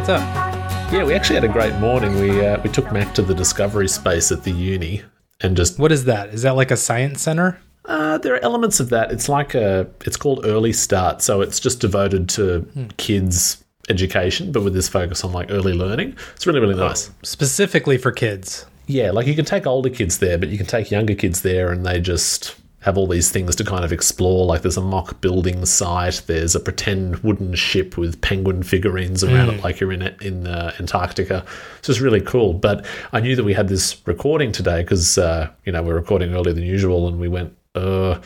what's 0.00 0.08
up? 0.08 0.90
Yeah, 0.90 1.04
we 1.04 1.12
actually 1.12 1.34
had 1.34 1.44
a 1.44 1.52
great 1.52 1.74
morning. 1.74 2.18
We 2.18 2.42
uh, 2.42 2.58
we 2.62 2.70
took 2.70 2.90
Mac 2.90 3.14
to 3.16 3.22
the 3.22 3.34
Discovery 3.34 3.86
Space 3.86 4.32
at 4.32 4.44
the 4.44 4.50
uni 4.50 5.02
and 5.42 5.54
just 5.54 5.78
What 5.78 5.92
is 5.92 6.06
that? 6.06 6.30
Is 6.30 6.40
that 6.40 6.56
like 6.56 6.70
a 6.70 6.76
science 6.76 7.20
center? 7.20 7.60
uh, 7.84 8.16
there 8.16 8.34
are 8.34 8.42
elements 8.42 8.80
of 8.80 8.88
that. 8.88 9.12
It's 9.12 9.28
like 9.28 9.54
a 9.54 9.86
it's 10.06 10.16
called 10.16 10.46
Early 10.46 10.72
Start, 10.72 11.20
so 11.20 11.42
it's 11.42 11.60
just 11.60 11.80
devoted 11.80 12.30
to 12.30 12.66
kids 12.96 13.62
education, 13.90 14.52
but 14.52 14.62
with 14.62 14.72
this 14.72 14.88
focus 14.88 15.22
on 15.22 15.32
like 15.32 15.50
early 15.50 15.74
learning. 15.74 16.16
It's 16.34 16.46
really 16.46 16.60
really 16.60 16.76
nice. 16.76 17.10
Specifically 17.22 17.98
for 17.98 18.10
kids. 18.10 18.64
Yeah, 18.86 19.10
like 19.10 19.26
you 19.26 19.34
can 19.34 19.44
take 19.44 19.66
older 19.66 19.90
kids 19.90 20.16
there, 20.16 20.38
but 20.38 20.48
you 20.48 20.56
can 20.56 20.66
take 20.66 20.90
younger 20.90 21.14
kids 21.14 21.42
there, 21.42 21.70
and 21.70 21.84
they 21.84 22.00
just 22.00 22.56
have 22.80 22.96
all 22.96 23.06
these 23.06 23.30
things 23.30 23.54
to 23.56 23.64
kind 23.64 23.84
of 23.84 23.92
explore. 23.92 24.46
Like 24.46 24.62
there's 24.62 24.76
a 24.76 24.82
mock 24.82 25.20
building 25.20 25.66
site, 25.66 26.22
there's 26.26 26.54
a 26.54 26.60
pretend 26.60 27.18
wooden 27.18 27.54
ship 27.54 27.96
with 27.96 28.20
penguin 28.22 28.62
figurines 28.62 29.22
around 29.22 29.50
it, 29.50 29.62
like 29.62 29.80
you're 29.80 29.92
in 29.92 30.02
it 30.02 30.20
in 30.22 30.46
uh, 30.46 30.72
Antarctica. 30.78 31.44
It's 31.78 31.88
just 31.88 32.00
really 32.00 32.22
cool. 32.22 32.54
But 32.54 32.86
I 33.12 33.20
knew 33.20 33.36
that 33.36 33.44
we 33.44 33.52
had 33.52 33.68
this 33.68 33.96
recording 34.06 34.50
today 34.50 34.82
because 34.82 35.18
uh, 35.18 35.50
you 35.64 35.72
know 35.72 35.82
we're 35.82 35.94
recording 35.94 36.34
earlier 36.34 36.54
than 36.54 36.64
usual, 36.64 37.06
and 37.08 37.20
we 37.20 37.28
went. 37.28 37.56
Uh, 37.74 38.20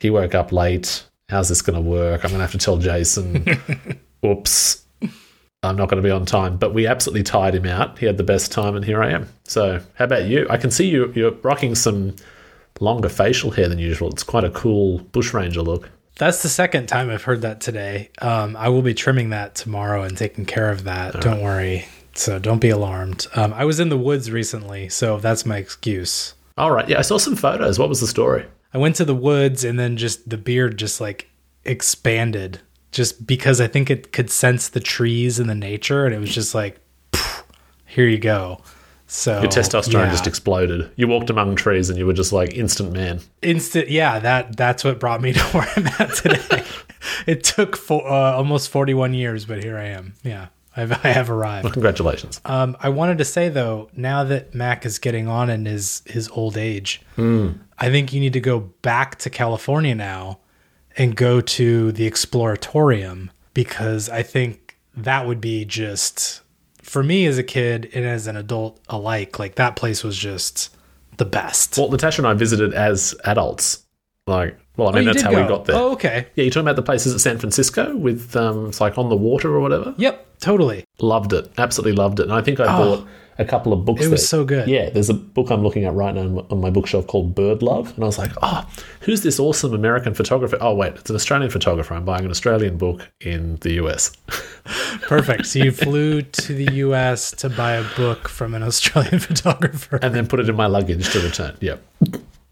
he 0.00 0.10
woke 0.10 0.34
up 0.34 0.50
late. 0.50 1.04
How's 1.28 1.48
this 1.48 1.62
going 1.62 1.82
to 1.82 1.88
work? 1.88 2.24
I'm 2.24 2.30
going 2.30 2.40
to 2.40 2.44
have 2.44 2.52
to 2.52 2.58
tell 2.58 2.76
Jason. 2.76 3.46
Oops. 4.26 4.84
I'm 5.64 5.76
not 5.76 5.88
going 5.88 6.02
to 6.02 6.06
be 6.06 6.10
on 6.10 6.26
time, 6.26 6.56
but 6.56 6.74
we 6.74 6.88
absolutely 6.88 7.22
tired 7.22 7.54
him 7.54 7.66
out. 7.66 7.96
He 8.00 8.06
had 8.06 8.16
the 8.16 8.24
best 8.24 8.50
time, 8.50 8.74
and 8.74 8.84
here 8.84 9.00
I 9.00 9.10
am. 9.10 9.28
So, 9.44 9.80
how 9.94 10.06
about 10.06 10.24
you? 10.24 10.44
I 10.50 10.56
can 10.56 10.72
see 10.72 10.88
you. 10.88 11.12
You're 11.14 11.30
rocking 11.30 11.76
some 11.76 12.16
longer 12.82 13.08
facial 13.08 13.50
hair 13.52 13.68
than 13.68 13.78
usual. 13.78 14.10
It's 14.10 14.22
quite 14.22 14.44
a 14.44 14.50
cool 14.50 14.98
bushranger 15.12 15.62
look. 15.62 15.90
That's 16.18 16.42
the 16.42 16.48
second 16.48 16.88
time 16.88 17.08
I've 17.08 17.22
heard 17.22 17.42
that 17.42 17.60
today. 17.60 18.10
Um, 18.20 18.56
I 18.56 18.68
will 18.68 18.82
be 18.82 18.92
trimming 18.92 19.30
that 19.30 19.54
tomorrow 19.54 20.02
and 20.02 20.16
taking 20.16 20.44
care 20.44 20.70
of 20.70 20.84
that. 20.84 21.20
Don't 21.20 21.40
worry. 21.40 21.86
So 22.14 22.38
don't 22.38 22.60
be 22.60 22.68
alarmed. 22.68 23.26
Um, 23.34 23.54
I 23.54 23.64
was 23.64 23.80
in 23.80 23.88
the 23.88 23.96
woods 23.96 24.30
recently, 24.30 24.90
so 24.90 25.18
that's 25.18 25.46
my 25.46 25.56
excuse. 25.56 26.34
All 26.58 26.70
right. 26.70 26.86
Yeah, 26.86 26.98
I 26.98 27.02
saw 27.02 27.16
some 27.16 27.36
photos. 27.36 27.78
What 27.78 27.88
was 27.88 28.00
the 28.00 28.06
story? 28.06 28.44
I 28.74 28.78
went 28.78 28.96
to 28.96 29.04
the 29.04 29.14
woods 29.14 29.64
and 29.64 29.78
then 29.78 29.96
just 29.96 30.28
the 30.28 30.36
beard 30.36 30.78
just 30.78 31.00
like 31.00 31.30
expanded 31.64 32.60
just 32.90 33.26
because 33.26 33.60
I 33.60 33.68
think 33.68 33.90
it 33.90 34.12
could 34.12 34.30
sense 34.30 34.68
the 34.68 34.80
trees 34.80 35.38
and 35.38 35.48
the 35.48 35.54
nature 35.54 36.04
and 36.04 36.14
it 36.14 36.18
was 36.18 36.34
just 36.34 36.54
like 36.54 36.78
here 37.86 38.06
you 38.06 38.18
go. 38.18 38.60
So 39.12 39.42
Your 39.42 39.50
testosterone 39.50 40.06
yeah. 40.06 40.10
just 40.10 40.26
exploded. 40.26 40.90
You 40.96 41.06
walked 41.06 41.28
among 41.28 41.54
trees, 41.54 41.90
and 41.90 41.98
you 41.98 42.06
were 42.06 42.14
just 42.14 42.32
like 42.32 42.54
instant 42.54 42.92
man. 42.92 43.20
instant 43.42 43.90
yeah, 43.90 44.18
that 44.18 44.56
that's 44.56 44.84
what 44.84 44.98
brought 44.98 45.20
me 45.20 45.34
to 45.34 45.40
where 45.52 45.68
I'm 45.76 45.86
at 45.86 46.14
today. 46.14 46.64
it 47.26 47.44
took 47.44 47.76
for, 47.76 48.08
uh, 48.08 48.32
almost 48.32 48.70
41 48.70 49.12
years, 49.12 49.44
but 49.44 49.62
here 49.62 49.76
I 49.76 49.88
am. 49.88 50.14
Yeah. 50.22 50.46
I've, 50.74 50.92
I 51.04 51.08
have 51.08 51.28
arrived. 51.28 51.70
Congratulations. 51.70 52.40
Um, 52.46 52.74
I 52.80 52.88
wanted 52.88 53.18
to 53.18 53.26
say 53.26 53.50
though, 53.50 53.90
now 53.94 54.24
that 54.24 54.54
Mac 54.54 54.86
is 54.86 54.98
getting 54.98 55.28
on 55.28 55.50
in 55.50 55.66
his 55.66 56.02
his 56.06 56.30
old 56.30 56.56
age, 56.56 57.02
I 57.18 57.90
think 57.90 58.14
you 58.14 58.20
need 58.20 58.32
to 58.32 58.40
go 58.40 58.60
back 58.80 59.18
to 59.18 59.28
California 59.28 59.94
now 59.94 60.38
and 60.96 61.14
go 61.14 61.42
to 61.42 61.92
the 61.92 62.10
Exploratorium 62.10 63.28
because 63.52 64.08
I 64.08 64.22
think 64.22 64.78
that 64.96 65.26
would 65.26 65.42
be 65.42 65.66
just 65.66 66.40
for 66.92 67.02
me 67.02 67.24
as 67.24 67.38
a 67.38 67.42
kid 67.42 67.88
and 67.94 68.04
as 68.04 68.26
an 68.26 68.36
adult 68.36 68.78
alike. 68.90 69.38
Like 69.38 69.54
that 69.54 69.76
place 69.76 70.04
was 70.04 70.14
just 70.14 70.76
the 71.16 71.24
best. 71.24 71.78
Well, 71.78 71.88
Natasha 71.88 72.20
and 72.20 72.26
I 72.28 72.34
visited 72.34 72.74
as 72.74 73.14
adults. 73.24 73.82
Like, 74.26 74.58
well, 74.76 74.88
I 74.90 74.92
mean, 74.92 75.08
Oh, 75.08 75.12
that's 75.12 75.22
how 75.22 75.30
we 75.30 75.48
got 75.48 75.64
there. 75.64 75.74
Oh, 75.74 75.92
okay. 75.92 76.26
Yeah, 76.34 76.44
you're 76.44 76.50
talking 76.50 76.66
about 76.66 76.76
the 76.76 76.82
places 76.82 77.14
at 77.14 77.22
San 77.22 77.38
Francisco 77.38 77.96
with, 77.96 78.36
um, 78.36 78.66
it's 78.66 78.80
like 78.80 78.98
on 78.98 79.08
the 79.08 79.16
water 79.16 79.54
or 79.54 79.60
whatever. 79.60 79.94
Yep. 79.96 80.38
Totally. 80.40 80.84
Loved 81.00 81.32
it. 81.32 81.50
Absolutely 81.56 81.92
loved 81.92 82.20
it. 82.20 82.24
And 82.24 82.32
I 82.34 82.42
think 82.42 82.60
I 82.60 82.66
bought 82.66 83.06
a 83.42 83.44
couple 83.44 83.72
of 83.74 83.84
books. 83.84 84.02
It 84.02 84.08
was 84.08 84.26
so 84.26 84.44
good. 84.44 84.68
Yeah, 84.68 84.88
there's 84.88 85.10
a 85.10 85.14
book 85.14 85.50
I'm 85.50 85.62
looking 85.62 85.84
at 85.84 85.92
right 85.92 86.14
now 86.14 86.46
on 86.50 86.60
my- 86.60 86.70
bookshelf 86.70 87.06
called 87.06 87.34
Bird 87.34 87.60
Love. 87.62 87.92
And 87.94 88.04
I 88.04 88.06
was 88.06 88.18
like, 88.18 88.32
oh, 88.42 88.66
who's 89.02 89.20
this 89.22 89.38
awesome 89.38 89.74
American 89.74 90.14
photographer? 90.14 90.56
Oh, 90.60 90.74
wait, 90.74 90.94
it's 90.94 91.10
an 91.10 91.16
Australian 91.16 91.50
photographer. 91.50 91.92
I'm 91.94 92.04
buying 92.06 92.24
an 92.24 92.30
Australian 92.30 92.78
book 92.78 93.06
in 93.20 93.56
the 93.56 93.72
US. 93.84 94.12
Perfect. 95.02 95.46
So 95.46 95.58
you 95.58 95.72
flew 95.72 96.22
to 96.22 96.54
the 96.54 96.72
U.S. 96.74 97.30
to 97.32 97.50
buy 97.50 97.72
a 97.72 97.84
book 97.96 98.28
from 98.28 98.54
an 98.54 98.62
Australian 98.62 99.18
photographer. 99.28 99.98
and 100.02 100.14
then 100.14 100.26
put 100.26 100.40
it 100.40 100.48
in 100.48 100.56
my 100.56 100.66
luggage 100.66 101.10
to 101.12 101.20
return. 101.20 101.56
Yep. 101.60 101.82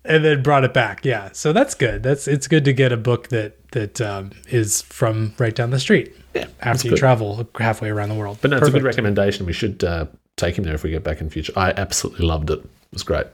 and 0.04 0.24
then 0.24 0.42
brought 0.42 0.64
it 0.64 0.74
back. 0.74 1.04
Yeah, 1.04 1.30
so 1.32 1.52
that's 1.52 1.74
good. 1.74 2.02
That's 2.02 2.26
it's 2.26 2.48
good 2.48 2.64
to 2.64 2.72
get 2.72 2.92
a 2.92 2.96
book 2.96 3.28
that 3.28 3.56
that 3.72 4.00
um, 4.00 4.32
is 4.48 4.82
from 4.82 5.34
right 5.38 5.54
down 5.54 5.70
the 5.70 5.78
street. 5.80 6.14
Yeah, 6.34 6.46
after 6.60 6.86
you 6.88 6.90
good. 6.92 6.98
travel 6.98 7.48
halfway 7.58 7.88
around 7.90 8.08
the 8.08 8.14
world. 8.14 8.38
But 8.40 8.50
no, 8.50 8.58
it's 8.58 8.68
a 8.68 8.72
good 8.72 8.82
recommendation. 8.82 9.46
We 9.46 9.52
should 9.52 9.82
uh, 9.84 10.06
take 10.40 10.56
him 10.56 10.64
there 10.64 10.74
if 10.74 10.82
we 10.82 10.90
get 10.90 11.04
back 11.04 11.20
in 11.20 11.30
future. 11.30 11.52
I 11.56 11.72
absolutely 11.76 12.26
loved 12.26 12.50
it. 12.50 12.58
It 12.60 12.92
was 12.92 13.02
great. 13.02 13.26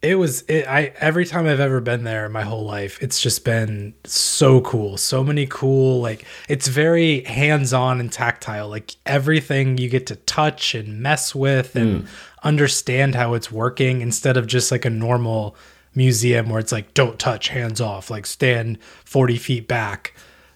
It 0.00 0.16
was 0.16 0.42
it, 0.42 0.66
I 0.66 0.92
every 0.98 1.24
time 1.24 1.46
I've 1.46 1.60
ever 1.60 1.80
been 1.80 2.02
there 2.02 2.28
my 2.28 2.42
whole 2.42 2.64
life, 2.64 3.00
it's 3.00 3.20
just 3.20 3.44
been 3.44 3.94
so 4.04 4.60
cool. 4.62 4.96
So 4.96 5.22
many 5.22 5.46
cool 5.46 6.00
like 6.00 6.24
it's 6.48 6.66
very 6.66 7.22
hands-on 7.22 8.00
and 8.00 8.10
tactile. 8.10 8.68
Like 8.68 8.96
everything 9.06 9.78
you 9.78 9.88
get 9.88 10.08
to 10.08 10.16
touch 10.16 10.74
and 10.74 11.00
mess 11.00 11.36
with 11.36 11.76
and 11.76 12.02
hmm. 12.02 12.06
understand 12.42 13.14
how 13.14 13.34
it's 13.34 13.52
working 13.52 14.00
instead 14.00 14.36
of 14.36 14.48
just 14.48 14.72
like 14.72 14.84
a 14.84 14.90
normal 14.90 15.54
museum 15.94 16.48
where 16.48 16.58
it's 16.58 16.72
like 16.72 16.94
don't 16.94 17.18
touch, 17.18 17.48
hands 17.48 17.80
off, 17.80 18.10
like 18.10 18.26
stand 18.26 18.82
40 19.04 19.36
feet 19.36 19.68
back. 19.68 20.14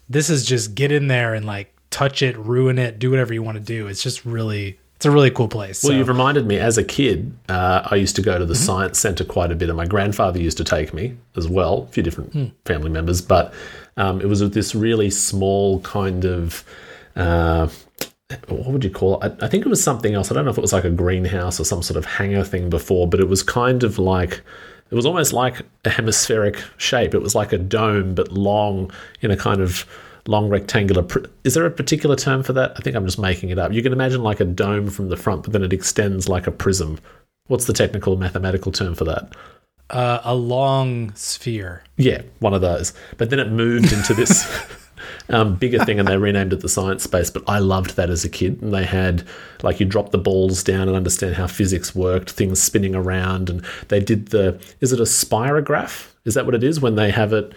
This 0.09 0.29
is 0.29 0.45
just 0.45 0.75
get 0.75 0.91
in 0.91 1.07
there 1.07 1.35
and 1.35 1.47
like 1.47 1.73
touch 1.91 2.21
it, 2.21 2.37
ruin 2.37 2.79
it, 2.79 2.99
do 2.99 3.11
whatever 3.11 3.33
you 3.33 3.45
want 3.45 3.59
to 3.59 3.65
do. 3.65 3.87
It's 3.87 4.03
just 4.03 4.25
really 4.25 4.81
a 5.07 5.11
really 5.11 5.31
cool 5.31 5.49
place. 5.49 5.83
Well, 5.83 5.93
So- 5.93 5.97
you've 5.97 6.09
reminded 6.09 6.47
me. 6.47 6.59
As 6.59 6.77
a 6.79 6.85
kid, 6.85 7.33
uh, 7.49 7.83
I 7.91 7.95
used 7.97 8.17
to 8.17 8.23
go 8.23 8.39
to 8.39 8.45
the 8.45 8.55
Mm-hmm. 8.55 8.63
science 8.63 8.99
centre 8.99 9.25
quite 9.25 9.51
a 9.51 9.55
bit, 9.55 9.69
and 9.69 9.77
my 9.77 9.87
grandfather 9.87 10.39
used 10.41 10.57
to 10.59 10.65
take 10.65 10.93
me 10.93 11.15
as 11.37 11.49
well. 11.49 11.87
A 11.89 11.93
few 11.93 12.03
different 12.03 12.33
Hmm. 12.33 12.45
family 12.65 12.91
members, 12.91 13.21
but 13.21 13.53
um, 13.97 14.21
it 14.21 14.29
was 14.29 14.43
with 14.43 14.53
this 14.55 14.75
really 14.75 15.11
small 15.11 15.81
kind 15.81 16.25
of. 16.25 16.65
Uh, 17.17 17.69
what 18.49 18.67
would 18.67 18.85
you 18.85 18.91
call 18.91 19.21
it? 19.21 19.35
I, 19.41 19.47
I 19.47 19.49
think 19.49 19.65
it 19.65 19.69
was 19.69 19.83
something 19.83 20.15
else. 20.15 20.31
I 20.31 20.35
don't 20.35 20.45
know 20.45 20.51
if 20.51 20.59
it 20.59 20.63
was 20.63 20.73
like 20.73 20.85
a 20.85 20.91
greenhouse 20.91 21.61
or 21.61 21.65
some 21.65 21.81
sort 21.83 21.97
of 21.97 22.05
hangar 22.05 22.43
thing 22.45 22.69
before, 22.69 23.07
but 23.09 23.21
it 23.21 23.29
was 23.29 23.43
kind 23.43 23.85
of 23.85 23.99
like 23.99 24.43
it 24.91 24.95
was 24.95 25.07
almost 25.07 25.33
like 25.33 25.63
a 25.85 25.91
hemispheric 25.91 26.63
shape. 26.77 27.15
It 27.15 27.23
was 27.23 27.35
like 27.35 27.53
a 27.53 27.59
dome, 27.59 28.15
but 28.15 28.33
long 28.33 28.91
in 29.21 29.31
a 29.31 29.37
kind 29.37 29.61
of 29.61 29.87
long 30.29 30.49
rectangular. 30.49 31.03
Pr- 31.03 31.27
Is 31.45 31.55
there 31.55 31.67
a 31.67 31.71
particular 31.71 32.17
term 32.17 32.43
for 32.43 32.53
that? 32.55 32.73
I 32.77 32.81
think 32.81 32.97
I'm 32.97 33.05
just 33.07 33.19
making 33.19 33.51
it 33.51 33.59
up. 33.59 33.73
You 33.73 33.83
can 33.83 33.93
imagine 33.93 34.23
like 34.23 34.41
a 34.41 34.45
dome 34.45 34.91
from 34.91 35.09
the 35.09 35.17
front, 35.17 35.43
but 35.45 35.53
then 35.53 35.63
it 35.63 35.73
extends 35.73 36.29
like 36.29 36.47
a 36.47 36.53
prism. 36.53 36.99
What's 37.49 37.67
the 37.67 37.73
technical 37.73 38.17
mathematical 38.17 38.73
term 38.73 38.95
for 38.95 39.05
that? 39.05 39.35
uh, 39.91 40.21
a 40.25 40.35
long 40.35 41.15
sphere. 41.15 41.83
Yeah, 41.97 42.23
one 42.41 42.55
of 42.55 42.61
those. 42.61 42.93
But 43.19 43.31
then 43.31 43.39
it 43.39 43.51
moved 43.51 43.93
into 43.93 44.15
this 44.15 44.45
um, 45.29 45.55
bigger 45.57 45.85
thing 45.85 45.99
and 45.99 46.09
they 46.09 46.17
renamed 46.17 46.53
it 46.53 46.61
the 46.61 46.69
science 46.69 47.05
space. 47.05 47.31
But 47.31 47.45
I 47.47 47.61
loved 47.61 47.97
that 47.97 48.11
as 48.11 48.25
a 48.25 48.29
kid. 48.29 48.61
And 48.63 48.75
they 48.75 48.85
had, 48.85 49.23
like, 49.63 49.79
you 49.79 49.87
drop 49.87 50.11
the 50.11 50.19
balls 50.19 50.65
down 50.65 50.89
and 50.89 50.97
understand 50.97 51.37
how 51.37 51.47
physics 51.47 51.95
worked, 51.95 52.31
things 52.31 52.61
spinning 52.61 52.95
around. 52.95 53.49
And 53.49 53.65
they 53.89 54.01
did 54.01 54.29
the, 54.29 54.61
is 54.81 54.93
it 54.93 55.01
a 55.01 55.05
spirograph? 55.05 56.09
Is 56.25 56.35
that 56.35 56.47
what 56.47 56.57
it 56.57 56.65
is 56.65 56.81
when 56.81 56.97
they 56.97 57.13
have 57.13 57.33
it 57.33 57.53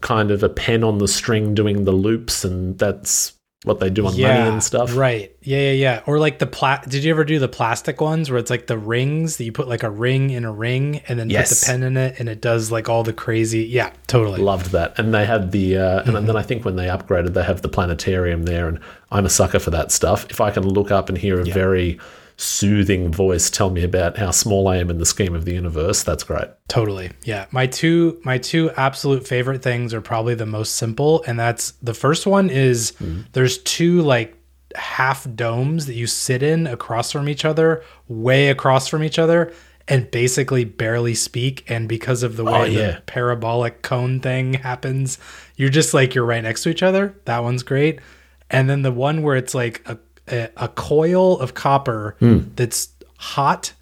kind 0.00 0.30
of 0.30 0.42
a 0.42 0.48
pen 0.48 0.84
on 0.84 0.98
the 0.98 1.08
string 1.08 1.54
doing 1.54 1.84
the 1.84 1.92
loops 1.92 2.44
and 2.44 2.78
that's 2.78 3.34
what 3.64 3.78
they 3.78 3.90
do 3.90 4.06
on 4.06 4.12
money 4.12 4.24
and 4.24 4.64
stuff? 4.64 4.96
Right. 4.96 5.36
Yeah, 5.42 5.58
yeah, 5.58 5.72
yeah. 5.72 6.02
Or 6.06 6.18
like 6.18 6.38
the 6.38 6.46
pla- 6.46 6.80
did 6.88 7.04
you 7.04 7.10
ever 7.10 7.24
do 7.24 7.38
the 7.38 7.46
plastic 7.48 8.00
ones 8.00 8.30
where 8.30 8.38
it's 8.38 8.48
like 8.50 8.66
the 8.68 8.78
rings 8.78 9.36
that 9.36 9.44
you 9.44 9.52
put 9.52 9.68
like 9.68 9.82
a 9.82 9.90
ring 9.90 10.30
in 10.30 10.46
a 10.46 10.52
ring 10.52 11.02
and 11.08 11.18
then 11.18 11.28
Yes. 11.28 11.50
put 11.50 11.66
the 11.66 11.72
pen 11.72 11.82
in 11.82 11.96
it 11.98 12.18
and 12.18 12.28
it 12.30 12.40
does 12.40 12.72
like 12.72 12.88
all 12.88 13.02
the 13.02 13.12
crazy 13.12 13.64
Yeah, 13.64 13.92
totally. 14.06 14.40
Loved 14.40 14.72
that. 14.72 14.98
And 14.98 15.12
they 15.12 15.26
had 15.26 15.52
the, 15.52 15.76
uh, 15.76 16.02
and 16.06 16.26
then 16.26 16.36
I 16.36 16.42
think 16.42 16.64
when 16.64 16.76
they 16.76 16.86
upgraded, 16.86 17.34
they 17.34 17.42
have 17.44 17.60
the 17.60 17.68
planetarium 17.68 18.44
there. 18.44 18.66
And 18.66 18.80
I'm 19.10 19.26
a 19.26 19.30
sucker 19.30 19.58
for 19.58 19.70
that 19.72 19.92
stuff. 19.92 20.26
If 20.30 20.40
I 20.40 20.50
can 20.50 20.66
look 20.66 20.90
up 20.90 21.10
and 21.10 21.18
hear 21.18 21.38
a 21.38 21.44
very 21.44 22.00
soothing 22.40 23.12
voice 23.12 23.50
tell 23.50 23.68
me 23.68 23.84
about 23.84 24.16
how 24.16 24.30
small 24.30 24.66
I 24.66 24.76
am 24.78 24.88
in 24.88 24.96
the 24.96 25.04
scheme 25.04 25.34
of 25.34 25.44
the 25.44 25.52
universe, 25.52 26.02
that's 26.02 26.24
great. 26.24 26.48
Totally. 26.68 27.10
Yeah. 27.24 27.46
My 27.50 27.66
two 27.66 28.20
my 28.24 28.38
two 28.38 28.70
absolute 28.72 29.26
favorite 29.26 29.62
things 29.62 29.92
are 29.92 30.00
probably 30.00 30.34
the 30.34 30.46
most 30.46 30.76
simple 30.76 31.22
and 31.26 31.38
that's 31.38 31.72
the 31.82 31.92
first 31.92 32.26
one 32.26 32.48
is 32.48 32.92
mm-hmm. 32.92 33.22
there's 33.32 33.58
two 33.58 34.00
like 34.00 34.36
half 34.74 35.26
domes 35.34 35.86
that 35.86 35.94
you 35.94 36.06
sit 36.06 36.42
in 36.42 36.66
across 36.66 37.12
from 37.12 37.28
each 37.28 37.44
other, 37.44 37.82
way 38.08 38.48
across 38.48 38.88
from 38.88 39.02
each 39.02 39.18
other 39.18 39.52
and 39.86 40.10
basically 40.10 40.64
barely 40.64 41.14
speak 41.14 41.68
and 41.68 41.88
because 41.88 42.22
of 42.22 42.36
the 42.36 42.44
oh, 42.44 42.52
way 42.52 42.60
Oh, 42.60 42.64
yeah. 42.64 42.90
the 42.92 43.00
parabolic 43.02 43.82
cone 43.82 44.20
thing 44.20 44.54
happens, 44.54 45.18
you're 45.56 45.68
just 45.68 45.92
like 45.92 46.14
you're 46.14 46.24
right 46.24 46.42
next 46.42 46.62
to 46.62 46.70
each 46.70 46.82
other. 46.82 47.14
That 47.26 47.42
one's 47.42 47.64
great. 47.64 48.00
And 48.48 48.70
then 48.70 48.82
the 48.82 48.92
one 48.92 49.22
where 49.22 49.36
it's 49.36 49.54
like 49.54 49.82
a 49.86 49.98
a, 50.30 50.50
a 50.56 50.68
coil 50.68 51.38
of 51.38 51.54
copper 51.54 52.16
hmm. 52.18 52.40
that's 52.56 52.88
hot 53.18 53.72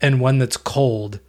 and 0.00 0.20
one 0.20 0.38
that's 0.38 0.56
cold 0.56 1.20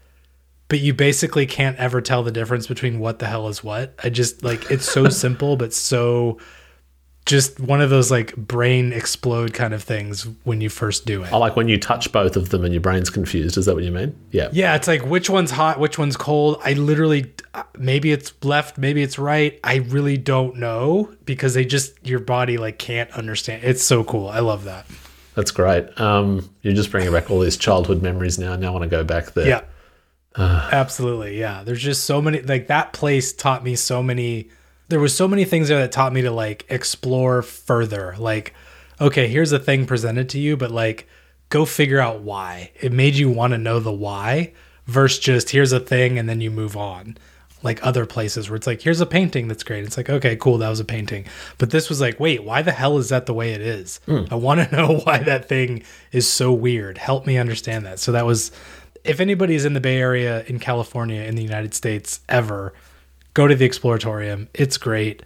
but 0.69 0.80
you 0.80 0.94
basically 0.94 1.48
can't 1.48 1.77
ever 1.77 2.00
tell 2.00 2.24
the 2.24 2.31
difference 2.31 2.68
between 2.68 3.00
what 3.00 3.19
the 3.19 3.25
hell 3.25 3.48
is 3.48 3.63
what. 3.63 3.95
I 4.04 4.10
just 4.10 4.44
like 4.44 4.71
it's 4.71 4.89
so 4.89 5.10
simple 5.10 5.57
but 5.57 5.74
so 5.74 6.38
just 7.30 7.60
one 7.60 7.80
of 7.80 7.92
those 7.92 8.10
like 8.10 8.36
brain 8.36 8.92
explode 8.92 9.54
kind 9.54 9.72
of 9.74 9.84
things 9.84 10.28
when 10.44 10.62
you 10.62 10.70
first 10.70 11.06
do 11.06 11.24
it. 11.24 11.31
I 11.31 11.38
like 11.38 11.56
when 11.56 11.68
you 11.68 11.78
touch 11.78 12.12
both 12.12 12.36
of 12.36 12.50
them 12.50 12.66
and 12.66 12.74
your 12.74 12.81
brain's 12.81 13.12
confused. 13.12 13.56
Is 13.56 13.68
that 13.68 13.76
what 13.76 13.84
you 13.84 13.92
mean? 13.92 14.20
Yeah. 14.31 14.50
Yeah, 14.52 14.76
it's 14.76 14.88
like 14.88 15.06
which 15.06 15.30
one's 15.30 15.52
hot, 15.52 15.80
which 15.80 16.00
one's 16.00 16.18
cold. 16.18 16.60
I 16.66 16.74
literally, 16.74 17.31
maybe 17.78 18.12
it's 18.12 18.34
left, 18.44 18.80
maybe 18.80 19.04
it's 19.04 19.20
right. 19.20 19.60
I 19.64 19.76
really 19.76 20.18
don't 20.18 20.56
know 20.56 21.14
because 21.26 21.54
they 21.54 21.66
just 21.66 21.94
your 22.04 22.20
body 22.20 22.58
like 22.58 22.80
can't 22.80 23.12
understand. 23.12 23.64
It's 23.64 23.84
so 23.84 24.04
cool. 24.04 24.28
I 24.28 24.40
love 24.40 24.64
that. 24.64 24.88
That's 25.36 25.52
great. 25.52 26.00
Um, 26.02 26.50
you're 26.64 26.74
just 26.74 26.90
bringing 26.90 27.14
back 27.14 27.30
all 27.30 27.40
these 27.40 27.58
childhood 27.58 28.02
memories 28.02 28.40
now. 28.40 28.56
Now 28.56 28.70
I 28.70 28.72
want 28.72 28.84
to 28.84 28.90
go 28.90 29.04
back 29.04 29.34
there. 29.34 29.48
Yeah, 29.48 29.62
absolutely. 30.36 31.40
Yeah, 31.40 31.64
there's 31.64 31.81
just 31.81 32.06
so 32.06 32.22
many. 32.22 32.42
Like 32.42 32.68
that 32.68 32.92
place 32.92 33.34
taught 33.34 33.64
me 33.64 33.76
so 33.76 34.02
many. 34.02 34.50
There 34.89 35.00
was 35.00 35.15
so 35.15 35.27
many 35.27 35.45
things 35.45 35.69
there 35.69 35.80
that 35.80 35.91
taught 35.91 36.13
me 36.13 36.21
to 36.24 36.31
like 36.31 36.65
explore 36.69 37.41
further. 37.41 38.15
Like, 38.18 38.53
okay, 39.00 39.27
here's 39.27 39.51
a 39.51 39.59
thing 39.59 39.86
presented 39.86 40.30
to 40.30 40.39
you, 40.39 40.57
but 40.57 40.71
like, 40.71 41.07
go 41.50 41.65
figure 41.65 42.00
out 42.00 42.21
why. 42.21 42.71
It 42.80 42.91
made 42.91 43.15
you 43.15 43.30
want 43.30 43.51
to 43.51 43.57
know 43.57 43.80
the 43.80 43.91
why 43.91 44.53
versus 44.86 45.19
just 45.19 45.50
here's 45.51 45.71
a 45.71 45.80
thing 45.80 46.18
and 46.18 46.27
then 46.27 46.41
you 46.41 46.51
move 46.51 46.75
on. 46.75 47.18
Like 47.62 47.86
other 47.86 48.06
places 48.06 48.50
where 48.50 48.56
it's 48.56 48.68
like, 48.68 48.81
here's 48.81 49.01
a 49.01 49.06
painting 49.06 49.50
that's 49.50 49.63
great. 49.63 49.83
It's 49.83 49.97
like, 49.97 50.09
okay, 50.09 50.38
cool, 50.38 50.57
that 50.59 50.69
was 50.69 50.80
a 50.80 50.86
painting. 50.86 51.25
But 51.57 51.71
this 51.71 51.89
was 51.89 52.00
like, 52.00 52.19
wait, 52.19 52.44
why 52.44 52.62
the 52.62 52.71
hell 52.71 52.97
is 52.97 53.09
that 53.09 53.25
the 53.25 53.33
way 53.33 53.51
it 53.51 53.62
is? 53.62 54.00
Hmm. 54.06 54.24
I 54.31 54.35
want 54.35 54.68
to 54.68 54.75
know 54.75 55.00
why 55.00 55.19
that 55.19 55.50
thing 55.50 55.83
is 56.12 56.27
so 56.27 56.53
weird. 56.53 56.97
Help 56.97 57.27
me 57.27 57.38
understand 57.38 57.85
that. 57.85 58.00
So 58.00 58.13
that 58.13 58.25
was, 58.25 58.51
if 59.03 59.19
anybody's 59.19 59.65
in 59.65 59.74
the 59.74 59.81
Bay 59.81 59.97
Area, 59.97 60.44
in 60.45 60.57
California, 60.59 61.21
in 61.24 61.35
the 61.35 61.44
United 61.44 61.74
States 61.74 62.21
ever, 62.30 62.74
go 63.34 63.48
to 63.48 63.56
the 63.56 63.68
Exploratorium. 63.68 64.48
It's 64.54 64.78
great. 64.78 65.24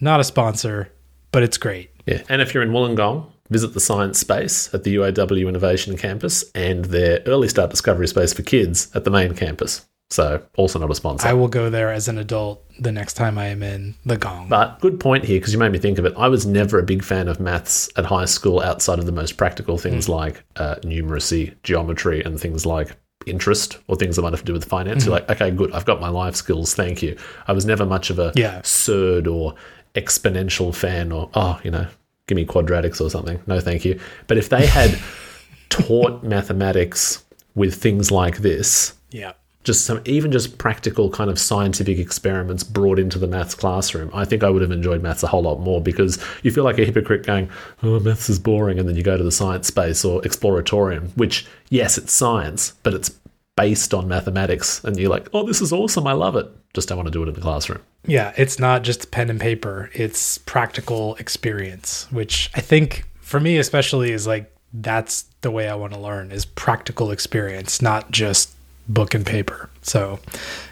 Not 0.00 0.20
a 0.20 0.24
sponsor, 0.24 0.92
but 1.32 1.42
it's 1.42 1.58
great. 1.58 1.90
Yeah. 2.06 2.22
And 2.28 2.40
if 2.40 2.54
you're 2.54 2.62
in 2.62 2.70
Wollongong, 2.70 3.30
visit 3.50 3.74
the 3.74 3.80
science 3.80 4.18
space 4.18 4.72
at 4.74 4.84
the 4.84 4.96
UOW 4.96 5.48
Innovation 5.48 5.96
Campus 5.96 6.44
and 6.54 6.86
their 6.86 7.20
early 7.26 7.48
start 7.48 7.70
discovery 7.70 8.08
space 8.08 8.32
for 8.32 8.42
kids 8.42 8.90
at 8.94 9.04
the 9.04 9.10
main 9.10 9.34
campus. 9.34 9.86
So, 10.10 10.40
also 10.56 10.78
not 10.78 10.90
a 10.90 10.94
sponsor. 10.94 11.26
I 11.26 11.32
will 11.32 11.48
go 11.48 11.68
there 11.68 11.92
as 11.92 12.06
an 12.06 12.16
adult 12.16 12.62
the 12.78 12.92
next 12.92 13.14
time 13.14 13.38
I 13.38 13.46
am 13.46 13.60
in 13.64 13.96
the 14.04 14.16
Gong. 14.16 14.48
But 14.48 14.78
good 14.80 15.00
point 15.00 15.24
here 15.24 15.40
because 15.40 15.52
you 15.52 15.58
made 15.58 15.72
me 15.72 15.78
think 15.78 15.98
of 15.98 16.04
it. 16.04 16.14
I 16.16 16.28
was 16.28 16.46
never 16.46 16.78
a 16.78 16.84
big 16.84 17.02
fan 17.02 17.26
of 17.26 17.40
maths 17.40 17.90
at 17.96 18.04
high 18.04 18.26
school 18.26 18.60
outside 18.60 19.00
of 19.00 19.06
the 19.06 19.12
most 19.12 19.36
practical 19.36 19.78
things 19.78 20.08
like 20.08 20.44
uh, 20.56 20.76
numeracy, 20.82 21.54
geometry, 21.64 22.22
and 22.22 22.38
things 22.38 22.64
like 22.64 22.96
interest 23.26 23.78
or 23.88 23.96
things 23.96 24.16
that 24.16 24.22
might 24.22 24.32
have 24.32 24.40
to 24.40 24.46
do 24.46 24.52
with 24.52 24.64
finance. 24.64 25.04
You're 25.04 25.18
hmm. 25.18 25.26
like, 25.28 25.40
okay, 25.40 25.50
good, 25.50 25.72
I've 25.72 25.84
got 25.84 26.00
my 26.00 26.08
life 26.08 26.36
skills, 26.36 26.74
thank 26.74 27.02
you. 27.02 27.16
I 27.46 27.52
was 27.52 27.66
never 27.66 27.84
much 27.84 28.10
of 28.10 28.18
a 28.18 28.32
Yeah. 28.34 28.60
surd 28.62 29.26
or 29.26 29.54
exponential 29.94 30.74
fan 30.74 31.12
or, 31.12 31.30
oh, 31.34 31.60
you 31.64 31.70
know, 31.70 31.86
give 32.26 32.36
me 32.36 32.46
quadratics 32.46 33.00
or 33.00 33.10
something. 33.10 33.40
No, 33.46 33.60
thank 33.60 33.84
you. 33.84 33.98
But 34.26 34.38
if 34.38 34.48
they 34.48 34.66
had 34.66 34.98
taught 35.68 36.22
mathematics 36.22 37.24
with 37.54 37.74
things 37.74 38.10
like 38.10 38.38
this, 38.38 38.94
yeah. 39.10 39.32
Just 39.66 39.84
some 39.84 40.00
even 40.04 40.30
just 40.30 40.58
practical 40.58 41.10
kind 41.10 41.28
of 41.28 41.38
scientific 41.38 41.98
experiments 41.98 42.62
brought 42.62 43.00
into 43.00 43.18
the 43.18 43.26
maths 43.26 43.54
classroom, 43.54 44.10
I 44.14 44.24
think 44.24 44.44
I 44.44 44.48
would 44.48 44.62
have 44.62 44.70
enjoyed 44.70 45.02
maths 45.02 45.24
a 45.24 45.26
whole 45.26 45.42
lot 45.42 45.60
more 45.60 45.82
because 45.82 46.22
you 46.44 46.52
feel 46.52 46.62
like 46.62 46.78
a 46.78 46.84
hypocrite 46.84 47.26
going, 47.26 47.50
"Oh, 47.82 47.98
maths 47.98 48.30
is 48.30 48.38
boring," 48.38 48.78
and 48.78 48.88
then 48.88 48.94
you 48.94 49.02
go 49.02 49.16
to 49.18 49.24
the 49.24 49.32
science 49.32 49.66
space 49.66 50.04
or 50.04 50.22
exploratorium, 50.22 51.10
which 51.16 51.44
yes, 51.68 51.98
it's 51.98 52.12
science, 52.12 52.74
but 52.84 52.94
it's 52.94 53.10
based 53.56 53.92
on 53.92 54.06
mathematics, 54.06 54.84
and 54.84 54.96
you're 54.96 55.10
like, 55.10 55.28
"Oh, 55.34 55.44
this 55.44 55.60
is 55.60 55.72
awesome! 55.72 56.06
I 56.06 56.12
love 56.12 56.36
it." 56.36 56.46
Just 56.72 56.88
don't 56.88 56.98
want 56.98 57.08
to 57.08 57.12
do 57.12 57.24
it 57.24 57.28
in 57.28 57.34
the 57.34 57.40
classroom. 57.40 57.80
Yeah, 58.06 58.32
it's 58.36 58.60
not 58.60 58.84
just 58.84 59.10
pen 59.10 59.30
and 59.30 59.40
paper, 59.40 59.90
it's 59.94 60.38
practical 60.38 61.16
experience, 61.16 62.06
which 62.12 62.50
I 62.54 62.60
think 62.60 63.04
for 63.20 63.40
me 63.40 63.58
especially 63.58 64.12
is 64.12 64.28
like 64.28 64.52
that's 64.72 65.24
the 65.40 65.50
way 65.50 65.68
I 65.68 65.74
want 65.74 65.92
to 65.94 65.98
learn 65.98 66.30
is 66.30 66.44
practical 66.44 67.10
experience, 67.10 67.82
not 67.82 68.12
just 68.12 68.55
book 68.88 69.14
and 69.14 69.24
paper. 69.24 69.70
So, 69.82 70.18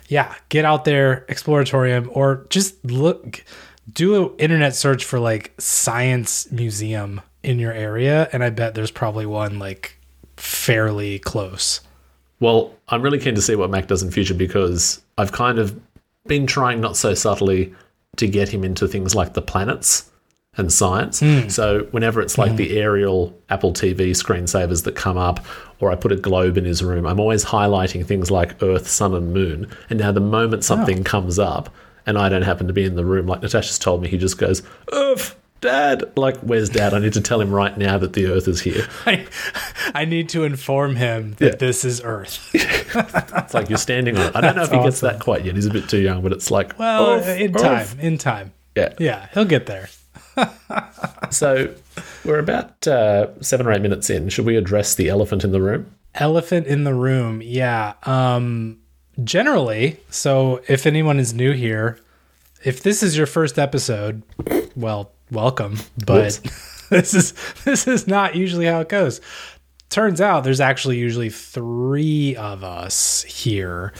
yeah, 0.08 0.34
get 0.48 0.64
out 0.64 0.84
there, 0.84 1.24
exploratorium 1.28 2.08
or 2.12 2.46
just 2.50 2.84
look 2.84 3.44
do 3.92 4.30
an 4.30 4.38
internet 4.38 4.74
search 4.74 5.04
for 5.04 5.18
like 5.18 5.52
science 5.58 6.50
museum 6.50 7.20
in 7.42 7.58
your 7.58 7.72
area 7.72 8.28
and 8.32 8.42
I 8.42 8.50
bet 8.50 8.74
there's 8.74 8.90
probably 8.90 9.26
one 9.26 9.58
like 9.58 9.98
fairly 10.36 11.18
close. 11.18 11.80
Well, 12.40 12.74
I'm 12.88 13.02
really 13.02 13.18
keen 13.18 13.34
to 13.34 13.42
see 13.42 13.56
what 13.56 13.70
Mac 13.70 13.86
does 13.86 14.02
in 14.02 14.10
future 14.10 14.34
because 14.34 15.02
I've 15.18 15.32
kind 15.32 15.58
of 15.58 15.78
been 16.26 16.46
trying 16.46 16.80
not 16.80 16.96
so 16.96 17.14
subtly 17.14 17.74
to 18.16 18.26
get 18.26 18.48
him 18.48 18.64
into 18.64 18.88
things 18.88 19.14
like 19.14 19.34
the 19.34 19.42
planets 19.42 20.10
and 20.56 20.72
science. 20.72 21.20
Hmm. 21.20 21.48
So 21.48 21.84
whenever 21.90 22.20
it's 22.20 22.38
like 22.38 22.52
hmm. 22.52 22.56
the 22.56 22.78
aerial 22.78 23.36
Apple 23.48 23.72
TV 23.72 24.10
screensavers 24.10 24.84
that 24.84 24.94
come 24.94 25.16
up, 25.16 25.44
or 25.80 25.90
I 25.90 25.96
put 25.96 26.12
a 26.12 26.16
globe 26.16 26.56
in 26.56 26.64
his 26.64 26.82
room, 26.82 27.06
I'm 27.06 27.20
always 27.20 27.44
highlighting 27.44 28.06
things 28.06 28.30
like 28.30 28.62
Earth, 28.62 28.88
Sun, 28.88 29.14
and 29.14 29.32
Moon. 29.32 29.70
And 29.90 29.98
now 29.98 30.12
the 30.12 30.20
moment 30.20 30.60
oh. 30.62 30.66
something 30.66 31.04
comes 31.04 31.38
up 31.38 31.70
and 32.06 32.18
I 32.18 32.28
don't 32.28 32.42
happen 32.42 32.66
to 32.66 32.72
be 32.72 32.84
in 32.84 32.96
the 32.96 33.04
room, 33.04 33.26
like 33.26 33.42
Natasha's 33.42 33.78
told 33.78 34.02
me, 34.02 34.08
he 34.08 34.18
just 34.18 34.38
goes, 34.38 34.62
Earth, 34.92 35.36
Dad. 35.60 36.12
Like, 36.16 36.36
where's 36.40 36.68
Dad? 36.68 36.92
I 36.92 36.98
need 36.98 37.14
to 37.14 37.22
tell 37.22 37.40
him 37.40 37.50
right 37.50 37.76
now 37.76 37.96
that 37.96 38.12
the 38.12 38.26
Earth 38.26 38.46
is 38.48 38.60
here. 38.60 38.86
I, 39.06 39.26
I 39.94 40.04
need 40.04 40.28
to 40.30 40.44
inform 40.44 40.96
him 40.96 41.34
that 41.38 41.46
Yeah. 41.46 41.56
this 41.56 41.84
is 41.84 42.00
Earth. 42.04 42.50
It's 42.96 43.54
like 43.54 43.68
you're 43.68 43.78
standing 43.78 44.16
on 44.16 44.26
it. 44.26 44.36
I 44.36 44.40
don't 44.40 44.54
know 44.56 44.62
if 44.62 44.70
he 44.70 44.78
gets 44.78 45.00
that 45.00 45.18
quite 45.18 45.44
yet. 45.44 45.56
He's 45.56 45.66
a 45.66 45.70
bit 45.70 45.88
too 45.88 45.98
young, 45.98 46.22
but 46.22 46.32
it's 46.32 46.50
like, 46.50 46.78
Well, 46.78 47.14
Earth, 47.14 47.40
in 47.40 47.54
Earth. 47.56 47.62
time, 47.62 48.00
in 48.00 48.18
time. 48.18 48.52
Yeah. 48.76 48.92
Yeah, 48.98 49.28
he'll 49.32 49.44
get 49.44 49.66
there. 49.66 49.88
So 51.30 51.74
we're 52.24 52.38
about 52.38 52.86
uh, 52.86 53.40
seven 53.42 53.66
or 53.66 53.72
eight 53.72 53.82
minutes 53.82 54.08
in. 54.08 54.28
Should 54.28 54.46
we 54.46 54.56
address 54.56 54.94
the 54.94 55.08
elephant 55.08 55.42
in 55.42 55.50
the 55.50 55.60
room? 55.60 55.90
Elephant 56.14 56.66
in 56.68 56.84
the 56.84 56.94
room. 56.94 57.42
Yeah. 57.42 57.94
Um 58.04 58.78
generally, 59.22 59.98
so 60.10 60.62
if 60.68 60.86
anyone 60.86 61.18
is 61.18 61.34
new 61.34 61.52
here, 61.52 61.98
if 62.64 62.82
this 62.82 63.02
is 63.02 63.16
your 63.16 63.26
first 63.26 63.58
episode, 63.58 64.22
well, 64.76 65.12
welcome, 65.30 65.78
but 66.04 66.40
this 66.90 67.14
is 67.14 67.34
this 67.64 67.88
is 67.88 68.06
not 68.06 68.36
usually 68.36 68.66
how 68.66 68.80
it 68.80 68.88
goes. 68.88 69.20
Turns 69.90 70.20
out 70.20 70.44
there's 70.44 70.60
actually 70.60 70.98
usually 70.98 71.30
3 71.30 72.36
of 72.36 72.64
us 72.64 73.22
here. 73.22 73.92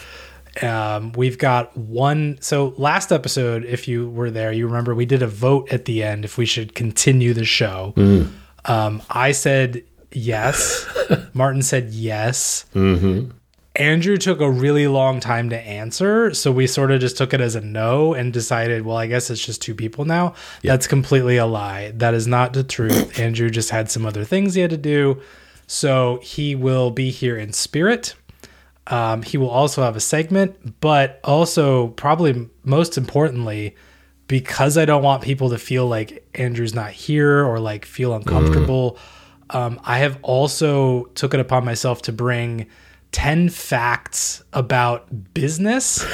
Um, 0.63 1.13
we've 1.13 1.39
got 1.39 1.77
one. 1.77 2.39
So 2.41 2.75
last 2.79 3.11
episode, 3.13 3.65
if 3.65 3.89
you 3.89 4.09
were 4.11 4.31
there, 4.31 4.53
you 4.53 4.67
remember 4.67 4.95
we 4.95 5.07
did 5.07 5.23
a 5.23 5.27
vote 5.27 5.73
at 5.73 5.85
the 5.85 6.03
end 6.03 6.25
if 6.25 6.39
we 6.39 6.47
should 6.47 6.75
continue 6.75 7.35
the 7.35 7.45
show. 7.45 7.93
Um, 8.65 9.03
I 9.11 9.33
said 9.33 9.83
yes. 10.13 10.87
Martin 11.35 11.63
said 11.63 11.91
yes. 11.93 12.67
Andrew 13.77 14.17
took 14.17 14.41
a 14.41 14.49
really 14.49 14.87
long 14.87 15.19
time 15.19 15.51
to 15.51 15.59
answer, 15.59 16.33
so 16.33 16.53
we 16.53 16.69
sort 16.69 16.93
of 16.93 17.01
just 17.01 17.19
took 17.19 17.35
it 17.35 17.41
as 17.41 17.57
a 17.57 17.61
no 17.61 18.15
and 18.15 18.33
decided, 18.33 18.85
well, 18.87 18.97
I 18.97 19.09
guess 19.09 19.31
it's 19.31 19.45
just 19.45 19.61
two 19.63 19.75
people 19.75 20.05
now. 20.05 20.35
That's 20.63 20.87
completely 20.87 21.39
a 21.39 21.47
lie. 21.47 21.91
That 21.97 22.15
is 22.15 22.29
not 22.29 22.53
the 22.53 22.63
truth. 22.63 23.19
Andrew 23.19 23.51
just 23.51 23.71
had 23.71 23.91
some 23.91 24.07
other 24.07 24.25
things 24.25 24.55
he 24.55 24.61
had 24.61 24.71
to 24.71 24.77
do, 24.77 25.21
so 25.67 26.21
he 26.23 26.55
will 26.55 26.93
be 26.93 27.11
here 27.11 27.37
in 27.37 27.53
spirit. 27.53 28.15
Um, 28.87 29.23
he 29.23 29.39
will 29.39 29.49
also 29.51 29.83
have 29.83 29.97
a 29.97 30.01
segment, 30.01 30.81
but 30.81 31.21
also 31.25 31.89
probably 31.89 32.49
most 32.65 32.99
importantly, 32.99 33.75
because 34.29 34.77
I 34.77 34.85
don't 34.85 35.03
want 35.03 35.23
people 35.23 35.51
to 35.51 35.59
feel 35.59 35.87
like 35.87 36.27
Andrew's 36.35 36.75
not 36.75 36.91
here 36.91 37.45
or 37.45 37.61
like 37.61 37.85
feel 37.87 38.15
uncomfortable. 38.15 38.99
Um, 39.51 39.81
I 39.85 39.99
have 39.99 40.19
also 40.23 41.05
took 41.15 41.35
it 41.35 41.41
upon 41.41 41.65
myself 41.65 42.03
to 42.03 42.13
bring 42.13 42.67
10 43.13 43.49
facts 43.51 44.43
about 44.53 45.33
business 45.35 46.05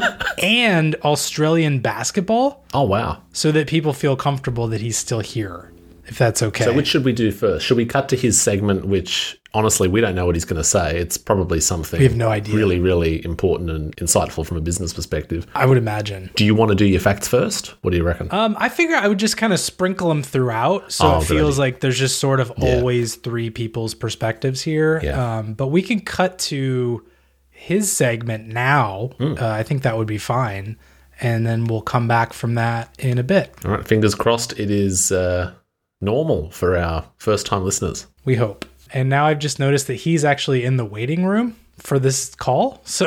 and 0.42 0.94
Australian 0.96 1.80
basketball 1.80 2.64
Oh, 2.74 2.82
wow. 2.82 3.22
so 3.32 3.52
that 3.52 3.66
people 3.68 3.92
feel 3.92 4.16
comfortable 4.16 4.66
that 4.68 4.80
he's 4.80 4.96
still 4.96 5.20
here, 5.20 5.72
if 6.06 6.18
that's 6.18 6.42
okay. 6.42 6.64
So, 6.64 6.72
which 6.72 6.88
should 6.88 7.04
we 7.04 7.12
do 7.12 7.30
first? 7.30 7.64
Should 7.64 7.76
we 7.76 7.86
cut 7.86 8.08
to 8.08 8.16
his 8.16 8.40
segment, 8.40 8.86
which 8.86 9.37
honestly, 9.54 9.88
we 9.88 10.00
don't 10.00 10.14
know 10.14 10.26
what 10.26 10.34
he's 10.36 10.44
going 10.44 10.60
to 10.60 10.64
say? 10.64 10.98
It's 10.98 11.16
probably 11.16 11.60
something 11.60 11.98
We 11.98 12.04
have 12.06 12.16
no 12.16 12.28
idea. 12.28 12.54
really, 12.54 12.78
really 12.80 13.24
important 13.24 13.70
and 13.70 13.96
insightful 13.96 14.46
from 14.46 14.56
a 14.56 14.60
business 14.60 14.92
perspective. 14.92 15.46
I 15.54 15.66
would 15.66 15.78
imagine. 15.78 16.30
Do 16.36 16.44
you 16.44 16.54
want 16.54 16.68
to 16.70 16.74
do 16.74 16.84
your 16.86 17.00
facts 17.00 17.26
first? 17.28 17.68
What 17.82 17.90
do 17.90 17.96
you 17.96 18.04
reckon? 18.04 18.28
Um, 18.32 18.56
I 18.58 18.68
figure 18.68 18.96
I 18.96 19.08
would 19.08 19.18
just 19.18 19.36
kind 19.36 19.52
of 19.52 19.60
sprinkle 19.60 20.08
them 20.10 20.22
throughout, 20.22 20.92
so 20.92 21.06
Oh, 21.14 21.20
it 21.20 21.24
feels 21.24 21.58
idea. 21.58 21.60
like 21.60 21.80
there's 21.80 21.98
just 21.98 22.18
sort 22.18 22.40
of 22.40 22.50
always 22.62 23.14
three 23.16 23.50
people's 23.50 23.94
perspectives 23.94 24.62
here. 24.62 25.00
Yeah. 25.02 25.38
Um, 25.38 25.54
but 25.54 25.68
we 25.68 25.82
can 25.82 26.00
cut 26.00 26.38
to 26.40 27.04
his 27.50 27.90
segment 27.90 28.46
now. 28.48 29.10
Hmm. 29.18 29.34
Uh, 29.38 29.48
I 29.48 29.62
think 29.64 29.82
that 29.82 29.96
would 29.96 30.06
be 30.06 30.18
fine, 30.18 30.76
and 31.20 31.44
then 31.46 31.64
we'll 31.64 31.80
come 31.82 32.06
back 32.06 32.32
from 32.32 32.54
that 32.54 32.94
in 33.00 33.18
a 33.18 33.22
bit. 33.24 33.52
All 33.64 33.72
right, 33.72 33.86
fingers 33.88 34.14
crossed 34.14 34.52
it 34.60 34.70
is 34.70 35.10
uh, 35.10 35.52
normal 36.00 36.50
for 36.50 36.76
our 36.76 37.04
first 37.16 37.46
time 37.46 37.64
listeners. 37.64 38.06
We 38.24 38.36
hope. 38.36 38.64
And 38.92 39.08
now 39.08 39.26
I've 39.26 39.38
just 39.38 39.58
noticed 39.58 39.86
that 39.88 39.94
he's 39.94 40.24
actually 40.24 40.64
in 40.64 40.76
the 40.76 40.84
waiting 40.84 41.24
room 41.24 41.56
for 41.78 41.98
this 41.98 42.34
call. 42.34 42.82
So 42.84 43.06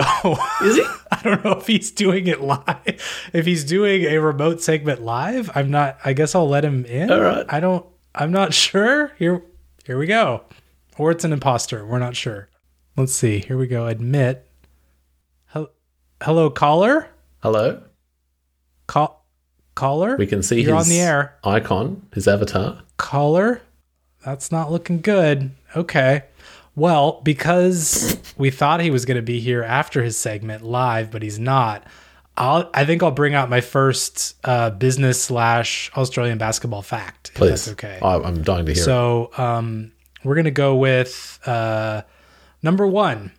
Is 0.64 0.76
he? 0.78 0.86
I 1.12 1.22
don't 1.24 1.44
know 1.44 1.52
if 1.54 1.68
he's 1.68 1.92
doing 1.92 2.28
it 2.28 2.42
live. 2.42 3.30
If 3.34 3.46
he's 3.46 3.64
doing 3.64 4.04
a 4.06 4.18
remote 4.20 4.62
segment 4.62 5.02
live, 5.02 5.52
I'm 5.56 5.70
not. 5.70 5.98
I 6.06 6.14
guess 6.14 6.36
I'll 6.36 6.48
let 6.48 6.64
him 6.64 6.86
in. 6.86 7.12
All 7.12 7.22
right. 7.22 7.46
I 7.50 7.60
don't. 7.60 7.86
I'm 8.16 8.32
not 8.32 8.54
sure. 8.54 9.12
Here, 9.20 9.42
here 9.86 9.98
we 9.98 10.06
go. 10.08 10.44
Or 10.98 11.12
it's 11.12 11.24
an 11.24 11.34
imposter. 11.34 11.86
We're 11.86 12.00
not 12.00 12.16
sure. 12.16 12.50
Let's 12.98 13.14
see. 13.14 13.40
Here 13.40 13.58
we 13.58 13.68
go. 13.68 13.88
Admit. 13.88 14.48
Hello, 16.24 16.52
caller. 16.52 17.08
Hello. 17.42 17.82
Call 18.86 19.26
caller. 19.74 20.16
We 20.18 20.28
can 20.28 20.44
see 20.44 20.62
You're 20.62 20.78
his 20.78 20.86
on 20.86 20.90
the 20.90 21.00
air. 21.00 21.36
icon, 21.44 22.06
his 22.14 22.28
avatar. 22.28 22.84
Caller. 22.98 23.62
That's 24.24 24.52
not 24.52 24.72
looking 24.72 25.02
good. 25.02 25.50
Okay. 25.76 26.24
Well, 26.76 27.22
because 27.24 28.18
we 28.38 28.50
thought 28.50 28.80
he 28.82 28.92
was 28.92 29.06
going 29.06 29.18
to 29.18 29.22
be 29.22 29.40
here 29.40 29.64
after 29.64 30.04
his 30.04 30.18
segment 30.18 30.64
live, 30.64 31.12
but 31.12 31.22
he's 31.22 31.38
not. 31.40 31.86
I'll, 32.38 32.70
I 32.74 32.86
think 32.86 33.04
I'll 33.04 33.12
bring 33.12 33.34
out 33.36 33.50
my 33.50 33.60
first 33.62 34.38
uh, 34.46 34.70
business 34.70 35.22
slash 35.22 35.92
Australian 35.98 36.38
basketball 36.38 36.82
fact. 36.82 37.34
Please. 37.34 37.50
that's 37.50 37.68
okay. 37.70 38.00
I, 38.02 38.16
I'm 38.16 38.42
dying 38.42 38.66
to 38.68 38.74
hear. 38.74 38.84
So 38.84 39.32
um, 39.38 39.92
we're 40.24 40.36
gonna 40.36 40.50
go 40.52 40.78
with 40.78 41.40
uh, 41.46 42.04
number 42.64 42.88
one. 42.88 43.34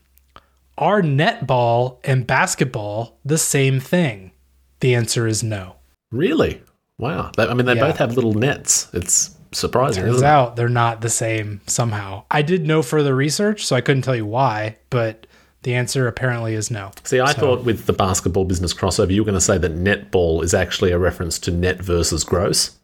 Are 0.76 1.00
netball 1.00 1.98
and 2.04 2.26
basketball 2.26 3.18
the 3.24 3.38
same 3.38 3.80
thing? 3.80 4.32
The 4.80 4.94
answer 4.94 5.26
is 5.26 5.42
no. 5.42 5.76
Really? 6.10 6.60
Wow. 6.98 7.30
I 7.38 7.54
mean, 7.54 7.66
they 7.66 7.74
Yeah. 7.74 7.86
both 7.88 7.96
have 7.96 8.14
little 8.14 8.34
nets. 8.34 8.88
It's 8.92 9.31
surprising, 9.52 10.04
Turns 10.04 10.16
isn't 10.16 10.26
it? 10.26 10.30
out 10.30 10.56
they're 10.56 10.68
not 10.68 11.00
the 11.00 11.10
same 11.10 11.60
somehow. 11.66 12.24
I 12.30 12.42
did 12.42 12.66
no 12.66 12.82
further 12.82 13.14
research, 13.14 13.64
so 13.64 13.76
I 13.76 13.80
couldn't 13.80 14.02
tell 14.02 14.16
you 14.16 14.26
why, 14.26 14.76
but 14.90 15.26
the 15.62 15.74
answer 15.74 16.08
apparently 16.08 16.54
is 16.54 16.70
no. 16.70 16.90
See, 17.04 17.20
I 17.20 17.32
thought 17.32 17.64
with 17.64 17.86
the 17.86 17.92
basketball 17.92 18.44
business 18.44 18.74
crossover, 18.74 19.10
you 19.12 19.22
were 19.22 19.26
going 19.26 19.34
to 19.36 19.40
say 19.40 19.58
that 19.58 19.74
netball 19.76 20.42
is 20.42 20.54
actually 20.54 20.90
a 20.90 20.98
reference 20.98 21.38
to 21.40 21.50
net 21.50 21.80
versus 21.80 22.24
gross. 22.24 22.78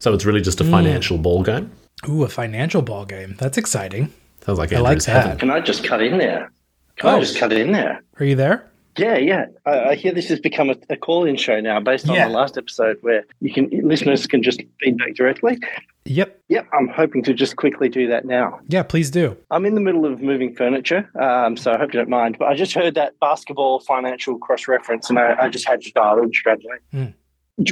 So 0.00 0.12
it's 0.14 0.24
really 0.24 0.40
Hmm. 0.40 0.44
just 0.44 0.60
a 0.60 0.64
financial 0.64 1.18
ball 1.18 1.42
game. 1.42 1.70
Ooh, 2.08 2.22
a 2.24 2.28
financial 2.28 2.82
ball 2.82 3.04
game. 3.04 3.36
That's 3.38 3.56
exciting. 3.58 4.12
Sounds 4.44 4.58
like 4.58 4.72
I 4.72 4.80
like 4.80 4.98
that. 5.04 5.22
heaven. 5.22 5.38
Can 5.38 5.50
I 5.50 5.60
just 5.60 5.84
cut 5.84 6.02
in 6.02 6.18
there? 6.18 6.50
Can 6.96 7.10
Oh. 7.10 7.16
I 7.16 7.20
just 7.20 7.36
cut 7.38 7.52
in 7.52 7.72
there? 7.72 8.02
Are 8.18 8.24
you 8.24 8.34
there? 8.34 8.66
Yeah, 8.96 9.16
yeah. 9.16 9.46
I, 9.66 9.80
I 9.90 9.94
hear 9.94 10.12
this 10.12 10.28
has 10.28 10.40
become 10.40 10.68
a, 10.70 10.74
a 10.90 10.96
call-in 10.96 11.36
show 11.36 11.60
now, 11.60 11.78
based 11.80 12.08
on 12.08 12.14
Yeah. 12.14 12.28
the 12.28 12.34
last 12.34 12.58
episode, 12.58 12.98
where 13.02 13.24
you 13.40 13.52
can 13.52 13.68
listeners 13.86 14.26
can 14.26 14.42
just 14.42 14.60
feedback 14.80 15.14
directly. 15.14 15.58
Yep. 16.06 16.40
Yep, 16.48 16.66
I'm 16.72 16.88
hoping 16.88 17.22
to 17.24 17.34
just 17.34 17.56
quickly 17.56 17.88
do 17.88 18.08
that 18.08 18.24
now. 18.24 18.58
Yeah, 18.68 18.82
please 18.82 19.10
do. 19.10 19.36
I'm 19.50 19.66
in 19.66 19.74
the 19.74 19.80
middle 19.80 20.06
of 20.06 20.22
moving 20.22 20.54
furniture, 20.54 21.08
um, 21.20 21.56
so 21.56 21.72
I 21.72 21.78
hope 21.78 21.92
you 21.92 21.98
don't 22.00 22.08
mind. 22.08 22.36
But 22.38 22.48
I 22.48 22.54
just 22.54 22.72
heard 22.74 22.94
that 22.94 23.18
basketball 23.20 23.80
financial 23.80 24.38
cross 24.38 24.66
reference, 24.66 25.10
and 25.10 25.18
I, 25.18 25.36
I 25.42 25.48
just 25.50 25.68
had 25.68 25.82
to 25.82 25.92
dial 25.92 26.18
in 26.22 26.32
straight 26.32 26.64
away. 26.64 26.76
Hmm. 26.92 27.06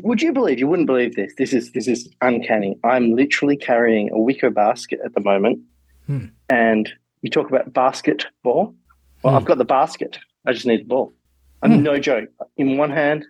Would 0.07 0.21
you 0.21 0.33
believe? 0.35 0.59
You 0.59 0.69
wouldn't 0.69 0.87
believe 0.87 1.17
this. 1.17 1.33
This 1.39 1.55
is 1.55 1.73
this 1.73 1.89
is 1.89 2.09
uncanny. 2.21 2.79
I'm 2.85 3.17
literally 3.17 3.57
carrying 3.57 4.11
a 4.11 4.19
wicker 4.19 4.51
basket 4.51 5.01
at 5.05 5.15
the 5.15 5.21
moment, 5.21 5.61
Hmm. 6.07 6.27
and 6.51 6.93
you 7.23 7.31
talk 7.31 7.49
about 7.49 7.73
basketball. 7.73 8.75
Well, 9.23 9.33
Hmm. 9.33 9.39
I've 9.39 9.47
got 9.47 9.57
the 9.59 9.65
basket. 9.65 10.19
I 10.47 10.53
just 10.53 10.67
need 10.67 10.81
the 10.83 10.85
ball. 10.89 11.15
I'm 11.63 11.73
Hmm. 11.79 11.83
no 11.83 11.99
joke. 11.99 12.29
In 12.59 12.77
one 12.77 12.91
hand, 12.91 13.25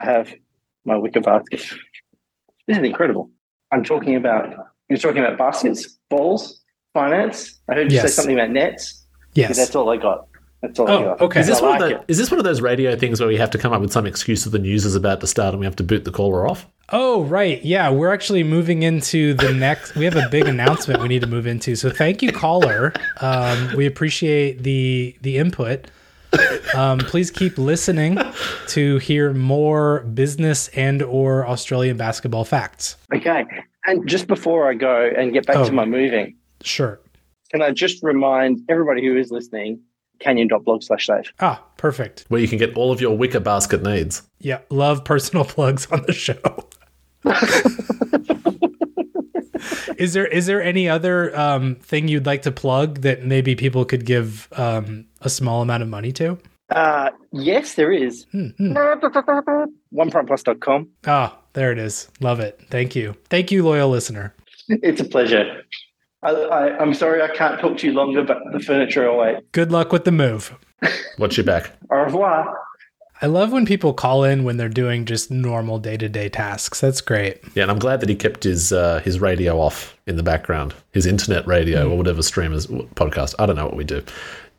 I 0.00 0.04
have 0.04 0.32
my 0.84 0.96
wicker 0.98 1.20
basket. 1.20 1.60
This 2.66 2.76
is 2.78 2.82
incredible. 2.84 3.30
I'm 3.72 3.84
talking 3.84 4.16
about. 4.16 4.54
You're 4.88 4.98
talking 4.98 5.22
about 5.24 5.38
baskets, 5.38 5.98
balls, 6.10 6.60
finance. 6.92 7.60
I 7.68 7.74
heard 7.74 7.90
you 7.90 8.00
say 8.00 8.06
something 8.08 8.34
about 8.38 8.50
nets. 8.50 9.04
Yes. 9.34 9.56
That's 9.56 9.74
all 9.74 9.88
I 9.90 9.96
got. 9.96 10.26
That's 10.62 10.78
all 10.78 10.88
I 10.88 10.92
Oh, 10.92 11.02
got. 11.04 11.20
okay. 11.22 11.40
Is 11.40 11.46
this, 11.46 11.60
one 11.60 11.80
like 11.80 11.92
of 11.92 12.00
the, 12.00 12.04
is 12.12 12.18
this 12.18 12.30
one 12.30 12.38
of 12.38 12.44
those 12.44 12.60
radio 12.60 12.94
things 12.96 13.20
where 13.20 13.28
we 13.28 13.36
have 13.36 13.50
to 13.50 13.58
come 13.58 13.72
up 13.72 13.80
with 13.80 13.92
some 13.92 14.06
excuse 14.06 14.44
that 14.44 14.50
the 14.50 14.58
news 14.58 14.84
is 14.84 14.94
about 14.94 15.20
to 15.20 15.26
start 15.26 15.52
and 15.54 15.60
we 15.60 15.66
have 15.66 15.76
to 15.76 15.82
boot 15.82 16.04
the 16.04 16.10
caller 16.12 16.46
off? 16.48 16.66
Oh, 16.90 17.24
right. 17.24 17.62
Yeah, 17.64 17.90
we're 17.90 18.12
actually 18.12 18.44
moving 18.44 18.82
into 18.82 19.34
the 19.34 19.52
next. 19.52 19.94
We 19.94 20.04
have 20.04 20.16
a 20.16 20.28
big 20.30 20.46
announcement 20.46 21.00
we 21.02 21.08
need 21.08 21.22
to 21.22 21.26
move 21.26 21.46
into. 21.46 21.76
So 21.76 21.90
thank 21.90 22.22
you, 22.22 22.30
caller. 22.30 22.92
Um, 23.20 23.70
we 23.76 23.86
appreciate 23.86 24.62
the 24.62 25.16
the 25.22 25.38
input. 25.38 25.86
Um, 26.74 26.98
please 26.98 27.30
keep 27.30 27.56
listening 27.58 28.18
to 28.68 28.98
hear 28.98 29.32
more 29.32 30.00
business 30.00 30.68
and 30.68 31.02
or 31.02 31.46
Australian 31.46 31.96
basketball 31.96 32.44
facts. 32.44 32.96
Okay. 33.14 33.44
And 33.86 34.08
just 34.08 34.26
before 34.26 34.68
I 34.68 34.74
go 34.74 35.10
and 35.16 35.32
get 35.32 35.46
back 35.46 35.56
Oh. 35.56 35.64
to 35.66 35.72
my 35.72 35.84
moving, 35.84 36.34
Sure. 36.62 37.00
can 37.50 37.62
I 37.62 37.70
just 37.70 38.02
remind 38.02 38.60
everybody 38.68 39.04
who 39.06 39.16
is 39.16 39.30
listening, 39.30 39.80
canion.blog 40.20 40.82
slash 40.82 41.06
save. 41.06 41.32
Ah, 41.40 41.62
perfect. 41.76 42.24
Where 42.28 42.40
you 42.40 42.48
can 42.48 42.58
get 42.58 42.74
all 42.76 42.90
of 42.92 43.00
your 43.00 43.16
wicker 43.16 43.40
basket 43.40 43.82
needs. 43.82 44.22
Yeah, 44.40 44.60
love 44.70 45.04
personal 45.04 45.44
plugs 45.54 45.86
on 45.92 46.02
the 46.06 46.12
show. 46.12 46.68
is 49.96 50.12
there 50.12 50.26
is 50.26 50.46
there 50.46 50.62
any 50.62 50.88
other 50.88 51.36
um, 51.38 51.76
thing 51.76 52.08
you'd 52.08 52.26
like 52.26 52.42
to 52.42 52.52
plug 52.52 53.02
that 53.02 53.24
maybe 53.24 53.54
people 53.54 53.84
could 53.84 54.04
give 54.04 54.48
um, 54.52 55.06
a 55.20 55.30
small 55.30 55.62
amount 55.62 55.82
of 55.82 55.88
money 55.88 56.12
to? 56.12 56.38
Uh, 56.70 57.10
yes, 57.32 57.74
there 57.74 57.92
is. 57.92 58.24
Hmm, 58.32 58.48
hmm. 58.56 58.72
OnePrimePlus.com. 58.72 60.88
Ah, 61.06 61.38
there 61.52 61.72
it 61.72 61.78
is. 61.78 62.08
Love 62.20 62.40
it. 62.40 62.60
Thank 62.70 62.96
you. 62.96 63.14
Thank 63.28 63.52
you, 63.52 63.64
loyal 63.64 63.90
listener. 63.90 64.34
It's 64.68 65.00
a 65.00 65.04
pleasure. 65.04 65.62
I, 66.22 66.30
I, 66.30 66.78
I'm 66.78 66.94
sorry 66.94 67.20
I 67.20 67.28
can't 67.28 67.60
talk 67.60 67.76
to 67.78 67.86
you 67.86 67.92
longer, 67.92 68.24
but 68.24 68.38
the 68.52 68.60
furniture 68.60 69.06
away. 69.06 69.42
Good 69.52 69.70
luck 69.70 69.92
with 69.92 70.04
the 70.04 70.12
move. 70.12 70.56
Watch 71.18 71.36
your 71.36 71.44
back. 71.44 71.72
Au 71.90 71.98
revoir. 71.98 72.56
I 73.22 73.26
love 73.26 73.52
when 73.52 73.64
people 73.64 73.94
call 73.94 74.24
in 74.24 74.44
when 74.44 74.56
they're 74.56 74.68
doing 74.68 75.04
just 75.04 75.30
normal 75.30 75.78
day 75.78 75.96
to 75.96 76.08
day 76.08 76.28
tasks. 76.28 76.80
That's 76.80 77.00
great. 77.00 77.38
Yeah, 77.54 77.62
and 77.62 77.70
I'm 77.70 77.78
glad 77.78 78.00
that 78.00 78.08
he 78.08 78.14
kept 78.16 78.44
his 78.44 78.72
uh, 78.72 79.00
his 79.00 79.20
radio 79.20 79.58
off 79.60 79.96
in 80.06 80.16
the 80.16 80.22
background, 80.22 80.74
his 80.92 81.06
internet 81.06 81.46
radio 81.46 81.90
or 81.90 81.96
whatever 81.96 82.22
streamers 82.22 82.66
podcast. 82.66 83.34
I 83.38 83.46
don't 83.46 83.56
know 83.56 83.64
what 83.66 83.76
we 83.76 83.84
do. 83.84 84.02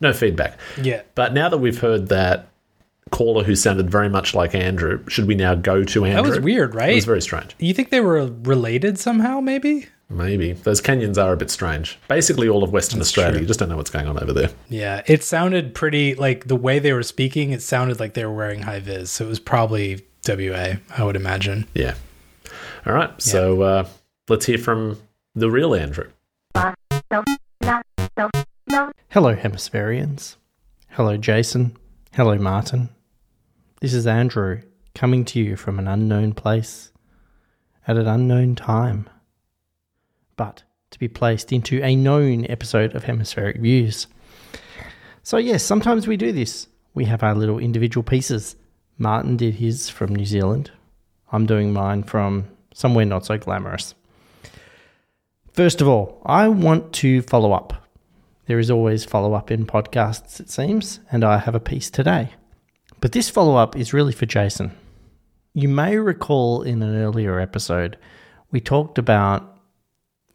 No 0.02 0.14
feedback. 0.14 0.58
Yeah. 0.82 1.02
But 1.16 1.34
now 1.34 1.50
that 1.50 1.58
we've 1.58 1.80
heard 1.80 2.08
that 2.10 2.48
caller 3.12 3.44
who 3.44 3.56
sounded 3.56 3.90
very 3.90 4.10
much 4.10 4.34
like 4.34 4.56
Andrew, 4.56 5.04
should 5.08 5.28
we 5.28 5.36
now 5.36 5.56
go 5.56 5.84
to 5.84 6.06
Andrew? 6.06 6.24
That 6.24 6.30
was 6.30 6.40
weird, 6.40 6.74
right? 6.76 6.90
It 6.92 6.96
was 6.96 7.06
very 7.06 7.22
strange. 7.22 7.56
you 7.60 7.74
think 7.74 7.90
they 7.92 8.02
were 8.02 8.26
related 8.44 8.98
somehow, 9.00 9.40
maybe? 9.42 9.88
Maybe 10.10 10.54
those 10.54 10.82
Canions 10.82 11.22
are 11.22 11.34
a 11.34 11.38
bit 11.38 11.50
strange. 11.50 11.98
Basically, 12.08 12.48
all 12.48 12.64
of 12.64 12.72
Western 12.72 13.02
Australia. 13.02 13.34
true. 13.34 13.42
You 13.42 13.48
just 13.48 13.60
don't 13.60 13.70
know 13.70 13.78
what's 13.78 13.90
going 13.90 14.08
on 14.08 14.22
over 14.22 14.34
there. 14.34 14.52
Yeah. 14.70 15.02
It 15.08 15.24
sounded 15.24 15.74
pretty 15.74 16.14
like 16.16 16.48
the 16.48 16.56
way 16.56 16.78
they 16.80 16.94
were 16.94 17.04
speaking, 17.04 17.52
it 17.52 17.62
sounded 17.62 18.00
like 18.00 18.14
they 18.14 18.24
were 18.24 18.34
wearing 18.34 18.62
high 18.62 18.80
vis. 18.80 19.12
So 19.12 19.26
it 19.26 19.30
was 19.30 19.40
probably 19.40 20.06
WA, 20.28 20.76
I 20.96 21.04
would 21.04 21.16
imagine. 21.16 21.68
Yeah. 21.74 21.96
All 22.86 22.94
right. 22.94 23.20
So 23.22 23.64
uh, 23.64 23.88
let's 24.30 24.46
hear 24.46 24.60
from 24.60 25.02
the 25.34 25.50
real 25.50 25.74
Andrew. 25.74 26.10
Hello, 29.10 29.36
Hemispherians. 29.36 30.36
Hello, 30.90 31.18
Jason. 31.18 31.76
Hello, 32.14 32.38
Martin. 32.38 32.90
This 33.82 33.94
is 33.94 34.06
Andrew 34.08 34.62
coming 34.94 35.26
to 35.26 35.40
you 35.40 35.56
from 35.56 35.80
an 35.80 35.88
unknown 35.88 36.34
place 36.34 36.92
at 37.88 37.98
an 37.98 38.08
unknown 38.08 38.56
time, 38.56 39.10
but 40.36 40.64
to 40.92 41.00
be 41.00 41.08
placed 41.08 41.52
into 41.52 41.84
a 41.84 41.96
known 41.96 42.46
episode 42.50 42.96
of 42.96 43.04
Hemispheric 43.04 43.58
Views. 43.58 44.08
So, 45.24 45.38
yes, 45.38 45.64
sometimes 45.64 46.08
we 46.08 46.18
do 46.18 46.32
this. 46.32 46.68
We 46.94 47.06
have 47.06 47.24
our 47.24 47.36
little 47.36 47.60
individual 47.60 48.04
pieces. 48.04 48.56
Martin 48.98 49.38
did 49.38 49.56
his 49.56 49.90
from 49.90 50.16
New 50.16 50.26
Zealand. 50.26 50.72
I'm 51.32 51.46
doing 51.46 51.74
mine 51.74 52.04
from 52.04 52.46
somewhere 52.74 53.06
not 53.06 53.26
so 53.26 53.38
glamorous. 53.38 53.96
First 55.52 55.82
of 55.82 55.88
all, 55.88 56.22
I 56.26 56.48
want 56.48 56.94
to 56.94 57.22
follow 57.22 57.54
up. 57.54 57.88
There 58.46 58.60
is 58.60 58.70
always 58.70 59.04
follow 59.04 59.34
up 59.34 59.50
in 59.50 59.66
podcasts, 59.66 60.40
it 60.40 60.50
seems, 60.50 61.00
and 61.12 61.24
I 61.24 61.40
have 61.40 61.56
a 61.56 61.60
piece 61.60 61.90
today. 61.90 62.32
But 63.02 63.12
this 63.12 63.30
follow 63.30 63.56
up 63.56 63.76
is 63.76 63.94
really 63.94 64.14
for 64.14 64.26
Jason. 64.26 64.72
You 65.54 65.70
may 65.70 65.98
recall 65.98 66.62
in 66.62 66.84
an 66.84 66.96
earlier 66.96 67.40
episode, 67.40 67.98
we 68.52 68.60
talked 68.60 68.98
about 68.98 69.55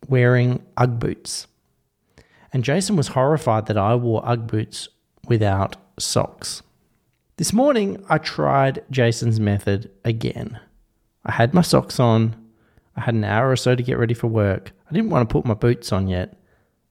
wearing 0.09 0.64
Ugg 0.76 0.99
boots. 0.99 1.47
And 2.52 2.64
Jason 2.64 2.97
was 2.97 3.09
horrified 3.09 3.66
that 3.66 3.76
I 3.76 3.95
wore 3.95 4.23
Ugg 4.25 4.47
boots 4.47 4.88
without 5.28 5.76
socks. 5.99 6.62
This 7.37 7.52
morning, 7.52 8.04
I 8.09 8.19
tried 8.19 8.85
Jason's 8.90 9.40
method 9.40 9.90
again. 10.04 10.61
I 11.25 11.33
had 11.33 11.54
my 11.54 11.62
socks 11.62 12.00
on. 12.00 12.37
I 12.97 13.02
had 13.02 13.14
an 13.14 13.25
hour 13.25 13.50
or 13.50 13.57
so 13.57 13.75
to 13.75 13.83
get 13.83 13.99
ready 13.99 14.14
for 14.14 14.26
work. 14.26 14.73
I 14.88 14.92
didn't 14.92 15.11
want 15.11 15.28
to 15.28 15.33
put 15.33 15.47
my 15.47 15.54
boots 15.54 15.92
on 15.92 16.09
yet, 16.09 16.37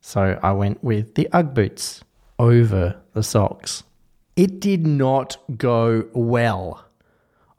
so 0.01 0.39
I 0.41 0.53
went 0.53 0.83
with 0.83 1.15
the 1.15 1.27
Ugg 1.33 1.53
boots 1.53 2.03
over 2.39 2.99
the 3.13 3.21
socks. 3.21 3.83
It 4.35 4.59
did 4.59 4.87
not 4.87 5.37
go 5.57 6.07
well. 6.13 6.85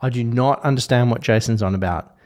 I 0.01 0.09
do 0.09 0.25
not 0.25 0.63
understand 0.63 1.11
what 1.11 1.21
Jason's 1.21 1.63
on 1.63 1.75
about. 1.75 2.17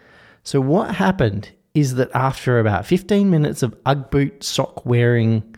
So, 0.44 0.60
what 0.60 0.94
happened 0.94 1.50
is 1.74 1.96
that 1.96 2.10
after 2.14 2.58
about 2.58 2.86
15 2.86 3.28
minutes 3.28 3.62
of 3.62 3.76
Ugg 3.84 4.10
boot 4.10 4.44
sock 4.44 4.86
wearing 4.86 5.56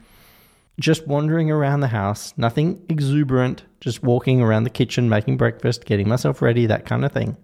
just 0.78 1.06
wandering 1.06 1.50
around 1.50 1.80
the 1.80 1.88
house, 1.88 2.34
nothing 2.36 2.82
exuberant, 2.88 3.64
just 3.80 4.02
walking 4.02 4.42
around 4.42 4.64
the 4.64 4.70
kitchen, 4.70 5.08
making 5.08 5.36
breakfast, 5.36 5.84
getting 5.84 6.08
myself 6.08 6.42
ready, 6.42 6.66
that 6.66 6.84
kind 6.84 7.04
of 7.04 7.12
thing. 7.12 7.36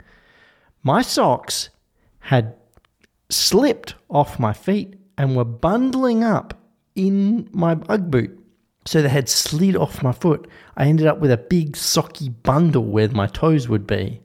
My 0.82 1.02
socks 1.02 1.70
had 2.20 2.54
slipped 3.30 3.94
off 4.10 4.38
my 4.38 4.52
feet 4.52 4.94
and 5.16 5.36
were 5.36 5.44
bundling 5.44 6.22
up 6.24 6.54
in 6.94 7.48
my 7.52 7.78
Ugg 7.88 8.10
boot. 8.10 8.38
So 8.84 9.00
they 9.00 9.08
had 9.08 9.28
slid 9.28 9.76
off 9.76 10.02
my 10.02 10.12
foot. 10.12 10.48
I 10.76 10.86
ended 10.86 11.06
up 11.06 11.20
with 11.20 11.30
a 11.30 11.36
big 11.36 11.72
socky 11.72 12.34
bundle 12.42 12.84
where 12.84 13.08
my 13.08 13.28
toes 13.28 13.68
would 13.68 13.86
be. 13.86 14.20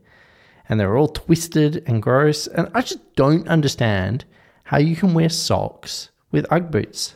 And 0.67 0.79
they 0.79 0.85
were 0.85 0.97
all 0.97 1.07
twisted 1.07 1.83
and 1.85 2.01
gross. 2.01 2.47
And 2.47 2.69
I 2.73 2.81
just 2.81 3.15
don't 3.15 3.47
understand 3.47 4.25
how 4.67 4.77
you 4.77 4.97
can 4.97 5.13
wear 5.13 5.29
socks 5.29 6.09
with 6.29 6.45
Ugg 6.51 6.71
boots. 6.71 7.15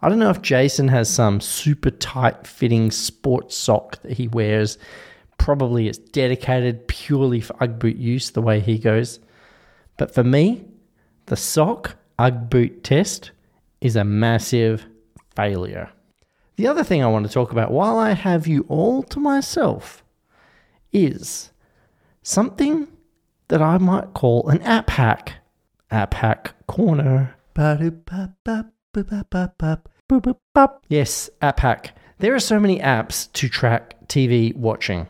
I 0.00 0.08
don't 0.08 0.18
know 0.18 0.30
if 0.30 0.40
Jason 0.40 0.88
has 0.88 1.10
some 1.10 1.42
super 1.42 1.90
tight 1.90 2.46
fitting 2.46 2.90
sports 2.90 3.54
sock 3.54 4.00
that 4.00 4.12
he 4.12 4.28
wears. 4.28 4.78
Probably 5.36 5.88
it's 5.88 5.98
dedicated 5.98 6.88
purely 6.88 7.42
for 7.42 7.54
Ugg 7.62 7.78
boot 7.78 7.96
use, 7.96 8.30
the 8.30 8.40
way 8.40 8.60
he 8.60 8.78
goes. 8.78 9.20
But 9.98 10.14
for 10.14 10.24
me, 10.24 10.64
the 11.26 11.36
sock 11.36 11.96
Ugg 12.18 12.48
boot 12.48 12.82
test 12.82 13.30
is 13.82 13.94
a 13.94 14.04
massive 14.04 14.86
failure. 15.34 15.90
The 16.56 16.66
other 16.66 16.82
thing 16.82 17.02
I 17.02 17.08
want 17.08 17.26
to 17.26 17.32
talk 17.32 17.52
about 17.52 17.72
while 17.72 17.98
I 17.98 18.12
have 18.12 18.46
you 18.46 18.64
all 18.68 19.02
to 19.02 19.20
myself 19.20 20.02
is 20.94 21.50
something 22.22 22.88
that 23.48 23.60
I 23.60 23.76
might 23.76 24.14
call 24.14 24.48
an 24.48 24.62
app 24.62 24.88
hack. 24.88 25.34
App 25.90 26.14
hack 26.14 26.54
corner. 26.66 27.34
Yes, 30.88 31.30
app 31.40 31.60
hack. 31.60 31.96
There 32.18 32.34
are 32.34 32.40
so 32.40 32.58
many 32.58 32.78
apps 32.80 33.30
to 33.34 33.48
track 33.48 34.08
TV 34.08 34.54
watching, 34.56 35.06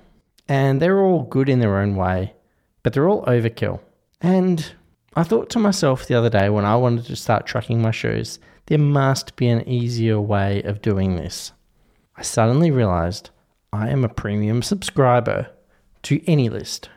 and 0.49 0.81
they're 0.81 1.01
all 1.01 1.23
good 1.23 1.49
in 1.49 1.61
their 1.61 1.79
own 1.79 1.97
way, 1.97 2.35
but 2.83 2.93
they're 2.93 3.09
all 3.09 3.25
overkill. 3.27 3.81
And 4.21 4.73
I 5.15 5.23
thought 5.23 5.51
to 5.51 5.59
myself 5.59 6.07
the 6.07 6.15
other 6.15 6.31
day 6.31 6.49
when 6.51 6.65
I 6.65 6.77
wanted 6.77 7.07
to 7.07 7.17
start 7.17 7.47
tracking 7.47 7.81
my 7.81 7.91
shows, 7.91 8.39
there 8.67 8.79
must 8.79 9.37
be 9.37 9.49
an 9.49 9.67
easier 9.69 10.21
way 10.21 10.63
of 10.63 10.83
doing 10.83 11.17
this. 11.17 11.53
I 12.17 12.23
suddenly 12.23 12.71
realized 12.71 13.31
I 13.73 13.89
am 13.91 14.05
a 14.05 14.09
premium 14.09 14.63
subscriber 14.63 15.49
to 16.03 16.19
AnyList. 16.21 16.89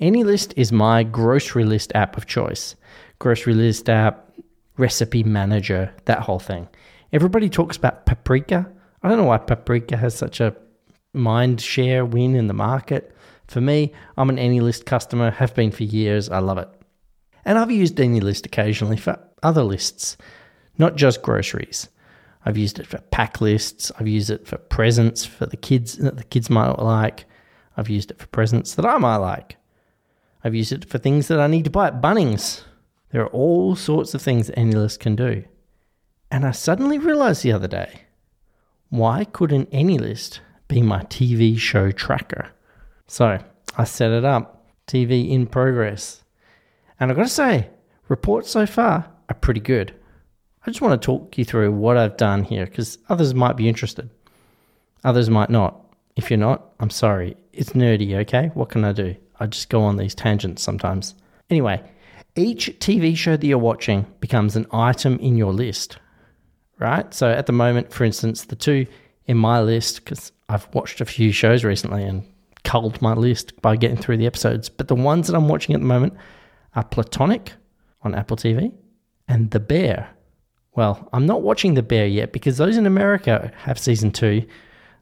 AnyList 0.00 0.52
is 0.56 0.72
my 0.72 1.02
grocery 1.02 1.64
list 1.64 1.92
app 1.94 2.16
of 2.16 2.26
choice. 2.26 2.74
Grocery 3.18 3.54
list 3.54 3.88
app, 3.88 4.30
recipe 4.76 5.22
manager, 5.22 5.92
that 6.04 6.20
whole 6.20 6.38
thing. 6.38 6.68
Everybody 7.12 7.48
talks 7.48 7.76
about 7.76 8.06
Paprika. 8.06 8.70
I 9.02 9.08
don't 9.08 9.18
know 9.18 9.24
why 9.24 9.38
Paprika 9.38 9.96
has 9.96 10.14
such 10.14 10.40
a 10.40 10.54
mind 11.12 11.60
share 11.60 12.04
win 12.04 12.34
in 12.34 12.46
the 12.46 12.54
market. 12.54 13.14
For 13.48 13.60
me, 13.60 13.92
I'm 14.16 14.28
an 14.28 14.36
AnyList 14.36 14.84
customer, 14.86 15.30
have 15.30 15.54
been 15.54 15.70
for 15.70 15.84
years. 15.84 16.28
I 16.28 16.38
love 16.38 16.58
it. 16.58 16.68
And 17.44 17.58
I've 17.58 17.70
used 17.70 17.96
AnyList 17.96 18.44
occasionally 18.44 18.96
for 18.96 19.18
other 19.42 19.62
lists, 19.62 20.16
not 20.78 20.96
just 20.96 21.22
groceries. 21.22 21.88
I've 22.44 22.56
used 22.56 22.78
it 22.78 22.86
for 22.86 22.98
pack 22.98 23.40
lists. 23.40 23.90
I've 23.98 24.08
used 24.08 24.30
it 24.30 24.46
for 24.46 24.56
presents 24.56 25.24
for 25.24 25.46
the 25.46 25.56
kids 25.56 25.96
that 25.98 26.16
the 26.16 26.24
kids 26.24 26.50
might 26.50 26.78
like. 26.78 27.24
I've 27.76 27.88
used 27.88 28.10
it 28.10 28.18
for 28.18 28.26
presents 28.28 28.74
that 28.74 28.86
I 28.86 28.98
might 28.98 29.16
like. 29.16 29.56
I've 30.44 30.54
used 30.54 30.72
it 30.72 30.88
for 30.88 30.98
things 30.98 31.28
that 31.28 31.40
I 31.40 31.48
need 31.48 31.64
to 31.64 31.70
buy 31.70 31.88
at 31.88 32.00
Bunnings. 32.00 32.62
There 33.16 33.24
are 33.24 33.28
all 33.28 33.74
sorts 33.74 34.12
of 34.12 34.20
things 34.20 34.46
that 34.46 34.56
AnyList 34.56 34.98
can 34.98 35.16
do. 35.16 35.42
And 36.30 36.44
I 36.44 36.50
suddenly 36.50 36.98
realized 36.98 37.42
the 37.42 37.52
other 37.52 37.66
day 37.66 38.02
why 38.90 39.24
couldn't 39.24 39.70
AnyList 39.70 40.40
be 40.68 40.82
my 40.82 41.00
TV 41.04 41.58
show 41.58 41.90
tracker? 41.90 42.50
So 43.06 43.38
I 43.78 43.84
set 43.84 44.10
it 44.10 44.26
up, 44.26 44.66
TV 44.86 45.30
in 45.30 45.46
progress. 45.46 46.24
And 47.00 47.10
I've 47.10 47.16
got 47.16 47.22
to 47.22 47.30
say, 47.30 47.70
reports 48.08 48.50
so 48.50 48.66
far 48.66 49.10
are 49.30 49.36
pretty 49.36 49.60
good. 49.60 49.94
I 50.66 50.70
just 50.70 50.82
want 50.82 51.00
to 51.00 51.06
talk 51.06 51.38
you 51.38 51.46
through 51.46 51.72
what 51.72 51.96
I've 51.96 52.18
done 52.18 52.44
here 52.44 52.66
because 52.66 52.98
others 53.08 53.32
might 53.32 53.56
be 53.56 53.66
interested. 53.66 54.10
Others 55.04 55.30
might 55.30 55.48
not. 55.48 55.86
If 56.16 56.30
you're 56.30 56.36
not, 56.36 56.70
I'm 56.80 56.90
sorry. 56.90 57.38
It's 57.54 57.70
nerdy, 57.70 58.14
okay? 58.14 58.50
What 58.52 58.68
can 58.68 58.84
I 58.84 58.92
do? 58.92 59.16
I 59.40 59.46
just 59.46 59.70
go 59.70 59.84
on 59.84 59.96
these 59.96 60.14
tangents 60.14 60.62
sometimes. 60.62 61.14
Anyway, 61.48 61.82
each 62.36 62.68
TV 62.78 63.16
show 63.16 63.36
that 63.36 63.46
you're 63.46 63.58
watching 63.58 64.06
becomes 64.20 64.56
an 64.56 64.66
item 64.70 65.18
in 65.18 65.36
your 65.36 65.52
list, 65.52 65.98
right? 66.78 67.12
So 67.12 67.30
at 67.30 67.46
the 67.46 67.52
moment, 67.52 67.92
for 67.92 68.04
instance, 68.04 68.44
the 68.44 68.56
two 68.56 68.86
in 69.26 69.36
my 69.36 69.60
list, 69.60 70.04
because 70.04 70.32
I've 70.48 70.68
watched 70.72 71.00
a 71.00 71.04
few 71.04 71.32
shows 71.32 71.64
recently 71.64 72.04
and 72.04 72.24
culled 72.64 73.00
my 73.00 73.14
list 73.14 73.60
by 73.62 73.76
getting 73.76 73.96
through 73.96 74.18
the 74.18 74.26
episodes, 74.26 74.68
but 74.68 74.88
the 74.88 74.94
ones 74.94 75.26
that 75.26 75.36
I'm 75.36 75.48
watching 75.48 75.74
at 75.74 75.80
the 75.80 75.86
moment 75.86 76.14
are 76.74 76.84
Platonic 76.84 77.52
on 78.02 78.14
Apple 78.14 78.36
TV 78.36 78.72
and 79.28 79.50
The 79.50 79.60
Bear. 79.60 80.10
Well, 80.74 81.08
I'm 81.12 81.26
not 81.26 81.42
watching 81.42 81.74
The 81.74 81.82
Bear 81.82 82.06
yet 82.06 82.32
because 82.32 82.58
those 82.58 82.76
in 82.76 82.86
America 82.86 83.50
have 83.58 83.78
season 83.78 84.10
two. 84.10 84.46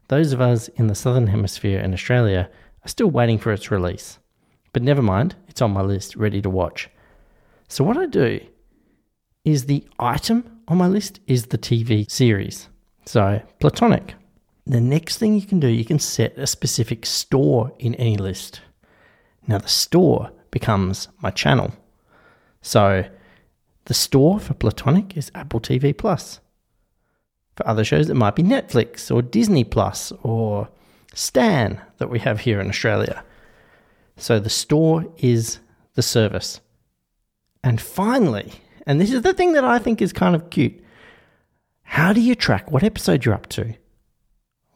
Those 0.07 0.31
of 0.31 0.41
us 0.41 0.67
in 0.69 0.87
the 0.87 0.95
Southern 0.95 1.27
Hemisphere 1.27 1.79
and 1.79 1.93
Australia 1.93 2.49
are 2.83 2.87
still 2.87 3.09
waiting 3.09 3.37
for 3.37 3.51
its 3.51 3.71
release. 3.71 4.19
But 4.71 4.83
never 4.83 5.01
mind, 5.01 5.35
it's 5.47 5.61
on 5.61 5.71
my 5.71 5.81
list, 5.81 6.15
ready 6.15 6.41
to 6.41 6.49
watch. 6.49 6.89
So, 7.67 7.83
what 7.83 7.97
I 7.97 8.05
do 8.05 8.39
is 9.43 9.65
the 9.65 9.83
item 9.99 10.61
on 10.67 10.77
my 10.77 10.87
list 10.87 11.19
is 11.27 11.47
the 11.47 11.57
TV 11.57 12.09
series. 12.09 12.69
So, 13.05 13.41
Platonic. 13.59 14.15
The 14.65 14.81
next 14.81 15.17
thing 15.17 15.35
you 15.35 15.45
can 15.45 15.59
do, 15.59 15.67
you 15.67 15.85
can 15.85 15.99
set 15.99 16.37
a 16.37 16.47
specific 16.47 17.05
store 17.05 17.71
in 17.77 17.93
AnyList. 17.95 18.59
Now, 19.47 19.59
the 19.59 19.67
store 19.67 20.31
becomes 20.49 21.07
my 21.21 21.29
channel. 21.29 21.71
So, 22.61 23.05
the 23.85 23.93
store 23.93 24.39
for 24.39 24.55
Platonic 24.55 25.15
is 25.15 25.31
Apple 25.35 25.59
TV 25.59 25.95
Plus. 25.95 26.39
For 27.55 27.67
other 27.67 27.83
shows, 27.83 28.09
it 28.09 28.15
might 28.15 28.35
be 28.35 28.43
Netflix 28.43 29.13
or 29.13 29.21
Disney 29.21 29.63
Plus 29.63 30.11
or 30.23 30.67
Stan 31.13 31.81
that 31.97 32.09
we 32.09 32.19
have 32.19 32.41
here 32.41 32.59
in 32.59 32.67
Australia. 32.67 33.23
So 34.17 34.39
the 34.39 34.49
store 34.49 35.05
is 35.17 35.59
the 35.93 36.01
service. 36.01 36.59
And 37.65 37.81
finally, 37.81 38.53
and 38.85 39.01
this 39.01 39.11
is 39.11 39.23
the 39.23 39.33
thing 39.33 39.53
that 39.53 39.65
I 39.65 39.79
think 39.79 39.99
is 39.99 40.13
kind 40.13 40.35
of 40.35 40.51
cute 40.51 40.81
how 41.81 42.13
do 42.13 42.19
you 42.19 42.35
track 42.35 42.71
what 42.71 42.83
episode 42.83 43.23
you're 43.23 43.33
up 43.33 43.47
to? 43.49 43.73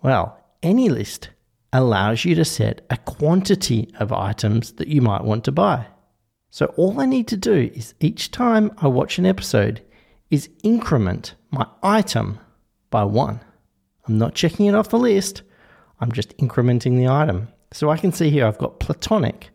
Well, 0.02 0.40
AnyList 0.64 1.28
allows 1.74 2.24
you 2.24 2.34
to 2.36 2.46
set 2.46 2.86
a 2.90 2.98
quantity 2.98 3.92
of 4.00 4.14
items 4.14 4.74
that 4.74 4.88
you 4.88 5.02
might 5.02 5.24
want 5.24 5.44
to 5.46 5.52
buy. 5.52 5.88
So 6.50 6.68
all 6.78 7.00
I 7.00 7.06
need 7.06 7.28
to 7.30 7.38
do 7.38 7.72
is 7.74 7.94
each 8.00 8.32
time 8.32 8.72
I 8.78 8.88
watch 8.88 9.18
an 9.18 9.26
episode 9.26 9.82
is 10.30 10.50
increment 10.64 11.36
my 11.52 11.68
item 11.84 12.40
by 12.90 13.04
one. 13.04 13.40
I'm 14.08 14.18
not 14.18 14.36
checking 14.36 14.68
it 14.68 14.76
off 14.76 14.90
the 14.90 14.98
list. 14.98 15.42
I'm 16.00 16.12
just 16.12 16.38
incrementing 16.38 16.96
the 16.96 17.08
item. 17.08 17.50
So 17.72 17.90
I 17.90 17.98
can 17.98 18.12
see 18.12 18.30
here 18.30 18.48
I've 18.48 18.58
got 18.58 18.80
platonic 18.80 19.50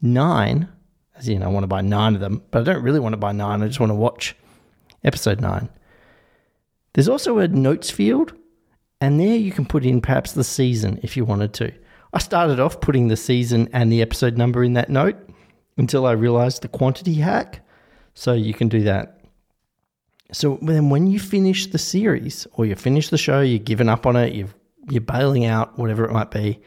nine, 0.00 0.68
as 1.16 1.28
in 1.28 1.42
I 1.42 1.48
want 1.48 1.64
to 1.64 1.68
buy 1.68 1.80
nine 1.80 2.14
of 2.14 2.20
them, 2.20 2.42
but 2.50 2.60
I 2.60 2.72
don't 2.72 2.82
really 2.82 3.00
want 3.00 3.12
to 3.12 3.18
buy 3.18 3.32
nine. 3.32 3.62
I 3.62 3.66
just 3.66 3.80
want 3.80 3.90
to 3.90 3.94
watch 3.94 4.36
episode 5.02 5.40
nine. 5.40 5.68
There's 6.94 7.08
also 7.08 7.38
a 7.38 7.48
notes 7.48 7.90
field, 7.90 8.32
and 9.00 9.18
there 9.18 9.36
you 9.36 9.52
can 9.52 9.66
put 9.66 9.84
in 9.84 10.00
perhaps 10.00 10.32
the 10.32 10.44
season 10.44 11.00
if 11.02 11.16
you 11.16 11.24
wanted 11.24 11.52
to. 11.54 11.72
I 12.12 12.18
started 12.18 12.60
off 12.60 12.80
putting 12.80 13.08
the 13.08 13.16
season 13.16 13.68
and 13.72 13.90
the 13.90 14.00
episode 14.00 14.38
number 14.38 14.62
in 14.62 14.74
that 14.74 14.88
note 14.88 15.16
until 15.76 16.06
I 16.06 16.12
realized 16.12 16.62
the 16.62 16.68
quantity 16.68 17.14
hack. 17.14 17.66
So 18.14 18.32
you 18.32 18.54
can 18.54 18.68
do 18.68 18.82
that. 18.82 19.20
So 20.30 20.58
then 20.62 20.90
when 20.90 21.08
you 21.08 21.18
finish 21.18 21.66
the 21.66 21.78
series 21.78 22.46
or 22.52 22.66
you 22.66 22.76
finish 22.76 23.08
the 23.08 23.18
show, 23.18 23.40
you've 23.40 23.64
given 23.64 23.88
up 23.88 24.06
on 24.06 24.14
it, 24.14 24.32
you've, 24.32 24.54
you're 24.88 25.00
bailing 25.00 25.44
out, 25.44 25.76
whatever 25.76 26.04
it 26.04 26.12
might 26.12 26.30
be, 26.30 26.60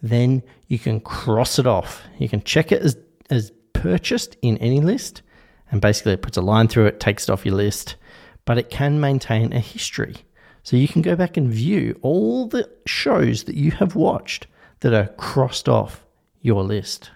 then 0.00 0.42
you 0.68 0.78
can 0.78 1.00
cross 1.00 1.58
it 1.58 1.66
off. 1.66 2.02
You 2.18 2.28
can 2.28 2.42
check 2.42 2.70
it 2.70 2.82
as, 2.82 2.96
as 3.30 3.52
purchased 3.72 4.36
in 4.42 4.58
AnyList. 4.58 5.22
And 5.70 5.80
basically, 5.80 6.12
it 6.12 6.22
puts 6.22 6.36
a 6.36 6.42
line 6.42 6.68
through 6.68 6.86
it, 6.86 7.00
takes 7.00 7.24
it 7.24 7.30
off 7.30 7.46
your 7.46 7.54
list, 7.54 7.96
but 8.44 8.58
it 8.58 8.70
can 8.70 9.00
maintain 9.00 9.52
a 9.52 9.60
history. 9.60 10.16
So 10.62 10.76
you 10.76 10.86
can 10.86 11.02
go 11.02 11.16
back 11.16 11.36
and 11.36 11.50
view 11.50 11.98
all 12.02 12.46
the 12.46 12.68
shows 12.86 13.44
that 13.44 13.56
you 13.56 13.72
have 13.72 13.94
watched 13.94 14.46
that 14.80 14.92
are 14.92 15.08
crossed 15.14 15.68
off 15.68 16.04
your 16.40 16.62
list. 16.62 17.10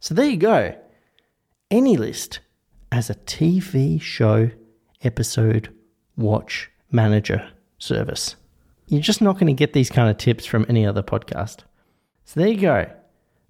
So 0.00 0.14
there 0.14 0.26
you 0.26 0.36
go. 0.36 0.74
AnyList 1.70 2.38
as 2.90 3.10
a 3.10 3.14
TV 3.14 4.00
show 4.00 4.50
episode 5.02 5.74
watch 6.16 6.70
manager 6.90 7.50
service. 7.78 8.36
You're 8.86 9.00
just 9.00 9.22
not 9.22 9.34
going 9.34 9.46
to 9.46 9.52
get 9.52 9.72
these 9.72 9.90
kind 9.90 10.10
of 10.10 10.18
tips 10.18 10.44
from 10.44 10.66
any 10.68 10.86
other 10.86 11.02
podcast. 11.02 11.60
So 12.24 12.40
there 12.40 12.48
you 12.48 12.60
go. 12.60 12.90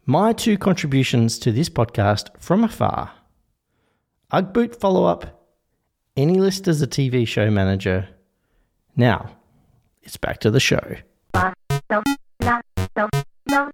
My 0.04 0.32
two 0.32 0.58
contributions 0.58 1.38
to 1.38 1.52
this 1.52 1.68
podcast 1.68 2.30
from 2.36 2.64
afar. 2.64 3.12
Ugg 4.32 4.52
boot 4.52 4.80
follow 4.80 5.04
up, 5.04 5.46
AnyList 6.16 6.66
as 6.66 6.82
a 6.82 6.88
TV 6.88 7.24
show 7.26 7.52
manager. 7.52 8.08
Now, 8.96 9.36
it's 10.02 10.16
back 10.16 10.40
to 10.40 10.50
the 10.50 10.58
show. 10.58 10.96
All 11.34 11.52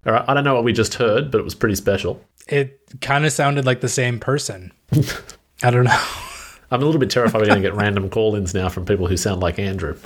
right, 0.04 0.24
I 0.28 0.34
don't 0.34 0.44
know 0.44 0.54
what 0.54 0.64
we 0.64 0.74
just 0.74 0.94
heard, 0.94 1.30
but 1.30 1.38
it 1.38 1.44
was 1.44 1.54
pretty 1.54 1.76
special. 1.76 2.22
It 2.46 2.78
kind 3.00 3.24
of 3.24 3.32
sounded 3.32 3.64
like 3.64 3.80
the 3.80 3.88
same 3.88 4.20
person. 4.20 4.70
I 5.62 5.70
don't 5.70 5.84
know. 5.84 6.04
I'm 6.70 6.82
a 6.82 6.84
little 6.84 7.00
bit 7.00 7.08
terrified 7.08 7.40
we're 7.40 7.46
going 7.46 7.62
to 7.62 7.66
get 7.66 7.74
random 7.74 8.10
call-ins 8.10 8.52
now 8.52 8.68
from 8.68 8.84
people 8.84 9.06
who 9.06 9.16
sound 9.16 9.40
like 9.40 9.58
Andrew. 9.58 9.96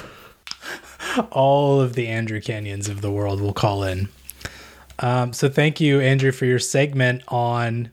All 1.33 1.81
of 1.81 1.95
the 1.95 2.07
Andrew 2.07 2.41
Canions 2.41 2.89
of 2.89 3.01
the 3.01 3.11
world 3.11 3.41
will 3.41 3.53
call 3.53 3.83
in. 3.83 4.09
Um, 5.03 5.33
so 5.33 5.49
thank 5.49 5.81
you, 5.81 6.01
Andrew, 6.01 6.33
for 6.33 6.47
your 6.47 6.61
segment 6.61 7.23
on 7.29 7.91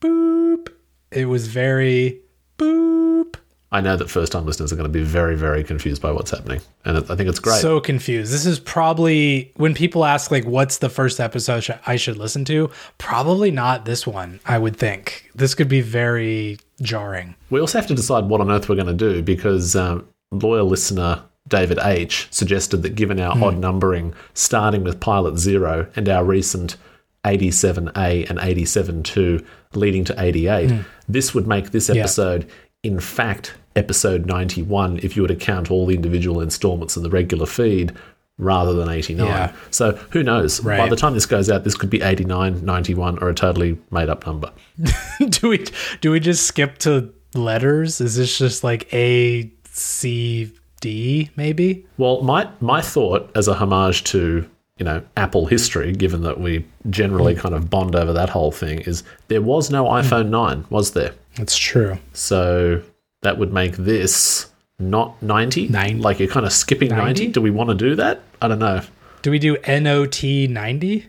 boop. 0.00 0.68
It 1.10 1.24
was 1.24 1.48
very 1.48 2.20
boop. 2.58 3.36
I 3.72 3.80
know 3.80 3.96
that 3.96 4.08
first-time 4.08 4.46
listeners 4.46 4.72
are 4.72 4.76
going 4.76 4.86
to 4.86 4.92
be 4.92 5.02
very, 5.02 5.36
very 5.36 5.64
confused 5.64 6.00
by 6.00 6.12
what's 6.12 6.30
happening, 6.30 6.60
and 6.84 6.98
I 6.98 7.16
think 7.16 7.28
it's 7.28 7.40
great. 7.40 7.60
So 7.60 7.80
confused. 7.80 8.32
This 8.32 8.46
is 8.46 8.60
probably 8.60 9.52
when 9.56 9.74
people 9.74 10.04
ask 10.04 10.30
like, 10.30 10.44
"What's 10.44 10.78
the 10.78 10.88
first 10.88 11.18
episode 11.18 11.64
sh- 11.64 11.70
I 11.84 11.96
should 11.96 12.16
listen 12.16 12.44
to?" 12.44 12.70
Probably 12.98 13.50
not 13.50 13.84
this 13.84 14.06
one. 14.06 14.38
I 14.46 14.58
would 14.58 14.76
think 14.76 15.28
this 15.34 15.56
could 15.56 15.68
be 15.68 15.80
very 15.80 16.58
jarring. 16.82 17.34
We 17.50 17.58
also 17.58 17.78
have 17.78 17.88
to 17.88 17.96
decide 17.96 18.26
what 18.26 18.40
on 18.40 18.48
earth 18.48 18.68
we're 18.68 18.76
going 18.76 18.86
to 18.86 18.92
do 18.94 19.22
because 19.22 19.74
um, 19.74 20.06
loyal 20.30 20.66
listener 20.66 21.22
David 21.48 21.78
H 21.82 22.28
suggested 22.30 22.78
that 22.78 22.94
given 22.94 23.20
our 23.20 23.34
hmm. 23.34 23.42
odd 23.42 23.58
numbering, 23.58 24.14
starting 24.32 24.82
with 24.82 25.00
Pilot 25.00 25.38
Zero 25.38 25.86
and 25.94 26.08
our 26.08 26.24
recent 26.24 26.76
87A 27.24 28.28
and 28.28 28.38
87.2 28.38 29.44
leading 29.74 30.04
to 30.04 30.14
88, 30.20 30.70
hmm. 30.70 30.80
this 31.08 31.34
would 31.34 31.46
make 31.46 31.70
this 31.70 31.90
episode, 31.90 32.48
in 32.82 33.00
fact, 33.00 33.54
episode 33.76 34.26
91 34.26 35.00
if 35.02 35.16
you 35.16 35.22
were 35.22 35.28
to 35.28 35.36
count 35.36 35.70
all 35.70 35.86
the 35.86 35.94
individual 35.94 36.40
installments 36.40 36.96
in 36.96 37.02
the 37.02 37.10
regular 37.10 37.46
feed 37.46 37.92
rather 38.38 38.72
than 38.72 38.88
89. 38.88 39.26
Yeah. 39.26 39.52
So 39.70 39.92
who 40.10 40.22
knows? 40.22 40.60
By 40.60 40.88
the 40.88 40.96
time 40.96 41.14
this 41.14 41.26
goes 41.26 41.50
out, 41.50 41.64
this 41.64 41.76
could 41.76 41.90
be 41.90 42.02
89, 42.02 42.64
91, 42.64 43.22
or 43.22 43.28
a 43.28 43.34
totally 43.34 43.78
made 43.90 44.08
up 44.08 44.26
number. 44.26 44.50
do 45.28 45.48
we 45.48 45.64
do 46.00 46.10
we 46.10 46.20
just 46.20 46.46
skip 46.46 46.78
to 46.78 47.12
letters? 47.34 48.00
Is 48.00 48.16
this 48.16 48.36
just 48.36 48.64
like 48.64 48.92
A 48.92 49.52
C 49.70 50.52
D 50.84 51.30
maybe? 51.34 51.86
Well, 51.96 52.20
my 52.22 52.46
my 52.60 52.82
thought 52.82 53.30
as 53.34 53.48
a 53.48 53.54
homage 53.54 54.04
to 54.04 54.46
you 54.76 54.84
know 54.84 55.02
Apple 55.16 55.46
history, 55.46 55.92
given 55.92 56.20
that 56.24 56.38
we 56.38 56.66
generally 56.90 57.34
mm. 57.34 57.38
kind 57.38 57.54
of 57.54 57.70
bond 57.70 57.96
over 57.96 58.12
that 58.12 58.28
whole 58.28 58.52
thing, 58.52 58.80
is 58.80 59.02
there 59.28 59.40
was 59.40 59.70
no 59.70 59.86
mm. 59.86 60.02
iPhone 60.02 60.28
nine, 60.28 60.66
was 60.68 60.90
there? 60.90 61.14
That's 61.36 61.56
true. 61.56 61.96
So 62.12 62.82
that 63.22 63.38
would 63.38 63.50
make 63.50 63.76
this 63.76 64.52
not 64.78 65.20
ninety. 65.22 65.68
Nine- 65.68 66.02
Like 66.02 66.18
you're 66.18 66.28
kind 66.28 66.44
of 66.44 66.52
skipping 66.52 66.90
90? 66.90 67.02
90? 67.02 67.26
Do 67.28 67.40
we 67.40 67.50
want 67.50 67.70
to 67.70 67.76
do 67.76 67.94
that? 67.94 68.20
I 68.42 68.48
don't 68.48 68.58
know. 68.58 68.82
Do 69.22 69.30
we 69.30 69.38
do 69.38 69.56
N 69.64 69.86
O 69.86 70.04
T 70.04 70.46
ninety? 70.48 71.06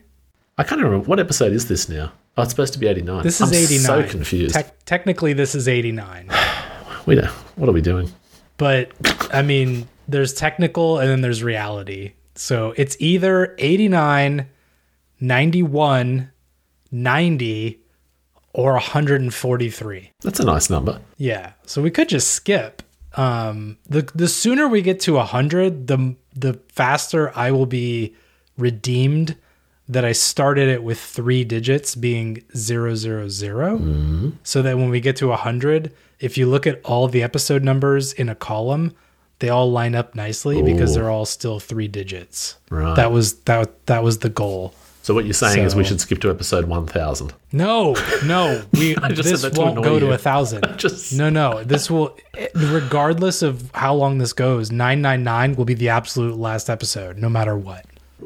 I 0.57 0.63
can't 0.63 0.81
remember 0.81 1.05
what 1.05 1.19
episode 1.19 1.51
is 1.51 1.67
this 1.67 1.89
now. 1.89 2.13
Oh, 2.37 2.43
it's 2.43 2.51
supposed 2.51 2.71
to 2.73 2.79
be 2.79 2.87
eighty 2.87 3.01
nine. 3.01 3.23
This 3.23 3.41
is 3.41 3.49
I'm 3.49 3.53
eighty 3.53 3.75
nine. 3.75 4.07
So 4.07 4.09
confused. 4.09 4.55
Tec- 4.55 4.85
technically, 4.85 5.33
this 5.33 5.53
is 5.53 5.67
eighty 5.67 5.91
nine. 5.91 6.29
we 7.05 7.15
don't. 7.15 7.27
What 7.57 7.67
are 7.67 7.73
we 7.73 7.81
doing? 7.81 8.09
But 8.57 8.91
I 9.33 9.41
mean, 9.41 9.87
there's 10.07 10.33
technical 10.33 10.99
and 10.99 11.09
then 11.09 11.21
there's 11.21 11.43
reality. 11.43 12.13
So 12.35 12.73
it's 12.77 12.97
either 12.99 13.55
89, 13.57 14.47
91, 15.19 16.31
90, 16.91 17.79
or 18.53 18.73
143. 18.73 20.11
That's 20.21 20.39
a 20.39 20.45
nice 20.45 20.69
number. 20.69 21.01
Yeah. 21.17 21.53
So 21.65 21.81
we 21.81 21.91
could 21.91 22.09
just 22.09 22.31
skip. 22.31 22.81
Um, 23.15 23.77
the 23.87 24.09
the 24.13 24.27
sooner 24.27 24.67
we 24.67 24.81
get 24.81 24.99
to 25.01 25.13
100, 25.13 25.87
the 25.87 26.15
the 26.35 26.59
faster 26.69 27.31
I 27.37 27.51
will 27.51 27.65
be 27.65 28.13
redeemed 28.57 29.37
that 29.87 30.03
I 30.03 30.11
started 30.13 30.67
it 30.67 30.83
with 30.83 30.99
three 30.99 31.43
digits 31.43 31.95
being 31.95 32.43
zero 32.55 32.95
zero 32.95 33.29
zero. 33.29 33.77
So 34.43 34.61
that 34.61 34.77
when 34.77 34.89
we 34.89 34.99
get 34.99 35.15
to 35.17 35.27
100, 35.27 35.93
if 36.19 36.37
you 36.37 36.47
look 36.47 36.65
at 36.67 36.81
all 36.83 37.07
the 37.07 37.23
episode 37.23 37.63
numbers 37.63 38.13
in 38.13 38.29
a 38.29 38.35
column, 38.35 38.95
they 39.39 39.49
all 39.49 39.69
line 39.71 39.95
up 39.95 40.15
nicely 40.15 40.61
because 40.61 40.95
they're 40.95 41.09
all 41.09 41.25
still 41.25 41.59
three 41.59 41.87
digits. 41.87 42.57
Right. 42.69 42.95
That 42.95 43.11
was 43.11 43.33
that 43.41 43.85
that 43.87 44.03
was 44.03 44.19
the 44.19 44.29
goal. 44.29 44.73
So 45.01 45.13
what 45.13 45.25
you're 45.25 45.35
saying 45.35 45.63
is 45.63 45.75
we 45.75 45.83
should 45.83 46.01
skip 46.01 46.19
to 46.21 46.31
episode 46.31 46.65
one 46.65 46.87
thousand. 46.87 47.33
No, 47.51 47.95
no, 48.25 48.63
we 48.73 48.95
this 49.09 49.29
said 49.29 49.51
that 49.51 49.53
to 49.53 49.61
won't 49.61 49.83
go 49.83 49.99
to 49.99 50.11
a 50.13 50.17
thousand. 50.17 50.65
Just- 50.77 51.13
no, 51.13 51.29
no, 51.29 51.63
this 51.63 51.91
will, 51.91 52.17
regardless 52.55 53.43
of 53.43 53.69
how 53.75 53.93
long 53.93 54.17
this 54.17 54.33
goes, 54.33 54.71
nine 54.71 55.03
nine 55.03 55.23
nine 55.23 55.55
will 55.55 55.65
be 55.65 55.75
the 55.75 55.89
absolute 55.89 56.37
last 56.37 56.69
episode, 56.71 57.17
no 57.17 57.29
matter 57.29 57.55
what. 57.55 57.85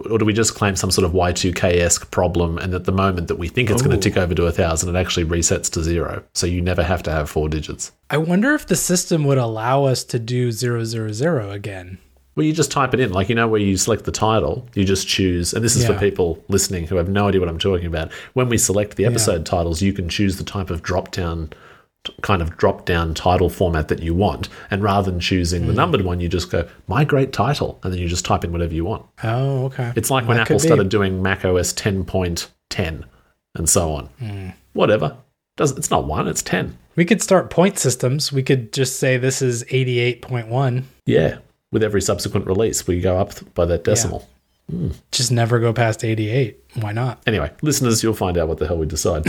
Or 0.09 0.17
do 0.17 0.25
we 0.25 0.33
just 0.33 0.55
claim 0.55 0.75
some 0.75 0.91
sort 0.91 1.05
of 1.05 1.11
Y2K 1.11 1.77
esque 1.77 2.09
problem 2.11 2.57
and 2.57 2.73
at 2.73 2.85
the 2.85 2.91
moment 2.91 3.27
that 3.27 3.35
we 3.35 3.47
think 3.47 3.69
it's 3.69 3.81
going 3.81 3.97
to 3.97 4.09
tick 4.09 4.17
over 4.17 4.33
to 4.35 4.45
a 4.45 4.51
thousand, 4.51 4.95
it 4.95 4.99
actually 4.99 5.25
resets 5.25 5.71
to 5.71 5.83
zero. 5.83 6.23
So 6.33 6.47
you 6.47 6.61
never 6.61 6.83
have 6.83 7.03
to 7.03 7.11
have 7.11 7.29
four 7.29 7.49
digits. 7.49 7.91
I 8.09 8.17
wonder 8.17 8.53
if 8.53 8.67
the 8.67 8.75
system 8.75 9.23
would 9.25 9.37
allow 9.37 9.85
us 9.85 10.03
to 10.05 10.19
do 10.19 10.51
zero 10.51 10.83
zero 10.83 11.11
zero 11.11 11.51
again. 11.51 11.97
Well, 12.35 12.45
you 12.45 12.53
just 12.53 12.71
type 12.71 12.93
it 12.93 13.01
in, 13.01 13.11
like 13.11 13.27
you 13.27 13.35
know 13.35 13.49
where 13.49 13.59
you 13.59 13.75
select 13.75 14.05
the 14.05 14.13
title, 14.13 14.65
you 14.73 14.85
just 14.85 15.07
choose, 15.09 15.51
and 15.51 15.61
this 15.61 15.75
is 15.75 15.85
for 15.85 15.93
people 15.99 16.41
listening 16.47 16.87
who 16.87 16.95
have 16.95 17.09
no 17.09 17.27
idea 17.27 17.41
what 17.41 17.49
I'm 17.49 17.59
talking 17.59 17.87
about. 17.87 18.13
When 18.31 18.47
we 18.47 18.57
select 18.57 18.95
the 18.95 19.05
episode 19.05 19.45
titles, 19.45 19.81
you 19.81 19.91
can 19.91 20.07
choose 20.07 20.37
the 20.37 20.45
type 20.45 20.69
of 20.69 20.81
drop 20.81 21.11
down, 21.11 21.51
kind 22.21 22.41
of 22.41 22.55
drop 22.57 22.85
down 22.85 23.13
title 23.13 23.49
format 23.49 23.87
that 23.89 24.01
you 24.01 24.13
want, 24.13 24.49
and 24.71 24.81
rather 24.81 25.09
than 25.11 25.19
choosing 25.19 25.61
Hmm. 25.63 25.67
the 25.67 25.73
numbered 25.73 26.01
one, 26.01 26.19
you 26.19 26.29
just 26.29 26.49
go 26.49 26.67
migrate 26.87 27.33
title, 27.33 27.79
and 27.83 27.91
then 27.93 27.99
you 27.99 28.07
just 28.07 28.25
type 28.25 28.43
in 28.43 28.51
whatever 28.51 28.73
you 28.73 28.85
want. 28.85 29.05
Oh, 29.23 29.65
okay. 29.65 29.91
It's 29.95 30.09
like 30.09 30.27
when 30.27 30.37
That 30.37 30.47
could 30.47 30.55
Apple 30.55 30.63
be. 30.63 30.67
started 30.67 30.89
doing 30.89 31.21
Mac 31.21 31.43
OS 31.45 31.73
10.10 31.73 33.03
and 33.55 33.69
so 33.69 33.91
on. 33.93 34.05
Hmm. 34.19 34.49
Whatever. 34.73 35.17
Does 35.57 35.71
it's 35.71 35.91
not 35.91 36.05
one, 36.05 36.27
it's 36.27 36.41
10. 36.41 36.77
We 36.95 37.05
could 37.05 37.21
start 37.21 37.49
point 37.49 37.77
systems. 37.77 38.31
We 38.31 38.43
could 38.43 38.71
just 38.73 38.97
say 38.99 39.17
this 39.17 39.41
is 39.41 39.63
eighty 39.69 39.99
eight 39.99 40.21
point 40.21 40.47
one. 40.47 40.85
Yeah. 41.05 41.37
With 41.71 41.83
every 41.83 42.01
subsequent 42.01 42.45
release, 42.47 42.87
we 42.87 42.99
go 42.99 43.17
up 43.17 43.33
by 43.53 43.65
that 43.65 43.83
decimal. 43.83 44.27
Just 45.11 45.31
never 45.31 45.59
go 45.59 45.73
past 45.73 46.03
eighty 46.03 46.29
eight. 46.29 46.59
Why 46.75 46.91
not? 46.91 47.21
Anyway, 47.27 47.51
listeners, 47.61 48.03
you'll 48.03 48.13
find 48.13 48.37
out 48.37 48.47
what 48.47 48.57
the 48.59 48.67
hell 48.67 48.77
we 48.77 48.85
decide. 48.85 49.25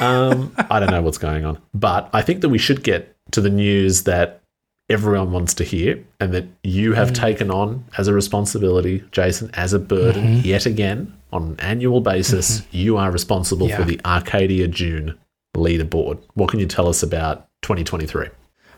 um, 0.00 0.54
I 0.70 0.80
don't 0.80 0.90
know 0.90 1.02
what's 1.02 1.18
going 1.18 1.44
on. 1.44 1.58
But 1.72 2.08
I 2.12 2.22
think 2.22 2.40
that 2.42 2.48
we 2.48 2.58
should 2.58 2.82
get 2.82 3.16
to 3.32 3.40
the 3.40 3.50
news 3.50 4.04
that 4.04 4.40
everyone 4.90 5.32
wants 5.32 5.54
to 5.54 5.64
hear 5.64 6.02
and 6.20 6.32
that 6.34 6.44
you 6.62 6.92
have 6.92 7.12
taken 7.12 7.50
on 7.50 7.84
as 7.96 8.06
a 8.06 8.12
responsibility, 8.12 9.02
Jason, 9.12 9.50
as 9.54 9.72
a 9.72 9.78
burden 9.78 10.38
yet 10.44 10.66
again 10.66 11.12
on 11.32 11.42
an 11.44 11.60
annual 11.60 12.00
basis. 12.00 12.62
You 12.70 12.96
are 12.98 13.10
responsible 13.10 13.68
for 13.68 13.82
the 13.84 13.98
Arcadia 14.04 14.68
June 14.68 15.18
leaderboard. 15.56 16.18
What 16.34 16.50
can 16.50 16.60
you 16.60 16.66
tell 16.66 16.86
us 16.88 17.02
about 17.02 17.48
2023? 17.62 18.28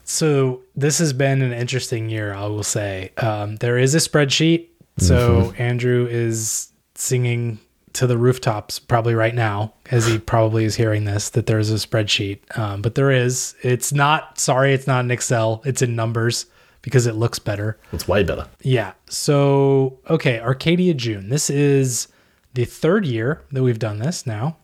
So 0.04 0.62
this 0.76 0.98
has 0.98 1.12
been 1.12 1.42
an 1.42 1.52
interesting 1.52 2.08
year, 2.08 2.32
I 2.32 2.46
will 2.46 2.62
say. 2.62 3.10
Um, 3.16 3.56
there 3.56 3.76
is 3.76 3.94
a 3.94 3.98
spreadsheet. 3.98 4.68
So 4.98 5.52
Andrew 5.58 6.06
is 6.10 6.72
singing 6.94 7.58
to 7.92 8.06
the 8.06 8.18
rooftops 8.18 8.78
probably 8.78 9.14
right 9.14 9.34
now, 9.34 9.72
as 9.90 10.06
he 10.06 10.18
probably 10.32 10.64
is 10.64 10.76
hearing 10.76 11.04
this, 11.04 11.30
that 11.30 11.46
there's 11.46 11.70
a 11.70 11.74
spreadsheet. 11.74 12.40
Um, 12.58 12.82
but 12.82 12.94
there 12.94 13.10
is. 13.10 13.54
It's 13.62 13.92
not, 13.92 14.38
sorry, 14.38 14.72
it's 14.74 14.86
not 14.86 15.04
in 15.04 15.10
Excel. 15.10 15.62
It's 15.64 15.82
in 15.82 15.96
numbers 15.96 16.46
because 16.82 17.06
it 17.06 17.14
looks 17.14 17.38
better. 17.38 17.78
It's 17.92 18.06
way 18.06 18.22
better. 18.22 18.46
Yeah. 18.62 18.92
So, 19.08 19.98
okay, 20.08 20.40
Arcadia 20.40 20.94
June. 20.94 21.30
This 21.30 21.50
is 21.50 22.08
the 22.54 22.64
third 22.64 23.04
year 23.06 23.42
that 23.52 23.62
we've 23.62 23.78
done 23.78 23.98
this 23.98 24.26
now. 24.26 24.56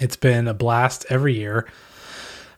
It's 0.00 0.16
been 0.16 0.46
a 0.46 0.54
blast 0.54 1.06
every 1.10 1.34
year. 1.36 1.66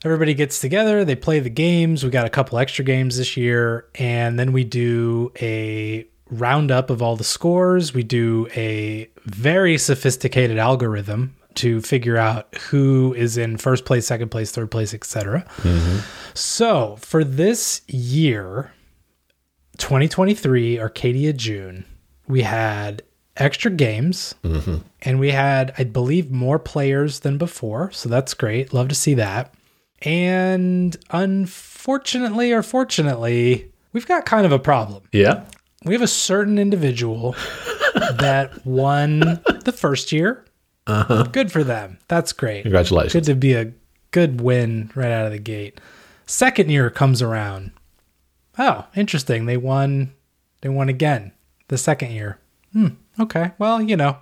Everybody 0.04 0.34
gets 0.34 0.60
together, 0.60 1.04
they 1.04 1.14
play 1.16 1.40
the 1.40 1.50
games. 1.50 2.02
We 2.04 2.10
got 2.10 2.26
a 2.26 2.30
couple 2.30 2.58
extra 2.58 2.84
games 2.84 3.18
this 3.18 3.36
year, 3.36 3.86
and 3.96 4.38
then 4.38 4.52
we 4.52 4.64
do 4.64 5.30
a 5.40 6.06
roundup 6.30 6.90
of 6.90 7.02
all 7.02 7.16
the 7.16 7.24
scores. 7.24 7.92
We 7.94 8.02
do 8.02 8.48
a 8.54 9.08
very 9.24 9.78
sophisticated 9.78 10.58
algorithm 10.58 11.36
to 11.56 11.80
figure 11.80 12.16
out 12.16 12.54
who 12.70 13.12
is 13.14 13.36
in 13.36 13.56
first 13.56 13.84
place, 13.84 14.06
second 14.06 14.30
place, 14.30 14.52
third 14.52 14.70
place, 14.70 14.94
etc. 14.94 15.44
So, 16.34 16.96
for 17.00 17.24
this 17.24 17.82
year, 17.88 18.72
2023 19.78 20.78
Arcadia 20.78 21.32
June, 21.32 21.84
we 22.28 22.42
had 22.42 23.02
extra 23.36 23.70
games 23.70 24.34
and 25.02 25.18
we 25.18 25.30
had, 25.30 25.72
I 25.78 25.84
believe, 25.84 26.30
more 26.30 26.58
players 26.58 27.20
than 27.20 27.38
before. 27.38 27.90
So 27.92 28.08
that's 28.08 28.34
great. 28.34 28.72
Love 28.72 28.88
to 28.88 28.94
see 28.94 29.14
that. 29.14 29.54
And 30.02 30.96
unfortunately 31.10 32.52
or 32.52 32.62
fortunately, 32.62 33.70
we've 33.92 34.06
got 34.06 34.24
kind 34.26 34.46
of 34.46 34.52
a 34.52 34.58
problem. 34.58 35.04
Yeah. 35.12 35.44
We 35.84 35.94
have 35.94 36.02
a 36.02 36.06
certain 36.08 36.58
individual 36.58 37.34
that 37.94 38.64
won 38.66 39.20
the 39.64 39.74
first 39.76 40.12
year. 40.12 40.44
Good 41.32 41.50
for 41.52 41.64
them. 41.64 41.98
That's 42.08 42.32
great. 42.32 42.62
Congratulations. 42.62 43.12
Good 43.12 43.24
to 43.24 43.34
be 43.34 43.54
a 43.54 43.72
good 44.10 44.40
win 44.40 44.90
right 44.94 45.10
out 45.10 45.26
of 45.26 45.32
the 45.32 45.38
gate. 45.38 45.80
Second 46.26 46.70
year 46.70 46.90
comes 46.90 47.22
around. 47.22 47.72
Oh, 48.58 48.86
interesting. 48.94 49.46
They 49.46 49.56
won. 49.56 50.12
They 50.60 50.68
won 50.68 50.88
again. 50.88 51.32
the 51.68 51.78
second 51.78 52.10
year. 52.12 52.38
Hmm. 52.72 52.88
Okay. 53.18 53.52
Well, 53.58 53.80
you 53.80 53.96
know, 53.96 54.18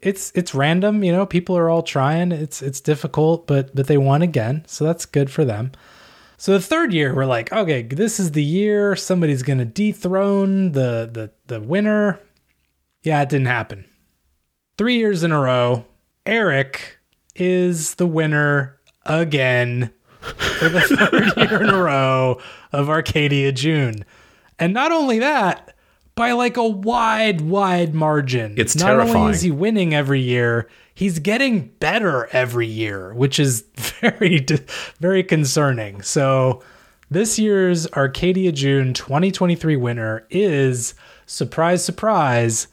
it's 0.00 0.32
it's 0.34 0.54
random. 0.54 1.04
You 1.04 1.12
know, 1.12 1.26
people 1.26 1.56
are 1.58 1.68
all 1.68 1.82
trying. 1.82 2.32
It's 2.32 2.62
it's 2.62 2.80
difficult, 2.80 3.46
but 3.46 3.74
but 3.74 3.86
they 3.86 3.98
won 3.98 4.22
again, 4.22 4.64
so 4.66 4.84
that's 4.84 5.04
good 5.04 5.30
for 5.30 5.44
them. 5.44 5.72
So 6.38 6.52
the 6.52 6.60
third 6.60 6.92
year, 6.92 7.14
we're 7.14 7.24
like, 7.26 7.52
okay, 7.52 7.82
this 7.82 8.20
is 8.20 8.32
the 8.32 8.44
year 8.44 8.94
somebody's 8.96 9.42
gonna 9.42 9.64
dethrone 9.64 10.72
the 10.72 11.08
the 11.10 11.30
the 11.46 11.60
winner. 11.60 12.20
Yeah, 13.02 13.22
it 13.22 13.28
didn't 13.28 13.46
happen. 13.46 13.86
Three 14.76 14.96
years 14.98 15.22
in 15.22 15.32
a 15.32 15.40
row, 15.40 15.86
Eric 16.26 16.98
is 17.34 17.94
the 17.94 18.06
winner 18.06 18.78
again 19.04 19.90
for 20.20 20.68
the 20.68 20.80
third 21.36 21.36
year 21.50 21.62
in 21.62 21.70
a 21.70 21.82
row 21.82 22.40
of 22.72 22.90
Arcadia 22.90 23.52
June. 23.52 24.04
And 24.58 24.74
not 24.74 24.92
only 24.92 25.18
that, 25.20 25.74
by 26.14 26.32
like 26.32 26.56
a 26.56 26.66
wide, 26.66 27.42
wide 27.42 27.94
margin. 27.94 28.54
It's 28.56 28.74
not 28.74 28.92
only 28.92 29.04
terrifying. 29.04 29.34
is 29.34 29.42
he 29.42 29.50
winning 29.50 29.94
every 29.94 30.20
year, 30.20 30.68
he's 30.96 31.18
getting 31.20 31.68
better 31.78 32.26
every 32.32 32.66
year, 32.66 33.14
which 33.14 33.38
is 33.38 33.60
very, 34.00 34.44
very 34.98 35.22
concerning. 35.22 36.02
So 36.02 36.62
this 37.08 37.38
year's 37.38 37.86
Arcadia 37.92 38.50
June 38.50 38.94
2023 38.94 39.76
winner 39.76 40.26
is 40.30 40.94
surprise, 41.26 41.84
surprise, 41.84 42.66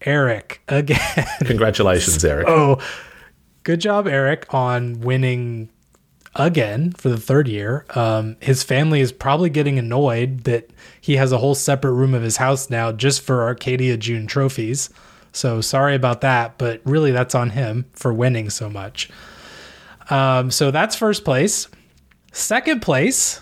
Eric 0.00 0.62
again. 0.66 1.26
Congratulations, 1.44 2.24
Eric. 2.24 2.48
Oh, 2.48 2.78
good 3.62 3.80
job, 3.80 4.08
Eric, 4.08 4.52
on 4.52 5.00
winning 5.02 5.70
again 6.34 6.92
for 6.92 7.10
the 7.10 7.18
third 7.18 7.46
year. 7.46 7.84
Um, 7.94 8.36
his 8.40 8.62
family 8.62 9.00
is 9.00 9.12
probably 9.12 9.50
getting 9.50 9.78
annoyed 9.78 10.44
that 10.44 10.70
he 11.00 11.16
has 11.16 11.30
a 11.30 11.38
whole 11.38 11.54
separate 11.54 11.92
room 11.92 12.14
of 12.14 12.22
his 12.22 12.38
house 12.38 12.70
now 12.70 12.90
just 12.90 13.20
for 13.20 13.42
Arcadia 13.42 13.98
June 13.98 14.26
trophies. 14.26 14.88
So 15.32 15.60
sorry 15.60 15.94
about 15.94 16.22
that, 16.22 16.58
but 16.58 16.80
really 16.84 17.12
that's 17.12 17.34
on 17.34 17.50
him 17.50 17.86
for 17.92 18.12
winning 18.12 18.50
so 18.50 18.68
much. 18.68 19.10
Um, 20.10 20.50
so 20.50 20.70
that's 20.70 20.96
first 20.96 21.24
place. 21.24 21.68
Second 22.32 22.82
place, 22.82 23.40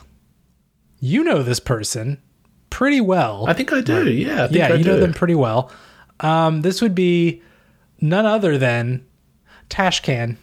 you 1.01 1.25
know 1.25 1.43
this 1.43 1.61
person 1.61 2.21
pretty 2.71 3.01
well. 3.01 3.47
I 3.49 3.53
think 3.53 3.73
I 3.73 3.81
do. 3.81 4.11
Yeah, 4.11 4.45
I 4.45 4.47
think 4.47 4.59
yeah, 4.59 4.69
I 4.69 4.75
you 4.75 4.85
know 4.85 5.01
them 5.01 5.15
pretty 5.15 5.35
well. 5.35 5.71
Um, 6.21 6.63
this 6.63 6.83
would 6.83 6.95
be 6.95 7.43
none 8.01 8.27
other 8.27 8.59
than 8.59 9.07
Tashcan, 9.71 10.37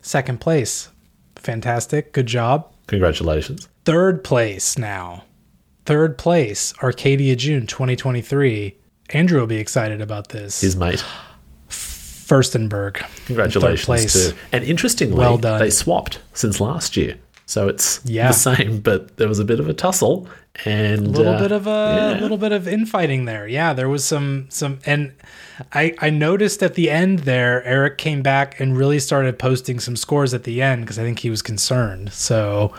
second 0.00 0.40
place. 0.40 0.88
Fantastic. 1.36 2.12
Good 2.12 2.26
job. 2.26 2.72
Congratulations. 2.86 3.68
Third 3.84 4.24
place 4.24 4.78
now. 4.78 5.24
Third 5.86 6.18
place, 6.18 6.74
Arcadia 6.82 7.36
June 7.36 7.66
2023. 7.66 8.76
Andrew 9.10 9.40
will 9.40 9.46
be 9.46 9.56
excited 9.56 10.00
about 10.00 10.28
this. 10.28 10.60
His 10.60 10.76
mate. 10.76 11.04
Fürstenberg. 11.70 12.96
Congratulations 13.26 14.12
too. 14.12 14.36
And 14.52 14.64
interestingly, 14.64 15.16
Well 15.16 15.38
done. 15.38 15.60
they 15.60 15.70
swapped 15.70 16.18
since 16.34 16.60
last 16.60 16.96
year. 16.96 17.14
So 17.46 17.68
it's 17.68 18.00
Yeah. 18.04 18.28
the 18.28 18.34
same, 18.34 18.80
but 18.80 19.16
there 19.16 19.28
was 19.28 19.38
a 19.38 19.44
bit 19.44 19.58
of 19.60 19.68
a 19.68 19.72
tussle 19.72 20.28
and 20.66 21.06
a 21.06 21.10
little 21.10 21.34
uh, 21.34 21.38
bit 21.38 21.52
of 21.52 21.66
a 21.66 21.70
yeah. 22.16 22.20
little 22.20 22.36
bit 22.36 22.52
of 22.52 22.68
infighting 22.68 23.24
there. 23.24 23.48
Yeah, 23.48 23.72
there 23.72 23.88
was 23.88 24.04
some 24.04 24.46
some 24.50 24.80
and 24.84 25.12
I 25.72 25.94
I 26.00 26.10
noticed 26.10 26.62
at 26.62 26.74
the 26.74 26.90
end 26.90 27.20
there 27.20 27.64
Eric 27.64 27.96
came 27.96 28.20
back 28.22 28.60
and 28.60 28.76
really 28.76 28.98
started 28.98 29.38
posting 29.38 29.80
some 29.80 29.96
scores 29.96 30.34
at 30.34 30.44
the 30.44 30.60
end 30.60 30.82
because 30.82 30.98
I 30.98 31.02
think 31.04 31.20
he 31.20 31.30
was 31.30 31.40
concerned. 31.40 32.12
So 32.12 32.74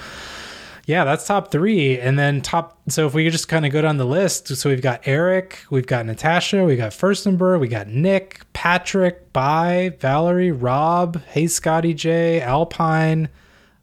yeah, 0.89 1.03
that's 1.03 1.27
top 1.27 1.51
3 1.51 1.99
and 1.99 2.17
then 2.17 2.41
top 2.41 2.79
so 2.89 3.05
if 3.05 3.13
we 3.13 3.23
could 3.23 3.31
just 3.31 3.47
kind 3.47 3.63
of 3.63 3.71
go 3.71 3.79
down 3.79 3.97
the 3.97 4.05
list, 4.05 4.47
so 4.47 4.71
we've 4.71 4.81
got 4.81 5.01
Eric, 5.05 5.59
we've 5.69 5.85
got 5.85 6.03
Natasha, 6.07 6.65
we 6.65 6.75
got 6.75 6.93
Fürstenberg, 6.93 7.59
we 7.59 7.67
got 7.67 7.87
Nick, 7.89 8.41
Patrick, 8.53 9.31
Bai, 9.31 9.89
Valerie, 9.99 10.51
Rob, 10.51 11.21
Hey 11.27 11.45
Scotty 11.45 11.93
J, 11.93 12.41
Alpine, 12.41 13.29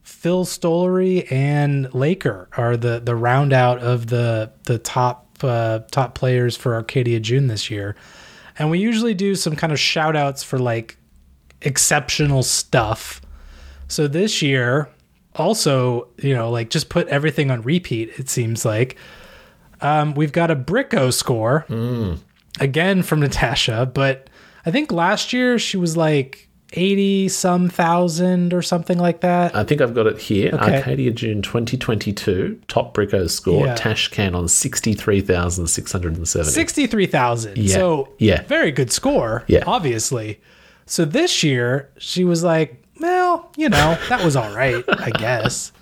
Phil 0.03 0.45
Stollery 0.45 1.31
and 1.31 1.95
Laker 1.95 2.49
are 2.57 2.77
the 2.77 2.99
the 2.99 3.14
round 3.14 3.53
out 3.53 3.79
of 3.79 4.09
the 4.09 4.51
the 4.64 4.81
top 4.81 5.29
uh, 5.45 5.79
top 5.92 6.16
players 6.16 6.57
for 6.57 6.75
Arcadia 6.75 7.21
June 7.21 7.47
this 7.47 7.71
year. 7.71 7.95
And 8.59 8.69
we 8.69 8.81
usually 8.81 9.14
do 9.14 9.37
some 9.37 9.55
kind 9.55 9.73
of 9.73 9.79
shout 9.79 10.16
outs 10.16 10.42
for 10.42 10.59
like 10.59 10.97
exceptional 11.62 12.42
stuff. 12.42 13.23
So 13.87 14.09
this 14.09 14.42
year, 14.42 14.88
also, 15.38 16.09
you 16.18 16.35
know, 16.35 16.51
like 16.51 16.70
just 16.70 16.88
put 16.88 17.07
everything 17.09 17.51
on 17.51 17.62
repeat, 17.62 18.11
it 18.18 18.29
seems 18.29 18.64
like. 18.64 18.96
Um, 19.81 20.14
we've 20.14 20.33
got 20.33 20.51
a 20.51 20.57
Bricko 20.57 21.12
score 21.12 21.66
again 22.61 23.03
from 23.03 23.20
Natasha, 23.20 23.90
but 23.92 24.31
I 24.64 24.70
think 24.70 24.90
last 24.90 25.33
year 25.33 25.59
she 25.59 25.77
was 25.77 25.96
like 25.96 26.49
80 26.72 27.29
some 27.29 27.68
thousand 27.68 28.53
or 28.55 28.62
something 28.62 28.99
like 28.99 29.20
that. 29.20 29.55
I 29.55 29.64
think 29.64 29.81
I've 29.81 29.94
got 29.94 30.07
it 30.07 30.18
here. 30.18 30.51
Okay. 30.55 30.77
Arcadia 30.79 31.11
June 31.12 31.42
2022, 31.42 32.61
top 32.68 32.94
Bricko 32.94 33.29
score, 33.31 33.66
Yeah. 33.66 33.77
Tashcan 33.77 34.35
on 34.35 34.49
63,670. 34.49 36.51
63,000. 36.51 37.59
Yeah. 37.59 37.75
So, 37.75 38.09
Yeah. 38.18 38.42
very 38.44 38.72
good 38.72 38.90
score, 38.90 39.44
Yeah. 39.46 39.62
obviously. 39.66 40.40
So 40.87 41.05
this 41.05 41.42
year, 41.42 41.90
she 41.99 42.25
was 42.25 42.42
like, 42.42 42.83
well, 43.00 43.50
you 43.56 43.68
know, 43.68 43.98
that 44.09 44.24
was 44.24 44.37
all 44.37 44.54
right, 44.54 44.85
I 44.88 45.11
guess. 45.11 45.72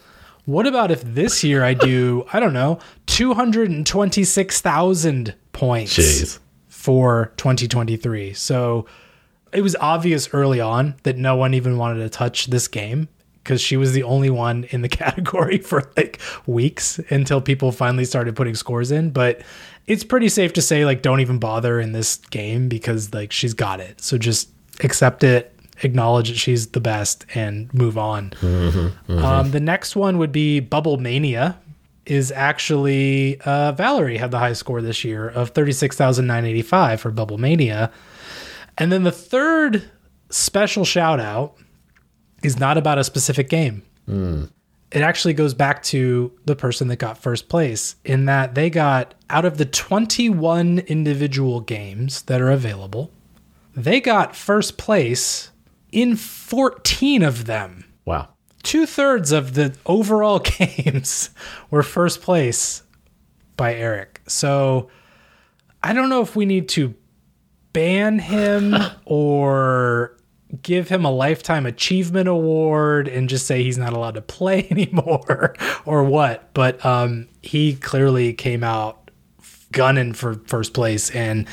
What 0.46 0.66
about 0.66 0.90
if 0.90 1.02
this 1.02 1.42
year 1.42 1.64
I 1.64 1.74
do, 1.74 2.26
I 2.32 2.40
don't 2.40 2.52
know, 2.52 2.78
226,000 3.06 5.34
points 5.52 5.96
Jeez. 5.96 6.38
for 6.68 7.32
2023? 7.36 8.34
So 8.34 8.86
it 9.52 9.62
was 9.62 9.74
obvious 9.76 10.34
early 10.34 10.60
on 10.60 10.96
that 11.04 11.16
no 11.16 11.36
one 11.36 11.54
even 11.54 11.78
wanted 11.78 12.00
to 12.00 12.10
touch 12.10 12.46
this 12.46 12.68
game 12.68 13.08
because 13.42 13.60
she 13.60 13.76
was 13.76 13.92
the 13.92 14.02
only 14.02 14.30
one 14.30 14.64
in 14.70 14.82
the 14.82 14.88
category 14.88 15.58
for 15.58 15.90
like 15.96 16.20
weeks 16.46 16.98
until 17.10 17.40
people 17.40 17.72
finally 17.72 18.04
started 18.04 18.36
putting 18.36 18.54
scores 18.54 18.90
in. 18.90 19.10
But 19.10 19.42
it's 19.86 20.04
pretty 20.04 20.28
safe 20.28 20.52
to 20.54 20.62
say, 20.62 20.84
like, 20.84 21.02
don't 21.02 21.20
even 21.20 21.38
bother 21.38 21.78
in 21.78 21.92
this 21.92 22.16
game 22.16 22.68
because, 22.68 23.12
like, 23.12 23.32
she's 23.32 23.54
got 23.54 23.80
it. 23.80 24.00
So 24.00 24.16
just 24.16 24.48
accept 24.82 25.22
it, 25.22 25.53
acknowledge 25.82 26.28
that 26.28 26.36
she's 26.38 26.68
the 26.68 26.80
best, 26.80 27.26
and 27.34 27.72
move 27.74 27.98
on. 27.98 28.32
Um, 29.08 29.50
the 29.50 29.60
next 29.60 29.96
one 29.96 30.18
would 30.18 30.32
be 30.32 30.60
Bubble 30.60 30.96
Mania. 30.98 31.58
Is 32.06 32.30
actually 32.32 33.40
uh, 33.40 33.72
Valerie 33.72 34.18
had 34.18 34.30
the 34.30 34.38
high 34.38 34.52
score 34.52 34.82
this 34.82 35.04
year 35.04 35.26
of 35.26 35.50
thirty 35.50 35.72
six 35.72 35.96
thousand 35.96 36.26
nine 36.26 36.44
eighty 36.44 36.60
five 36.60 37.00
for 37.00 37.10
Bubble 37.10 37.38
Mania, 37.38 37.90
and 38.76 38.92
then 38.92 39.04
the 39.04 39.10
third 39.12 39.82
special 40.28 40.84
shout 40.84 41.18
out 41.18 41.56
is 42.42 42.58
not 42.58 42.76
about 42.76 42.98
a 42.98 43.04
specific 43.04 43.48
game. 43.48 43.82
It 44.06 45.00
actually 45.00 45.32
goes 45.32 45.54
back 45.54 45.82
to 45.84 46.30
the 46.44 46.54
person 46.54 46.88
that 46.88 46.96
got 46.96 47.16
first 47.16 47.48
place 47.48 47.96
in 48.04 48.26
that 48.26 48.54
they 48.54 48.68
got 48.68 49.14
out 49.30 49.46
of 49.46 49.56
the 49.56 49.64
21 49.64 50.80
individual 50.80 51.60
games 51.60 52.20
that 52.24 52.40
are 52.42 52.50
available, 52.50 53.10
they 53.74 53.98
got 54.00 54.36
first 54.36 54.76
place 54.76 55.50
in 55.94 56.16
14 56.16 57.22
of 57.22 57.44
them. 57.46 57.84
Wow. 58.04 58.28
Two 58.64 58.84
thirds 58.84 59.30
of 59.30 59.54
the 59.54 59.76
overall 59.86 60.38
games 60.58 61.30
were 61.70 61.84
first 61.84 62.20
place 62.20 62.82
by 63.56 63.74
Eric. 63.74 64.20
So 64.26 64.90
I 65.82 65.92
don't 65.92 66.08
know 66.08 66.20
if 66.20 66.34
we 66.34 66.46
need 66.46 66.68
to 66.70 66.94
ban 67.72 68.18
him 68.18 68.74
or 69.04 70.16
give 70.62 70.88
him 70.88 71.04
a 71.04 71.10
lifetime 71.10 71.64
achievement 71.64 72.28
award 72.28 73.06
and 73.08 73.28
just 73.28 73.46
say 73.46 73.62
he's 73.62 73.78
not 73.78 73.92
allowed 73.92 74.14
to 74.14 74.22
play 74.34 74.68
anymore 74.70 75.54
or 75.84 76.04
what 76.04 76.54
but 76.54 76.84
um 76.86 77.26
he 77.42 77.74
clearly 77.74 78.32
came 78.32 78.62
out 78.62 79.10
gunning 79.72 80.12
for 80.12 80.34
first 80.46 80.72
place 80.72 81.10
and 81.10 81.48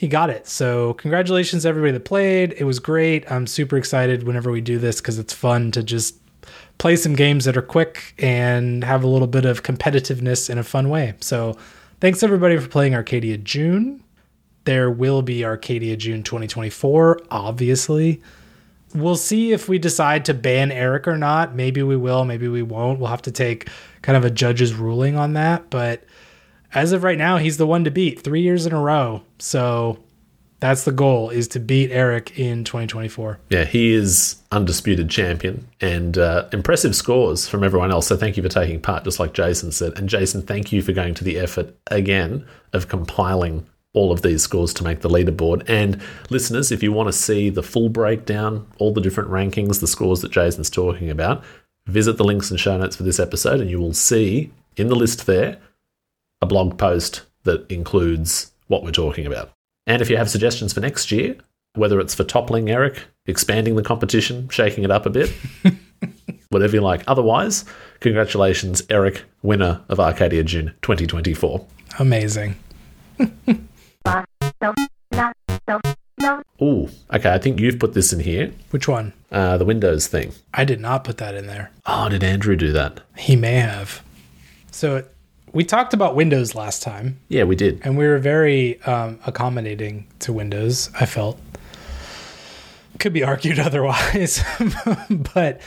he 0.00 0.08
got 0.08 0.30
it 0.30 0.46
so 0.48 0.94
congratulations 0.94 1.66
everybody 1.66 1.92
that 1.92 2.04
played 2.04 2.54
it 2.56 2.64
was 2.64 2.78
great 2.78 3.30
i'm 3.30 3.46
super 3.46 3.76
excited 3.76 4.22
whenever 4.22 4.50
we 4.50 4.60
do 4.60 4.78
this 4.78 5.00
because 5.00 5.18
it's 5.18 5.34
fun 5.34 5.70
to 5.70 5.82
just 5.82 6.16
play 6.78 6.96
some 6.96 7.14
games 7.14 7.44
that 7.44 7.56
are 7.56 7.62
quick 7.62 8.14
and 8.18 8.82
have 8.82 9.04
a 9.04 9.06
little 9.06 9.28
bit 9.28 9.44
of 9.44 9.62
competitiveness 9.62 10.48
in 10.48 10.56
a 10.56 10.64
fun 10.64 10.88
way 10.88 11.14
so 11.20 11.56
thanks 12.00 12.22
everybody 12.22 12.56
for 12.56 12.68
playing 12.68 12.94
arcadia 12.94 13.36
june 13.36 14.02
there 14.64 14.90
will 14.90 15.22
be 15.22 15.44
Arcadia 15.44 15.96
June 15.96 16.22
2024, 16.22 17.22
obviously. 17.30 18.22
We'll 18.94 19.16
see 19.16 19.52
if 19.52 19.68
we 19.68 19.78
decide 19.78 20.24
to 20.26 20.34
ban 20.34 20.70
Eric 20.70 21.08
or 21.08 21.16
not. 21.16 21.54
Maybe 21.54 21.82
we 21.82 21.96
will, 21.96 22.24
maybe 22.24 22.48
we 22.48 22.62
won't. 22.62 22.98
We'll 22.98 23.08
have 23.08 23.22
to 23.22 23.32
take 23.32 23.68
kind 24.02 24.16
of 24.16 24.24
a 24.24 24.30
judge's 24.30 24.74
ruling 24.74 25.16
on 25.16 25.34
that. 25.34 25.70
But 25.70 26.04
as 26.74 26.92
of 26.92 27.02
right 27.02 27.18
now, 27.18 27.38
he's 27.38 27.56
the 27.56 27.66
one 27.66 27.84
to 27.84 27.90
beat 27.90 28.20
three 28.20 28.42
years 28.42 28.66
in 28.66 28.72
a 28.72 28.80
row. 28.80 29.22
So 29.38 29.98
that's 30.60 30.84
the 30.84 30.92
goal 30.92 31.30
is 31.30 31.48
to 31.48 31.60
beat 31.60 31.90
Eric 31.90 32.38
in 32.38 32.64
2024. 32.64 33.40
Yeah, 33.48 33.64
he 33.64 33.92
is 33.92 34.36
undisputed 34.52 35.08
champion 35.08 35.66
and 35.80 36.18
uh, 36.18 36.48
impressive 36.52 36.94
scores 36.94 37.48
from 37.48 37.64
everyone 37.64 37.90
else. 37.90 38.06
So 38.06 38.16
thank 38.16 38.36
you 38.36 38.42
for 38.42 38.48
taking 38.48 38.80
part, 38.80 39.04
just 39.04 39.18
like 39.18 39.32
Jason 39.32 39.72
said. 39.72 39.98
And 39.98 40.08
Jason, 40.08 40.42
thank 40.42 40.70
you 40.70 40.82
for 40.82 40.92
going 40.92 41.14
to 41.14 41.24
the 41.24 41.38
effort 41.38 41.74
again 41.88 42.46
of 42.72 42.88
compiling 42.88 43.66
all 43.92 44.12
of 44.12 44.22
these 44.22 44.42
scores 44.42 44.72
to 44.74 44.84
make 44.84 45.00
the 45.00 45.08
leaderboard. 45.08 45.68
And 45.68 46.00
listeners, 46.28 46.70
if 46.70 46.82
you 46.82 46.92
want 46.92 47.08
to 47.08 47.12
see 47.12 47.50
the 47.50 47.62
full 47.62 47.88
breakdown, 47.88 48.66
all 48.78 48.92
the 48.92 49.00
different 49.00 49.30
rankings, 49.30 49.80
the 49.80 49.88
scores 49.88 50.20
that 50.20 50.30
Jason's 50.30 50.70
talking 50.70 51.10
about, 51.10 51.42
visit 51.86 52.16
the 52.16 52.24
links 52.24 52.50
and 52.50 52.60
show 52.60 52.78
notes 52.78 52.94
for 52.94 53.02
this 53.02 53.18
episode, 53.18 53.60
and 53.60 53.70
you 53.70 53.80
will 53.80 53.94
see 53.94 54.52
in 54.76 54.86
the 54.86 54.94
list 54.94 55.26
there 55.26 55.58
a 56.40 56.46
blog 56.46 56.78
post 56.78 57.22
that 57.44 57.70
includes 57.70 58.52
what 58.68 58.82
we're 58.82 58.90
talking 58.90 59.26
about. 59.26 59.50
And 59.86 60.00
if 60.00 60.10
you 60.10 60.16
have 60.16 60.30
suggestions 60.30 60.72
for 60.72 60.80
next 60.80 61.10
year, 61.10 61.36
whether 61.74 62.00
it's 62.00 62.14
for 62.14 62.24
toppling 62.24 62.70
Eric, 62.70 63.04
expanding 63.26 63.76
the 63.76 63.82
competition, 63.82 64.48
shaking 64.48 64.84
it 64.84 64.90
up 64.90 65.06
a 65.06 65.10
bit, 65.10 65.32
whatever 66.50 66.76
you 66.76 66.82
like. 66.82 67.02
Otherwise, 67.06 67.64
congratulations, 68.00 68.82
Eric, 68.90 69.22
winner 69.42 69.82
of 69.88 70.00
Arcadia 70.00 70.44
June 70.44 70.74
2024. 70.82 71.66
Amazing. 71.98 72.56
Ooh, 76.62 76.90
okay, 77.12 77.32
I 77.32 77.38
think 77.38 77.58
you've 77.58 77.78
put 77.78 77.94
this 77.94 78.12
in 78.12 78.20
here. 78.20 78.52
Which 78.70 78.86
one? 78.86 79.14
Uh, 79.32 79.56
the 79.56 79.64
Windows 79.64 80.06
thing. 80.08 80.32
I 80.52 80.64
did 80.64 80.80
not 80.80 81.04
put 81.04 81.16
that 81.18 81.34
in 81.34 81.46
there. 81.46 81.70
Oh, 81.86 82.08
did 82.08 82.22
Andrew 82.22 82.56
do 82.56 82.72
that? 82.72 83.00
He 83.16 83.36
may 83.36 83.54
have. 83.54 84.02
So 84.70 85.04
we 85.52 85.64
talked 85.64 85.94
about 85.94 86.14
Windows 86.16 86.54
last 86.54 86.82
time, 86.82 87.18
Yeah, 87.28 87.44
we 87.44 87.56
did. 87.56 87.80
and 87.84 87.96
we 87.98 88.06
were 88.06 88.18
very 88.18 88.80
um, 88.82 89.18
accommodating 89.26 90.06
to 90.20 90.32
Windows. 90.32 90.90
I 90.98 91.06
felt 91.06 91.38
could 92.98 93.12
be 93.12 93.22
argued 93.24 93.58
otherwise, 93.68 94.44
but 95.34 95.60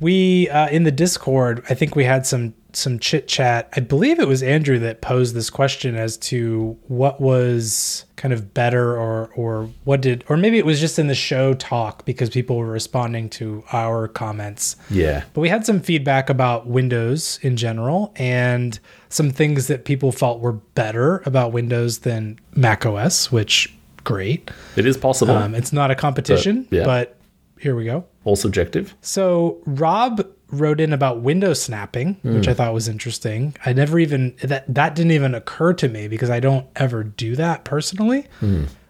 we 0.00 0.48
uh, 0.48 0.68
in 0.68 0.84
the 0.84 0.90
Discord, 0.90 1.64
I 1.70 1.74
think 1.74 1.94
we 1.94 2.04
had 2.04 2.26
some 2.26 2.54
some 2.76 2.98
chit 2.98 3.28
chat. 3.28 3.68
I 3.76 3.80
believe 3.80 4.18
it 4.18 4.28
was 4.28 4.42
Andrew 4.42 4.78
that 4.80 5.00
posed 5.00 5.34
this 5.34 5.50
question 5.50 5.94
as 5.96 6.16
to 6.18 6.76
what 6.88 7.20
was 7.20 8.04
kind 8.16 8.34
of 8.34 8.52
better, 8.52 8.96
or 8.98 9.30
or 9.34 9.68
what 9.84 10.00
did, 10.02 10.24
or 10.28 10.36
maybe 10.36 10.58
it 10.58 10.66
was 10.66 10.78
just 10.80 10.98
in 10.98 11.06
the 11.06 11.14
show 11.14 11.54
talk 11.54 12.04
because 12.04 12.28
people 12.30 12.56
were 12.56 12.66
responding 12.70 13.28
to 13.30 13.64
our 13.72 14.08
comments. 14.08 14.76
Yeah. 14.90 15.24
But 15.34 15.40
we 15.40 15.48
had 15.48 15.64
some 15.64 15.80
feedback 15.80 16.28
about 16.30 16.66
Windows 16.66 17.38
in 17.42 17.56
general 17.56 18.12
and 18.16 18.78
some 19.08 19.30
things 19.30 19.66
that 19.68 19.84
people 19.84 20.12
felt 20.12 20.40
were 20.40 20.52
better 20.52 21.22
about 21.26 21.52
Windows 21.52 22.00
than 22.00 22.38
Mac 22.54 22.84
OS, 22.86 23.32
which 23.32 23.74
great. 24.04 24.50
It 24.76 24.86
is 24.86 24.96
possible. 24.96 25.34
Um, 25.34 25.54
it's 25.54 25.72
not 25.72 25.90
a 25.90 25.94
competition, 25.94 26.66
But, 26.70 26.76
yeah. 26.76 26.84
but 26.84 27.16
here 27.58 27.74
we 27.76 27.84
go. 27.84 28.04
all 28.24 28.36
subjective. 28.36 28.94
So 29.02 29.58
Rob 29.66 30.26
wrote 30.52 30.80
in 30.80 30.92
about 30.92 31.20
window 31.20 31.52
snapping, 31.54 32.16
which 32.22 32.48
I 32.48 32.54
thought 32.54 32.74
was 32.74 32.88
interesting. 32.88 33.54
I 33.64 33.72
never 33.72 33.98
even 33.98 34.34
that 34.42 34.64
that 34.72 34.94
didn't 34.94 35.12
even 35.12 35.34
occur 35.34 35.72
to 35.74 35.88
me 35.88 36.08
because 36.08 36.30
I 36.30 36.40
don't 36.40 36.66
ever 36.76 37.04
do 37.04 37.36
that 37.36 37.64
personally. 37.64 38.26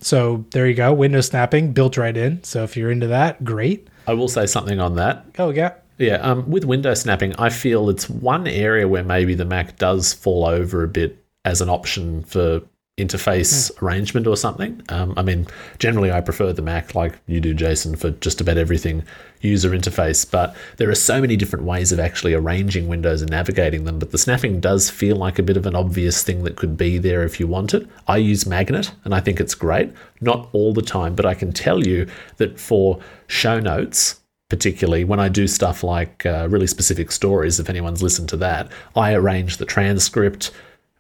So 0.01 0.45
there 0.53 0.67
you 0.67 0.75
go, 0.75 0.93
window 0.93 1.21
snapping 1.21 1.73
built 1.73 1.97
right 1.97 2.17
in. 2.17 2.43
So 2.43 2.65
if 2.65 2.77
you're 2.77 2.91
into 2.91 3.09
that, 3.09 3.45
great. 3.45 3.89
I 4.07 4.15
will 4.15 4.29
say 4.29 4.47
something 4.47 4.81
on 4.81 4.97
that. 4.97 5.27
Oh 5.39 5.51
yeah, 5.51 5.75
Yeah, 5.99 6.15
um, 6.17 6.51
with 6.51 6.65
window 6.65 6.95
snapping, 6.95 7.35
I 7.37 7.51
feel 7.51 7.91
it's 7.91 8.09
one 8.09 8.47
area 8.47 8.89
where 8.89 9.05
maybe 9.05 9.35
the 9.35 9.45
Mac 9.45 9.77
does 9.77 10.15
fall 10.15 10.47
over 10.47 10.83
a 10.83 10.89
bit 10.89 11.23
as 11.45 11.61
an 11.61 11.69
option 11.69 12.23
for 12.25 12.63
interface 13.05 13.71
arrangement 13.83 14.27
or 14.27 14.37
something. 14.37 14.83
Um, 14.89 15.15
I 15.17 15.23
mean, 15.23 15.47
generally, 15.79 16.11
I 16.11 16.21
prefer 16.21 16.53
the 16.53 16.63
Mac, 16.63 16.95
like 16.95 17.19
you 17.27 17.41
do, 17.41 17.55
Jason, 17.55 17.97
for 17.97 18.11
just 18.11 18.41
about 18.41 18.59
everything 18.59 19.05
user 19.41 19.71
interface. 19.71 20.31
But 20.31 20.55
there 20.77 20.91
are 20.91 20.95
so 20.95 21.21
many 21.21 21.37
different 21.37 21.65
ways 21.65 21.93
of 21.93 22.01
actually 22.01 22.35
arranging 22.35 22.89
windows 22.89 23.23
and 23.23 23.31
navigating 23.31 23.85
them. 23.85 23.99
But 23.99 24.11
the 24.11 24.19
snapping 24.19 24.61
does 24.61 24.91
feel 24.91 25.17
like 25.17 25.39
a 25.39 25.43
bit 25.43 25.57
of 25.57 25.67
an 25.67 25.75
obvious 25.75 26.23
thing 26.23 26.45
that 26.45 26.57
could 26.57 26.77
be 26.77 26.99
there 26.99 27.25
if 27.25 27.41
you 27.41 27.47
want 27.47 27.75
it. 27.75 27.87
I 28.07 28.19
use 28.19 28.47
Magnet, 28.47 28.93
and 29.05 29.15
I 29.15 29.21
think 29.21 29.41
it's 29.41 29.55
great. 29.55 29.93
Not 30.21 30.49
all 30.53 30.73
the 30.73 30.83
time, 30.83 31.15
but 31.15 31.27
I 31.27 31.35
can 31.35 31.53
tell 31.53 31.87
you 31.87 32.07
that 32.37 32.59
for 32.59 33.01
show 33.27 33.61
notes 33.61 34.21
particularly 34.51 35.05
when 35.05 35.21
I 35.21 35.29
do 35.29 35.47
stuff 35.47 35.83
like 35.83 36.27
uh, 36.27 36.49
really 36.51 36.67
specific 36.67 37.13
stories, 37.13 37.59
if 37.59 37.71
anyone's 37.71 38.03
listened 38.03 38.29
to 38.31 38.37
that, 38.39 38.71
I 38.97 39.15
arrange 39.15 39.57
the 39.57 39.65
transcript, 39.65 40.51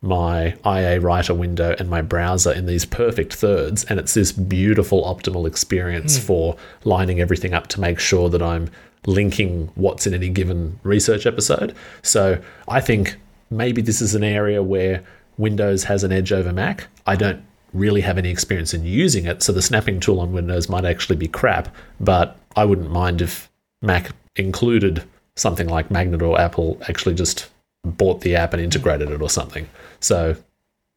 my 0.03 0.55
iA 0.65 0.99
Writer 1.01 1.35
window, 1.35 1.75
and 1.79 1.91
my 1.91 2.01
browser 2.01 2.53
in 2.53 2.67
these 2.67 2.85
perfect 2.85 3.35
thirds. 3.35 3.85
And 3.85 4.01
it's 4.01 4.15
this 4.15 4.33
beautiful 4.33 5.05
optimal 5.05 5.47
experience 5.47 6.17
hmm. 6.17 6.25
for 6.25 6.57
lining 6.85 7.21
everything 7.21 7.55
up 7.55 7.67
to 7.69 7.81
make 7.81 7.99
sure 7.99 8.29
that 8.31 8.43
I'm 8.43 8.71
linking 9.07 9.71
what's 9.75 10.07
in 10.07 10.15
any 10.15 10.29
given 10.29 10.79
research 10.83 11.27
episode. 11.27 11.75
So 12.03 12.41
I 12.69 12.81
think 12.81 13.17
maybe 13.51 13.83
this 13.83 14.01
is 14.01 14.15
an 14.15 14.25
area 14.25 14.63
where 14.63 15.03
Windows 15.39 15.85
has 15.85 16.05
an 16.05 16.13
edge 16.13 16.33
over 16.33 16.53
Mac. 16.53 16.89
I 17.07 17.17
don't 17.17 17.43
really 17.73 18.01
have 18.03 18.19
any 18.19 18.31
experience 18.31 18.75
in 18.75 18.85
using 18.85 19.27
it, 19.27 19.43
so 19.43 19.53
the 19.53 19.63
snapping 19.63 20.01
tool 20.01 20.21
on 20.21 20.33
Windows 20.33 20.69
might 20.69 20.85
actually 20.85 21.17
be 21.17 21.29
crap, 21.29 21.75
but 21.99 22.37
I 22.57 22.65
wouldn't 22.65 22.91
mind 22.91 23.23
if 23.23 23.49
Mac 23.81 24.11
included 24.37 25.05
something 25.37 25.69
like 25.69 25.91
Magnet 25.91 26.21
or 26.21 26.39
Apple 26.39 26.79
actually 26.89 27.15
just 27.15 27.49
bought 27.85 28.21
the 28.21 28.37
app 28.37 28.53
and 28.53 28.63
integrated 28.63 29.11
it 29.11 29.23
or 29.23 29.31
something. 29.31 29.69
So 30.01 30.37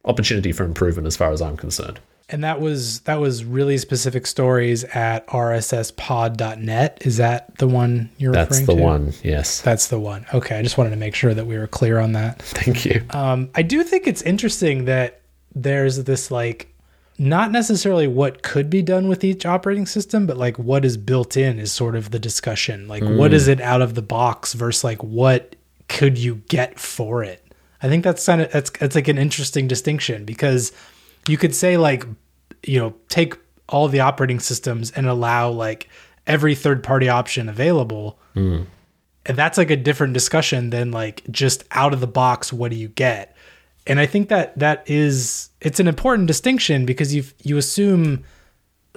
opportunity 0.05 0.51
for 0.51 0.63
improvement 0.63 1.07
as 1.07 1.15
far 1.15 1.31
as 1.31 1.41
I'm 1.41 1.57
concerned. 1.57 1.99
And 2.29 2.43
that 2.43 2.61
was 2.61 3.01
that 3.01 3.19
was 3.19 3.43
really 3.43 3.77
specific 3.77 4.25
stories 4.25 4.85
at 4.85 5.27
rsspod.net. 5.27 7.01
Is 7.05 7.17
that 7.17 7.57
the 7.57 7.67
one 7.67 8.09
you're 8.17 8.31
That's 8.31 8.59
referring 8.59 8.65
to? 8.65 8.73
That's 8.73 8.77
the 8.77 8.83
one, 8.83 9.13
yes. 9.23 9.61
That's 9.61 9.87
the 9.87 9.99
one. 9.99 10.25
Okay, 10.33 10.57
I 10.57 10.63
just 10.63 10.77
wanted 10.77 10.91
to 10.91 10.95
make 10.95 11.15
sure 11.15 11.33
that 11.33 11.45
we 11.45 11.57
were 11.57 11.67
clear 11.67 11.99
on 11.99 12.13
that. 12.13 12.41
Thank 12.41 12.85
you. 12.85 13.03
Um, 13.09 13.49
I 13.55 13.61
do 13.61 13.83
think 13.83 14.07
it's 14.07 14.21
interesting 14.21 14.85
that 14.85 15.21
there's 15.53 16.03
this 16.05 16.31
like 16.31 16.73
not 17.19 17.51
necessarily 17.51 18.07
what 18.07 18.41
could 18.41 18.69
be 18.69 18.81
done 18.81 19.07
with 19.07 19.23
each 19.23 19.45
operating 19.45 19.85
system, 19.85 20.25
but 20.25 20.37
like 20.37 20.57
what 20.57 20.85
is 20.85 20.97
built 20.97 21.37
in 21.37 21.59
is 21.59 21.71
sort 21.71 21.95
of 21.95 22.11
the 22.11 22.19
discussion. 22.19 22.87
Like 22.87 23.03
what 23.03 23.33
is 23.33 23.47
it 23.47 23.61
out 23.61 23.81
of 23.81 23.95
the 23.95 24.01
box 24.01 24.53
versus 24.53 24.83
like 24.83 25.03
what 25.03 25.55
could 25.93 26.17
you 26.17 26.41
get 26.49 26.79
for 26.79 27.23
it? 27.23 27.41
I 27.81 27.87
think 27.87 28.03
that's 28.03 28.25
kind 28.25 28.41
of 28.41 28.51
that's 28.51 28.69
that's 28.71 28.95
like 28.95 29.07
an 29.07 29.17
interesting 29.17 29.67
distinction 29.67 30.25
because 30.25 30.73
you 31.27 31.37
could 31.37 31.55
say 31.55 31.77
like 31.77 32.05
you 32.65 32.79
know 32.79 32.95
take 33.07 33.35
all 33.69 33.87
the 33.87 34.01
operating 34.01 34.39
systems 34.39 34.91
and 34.91 35.07
allow 35.07 35.49
like 35.49 35.87
every 36.27 36.55
third 36.55 36.83
party 36.83 37.07
option 37.07 37.47
available. 37.47 38.19
Hmm. 38.33 38.63
And 39.25 39.37
that's 39.37 39.57
like 39.57 39.69
a 39.69 39.77
different 39.77 40.13
discussion 40.13 40.69
than 40.69 40.91
like 40.91 41.23
just 41.31 41.63
out 41.71 41.93
of 41.93 42.01
the 42.01 42.07
box 42.07 42.51
what 42.51 42.71
do 42.71 42.77
you 42.77 42.89
get? 42.89 43.35
And 43.85 43.99
i 43.99 44.05
think 44.05 44.29
that 44.29 44.57
that 44.57 44.89
is 44.89 45.49
it's 45.61 45.79
an 45.79 45.87
important 45.87 46.27
distinction 46.27 46.85
because 46.85 47.13
you 47.13 47.23
you 47.43 47.57
assume 47.57 48.23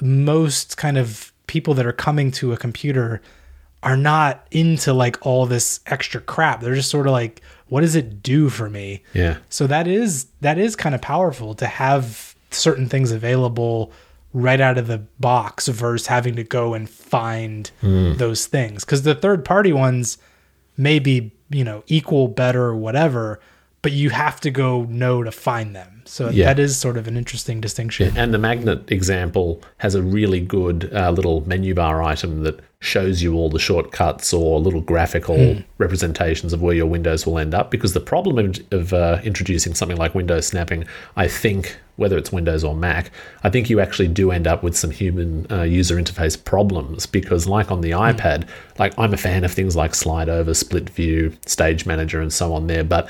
most 0.01 0.77
kind 0.77 0.97
of 0.97 1.33
people 1.47 1.75
that 1.75 1.87
are 1.87 1.93
coming 1.93 2.31
to 2.31 2.53
a 2.53 2.57
computer 2.57 3.21
are 3.87 3.96
not 3.96 4.44
into 4.51 4.92
like 4.92 5.25
all 5.25 5.46
this 5.46 5.79
extra 5.87 6.20
crap. 6.20 6.61
They're 6.61 6.75
just 6.75 6.90
sort 6.90 7.07
of 7.07 7.12
like 7.12 7.40
what 7.68 7.83
does 7.83 7.94
it 7.94 8.20
do 8.20 8.49
for 8.49 8.68
me? 8.68 9.05
Yeah. 9.14 9.38
so 9.49 9.68
that 9.68 9.87
is 9.87 10.27
that 10.40 10.59
is 10.59 10.75
kind 10.75 10.92
of 10.92 11.01
powerful 11.01 11.55
to 11.55 11.66
have 11.66 12.35
certain 12.51 12.88
things 12.88 13.12
available 13.12 13.92
right 14.33 14.61
out 14.61 14.77
of 14.77 14.88
the 14.88 14.99
box 15.20 15.68
versus 15.68 16.09
having 16.09 16.35
to 16.35 16.42
go 16.42 16.75
and 16.75 16.90
find 16.90 17.70
hmm. 17.81 18.14
those 18.14 18.46
things. 18.46 18.85
Because 18.85 19.03
the 19.03 19.14
third 19.14 19.44
party 19.44 19.72
ones 19.72 20.18
may 20.77 20.99
be 20.99 21.33
you 21.49 21.62
know 21.62 21.85
equal 21.87 22.27
better 22.27 22.75
whatever 22.75 23.40
but 23.83 23.92
you 23.92 24.11
have 24.11 24.40
to 24.40 24.51
go 24.51 24.83
know 24.83 25.22
to 25.22 25.31
find 25.31 25.77
them 25.77 25.96
so 26.07 26.31
Yeah. 26.31 26.47
that 26.47 26.59
is 26.59 26.77
sort 26.77 26.97
of 26.97 27.07
an 27.09 27.16
interesting 27.16 27.61
distinction 27.61 28.16
And 28.16 28.33
the 28.33 28.38
magnet 28.38 28.90
example 28.90 29.61
has 29.79 29.95
a 29.95 30.03
really 30.03 30.40
good 30.40 30.90
uh, 30.95 31.11
little 31.11 31.47
menu 31.47 31.75
bar 31.75 32.03
item 32.03 32.42
that 32.45 32.61
shows 32.81 33.23
you 33.23 33.35
all 33.35 33.49
the 33.49 33.59
shortcuts 33.59 34.33
or 34.33 34.61
little 34.61 34.81
graphical 34.83 35.57
representations 35.78 36.53
of 36.53 36.61
where 36.62 36.74
your 36.74 36.87
windows 36.87 37.26
will 37.26 37.39
end 37.39 37.55
up. 37.55 37.70
Because 37.70 37.95
the 37.95 38.01
problem 38.01 38.39
of, 38.39 38.61
of 38.72 38.93
uh, 38.93 39.18
introducing 39.24 39.74
something 39.74 39.97
like 39.97 40.14
window 40.14 40.41
snapping, 40.41 40.85
I 41.16 41.26
think, 41.26 41.78
whether 41.97 42.18
it's 42.18 42.31
Windows 42.31 42.62
or 42.62 42.74
Mac, 42.74 43.11
I 43.43 43.51
think 43.51 43.70
you 43.70 43.81
actually 43.81 44.09
do 44.09 44.31
end 44.31 44.47
up 44.47 44.62
with 44.62 44.76
some 44.76 44.91
human 44.91 45.47
uh, 45.51 45.62
user 45.62 45.97
interface 45.97 46.37
problems. 46.43 47.07
Because, 47.07 47.49
like 47.49 47.70
on 47.70 47.81
the 47.81 47.93
iPad, 47.93 48.47
like 48.78 48.93
I'm 48.99 49.14
a 49.14 49.16
fan 49.16 49.43
of 49.43 49.53
things 49.53 49.74
like 49.74 49.95
slide 49.95 50.28
over, 50.28 50.53
split 50.53 50.91
view, 50.91 51.33
stage 51.47 51.87
manager, 51.87 52.20
and 52.20 52.33
so 52.33 52.53
on 52.53 52.66
there, 52.66 52.85
but 52.85 53.09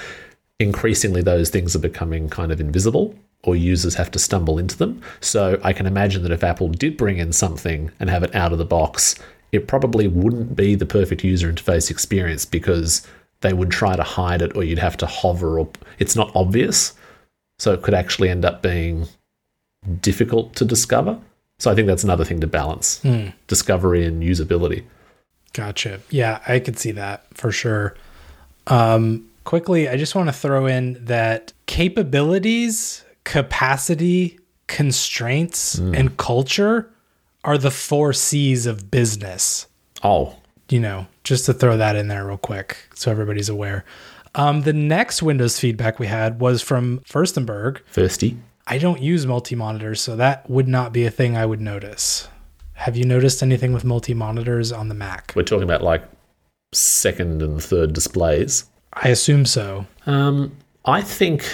increasingly 0.58 1.22
those 1.22 1.50
things 1.50 1.76
are 1.76 1.80
becoming 1.80 2.28
kind 2.28 2.50
of 2.50 2.60
invisible 2.60 3.14
or 3.42 3.54
users 3.54 3.94
have 3.94 4.10
to 4.10 4.18
stumble 4.18 4.58
into 4.58 4.76
them. 4.76 5.00
So 5.20 5.60
I 5.62 5.72
can 5.72 5.86
imagine 5.86 6.22
that 6.22 6.32
if 6.32 6.42
Apple 6.42 6.68
did 6.68 6.96
bring 6.96 7.18
in 7.18 7.32
something 7.32 7.90
and 8.00 8.10
have 8.10 8.22
it 8.22 8.34
out 8.34 8.52
of 8.52 8.58
the 8.58 8.64
box, 8.64 9.14
it 9.52 9.68
probably 9.68 10.08
wouldn't 10.08 10.56
be 10.56 10.74
the 10.74 10.86
perfect 10.86 11.22
user 11.22 11.52
interface 11.52 11.90
experience 11.90 12.44
because 12.44 13.06
they 13.42 13.52
would 13.52 13.70
try 13.70 13.94
to 13.94 14.02
hide 14.02 14.42
it 14.42 14.56
or 14.56 14.64
you'd 14.64 14.78
have 14.78 14.96
to 14.96 15.06
hover 15.06 15.60
or 15.60 15.68
it's 15.98 16.16
not 16.16 16.34
obvious. 16.34 16.94
So 17.58 17.72
it 17.72 17.82
could 17.82 17.94
actually 17.94 18.28
end 18.28 18.44
up 18.44 18.62
being 18.62 19.06
difficult 20.00 20.56
to 20.56 20.64
discover. 20.64 21.18
So 21.58 21.70
I 21.70 21.74
think 21.74 21.86
that's 21.86 22.04
another 22.04 22.24
thing 22.24 22.40
to 22.40 22.46
balance 22.46 23.00
discovery 23.46 24.04
and 24.04 24.22
usability. 24.22 24.84
Gotcha. 25.52 26.00
Yeah, 26.10 26.40
I 26.46 26.58
could 26.58 26.78
see 26.78 26.92
that 26.92 27.24
for 27.32 27.50
sure. 27.50 27.94
Um, 28.66 29.30
quickly, 29.46 29.88
I 29.88 29.96
just 29.96 30.14
want 30.14 30.28
to 30.28 30.32
throw 30.34 30.66
in 30.66 31.02
that 31.06 31.54
capabilities, 31.66 33.04
capacity, 33.24 34.38
constraints 34.66 35.78
and 35.78 36.16
culture 36.16 36.90
are 37.44 37.56
the 37.56 37.70
four 37.70 38.12
C's 38.12 38.66
of 38.66 38.90
business. 38.90 39.66
Oh, 40.02 40.36
You 40.68 40.80
know, 40.80 41.06
just 41.24 41.46
to 41.46 41.54
throw 41.54 41.76
that 41.76 41.96
in 41.96 42.08
there 42.08 42.26
real 42.26 42.36
quick 42.36 42.76
so 42.94 43.10
everybody's 43.10 43.48
aware. 43.48 43.84
Um, 44.34 44.62
the 44.62 44.72
next 44.72 45.22
Windows 45.22 45.58
feedback 45.58 45.98
we 45.98 46.08
had 46.08 46.40
was 46.40 46.60
from 46.60 46.98
Fürstenberg. 47.00 47.80
thirsty. 47.88 48.36
I 48.66 48.78
don't 48.78 49.00
use 49.00 49.26
multi 49.26 49.54
monitors, 49.54 50.00
so 50.00 50.16
that 50.16 50.50
would 50.50 50.66
not 50.68 50.92
be 50.92 51.06
a 51.06 51.10
thing 51.10 51.36
I 51.36 51.46
would 51.46 51.60
notice. 51.60 52.28
Have 52.72 52.96
you 52.96 53.04
noticed 53.04 53.42
anything 53.42 53.72
with 53.72 53.84
multi 53.84 54.12
monitors 54.12 54.72
on 54.72 54.88
the 54.88 54.94
Mac? 54.94 55.32
We're 55.36 55.42
talking 55.44 55.62
about 55.62 55.82
like 55.82 56.02
second 56.74 57.42
and 57.42 57.62
third 57.62 57.92
displays. 57.92 58.64
I 58.96 59.08
assume 59.08 59.44
so. 59.46 59.86
Um, 60.06 60.56
I 60.84 61.02
think, 61.02 61.44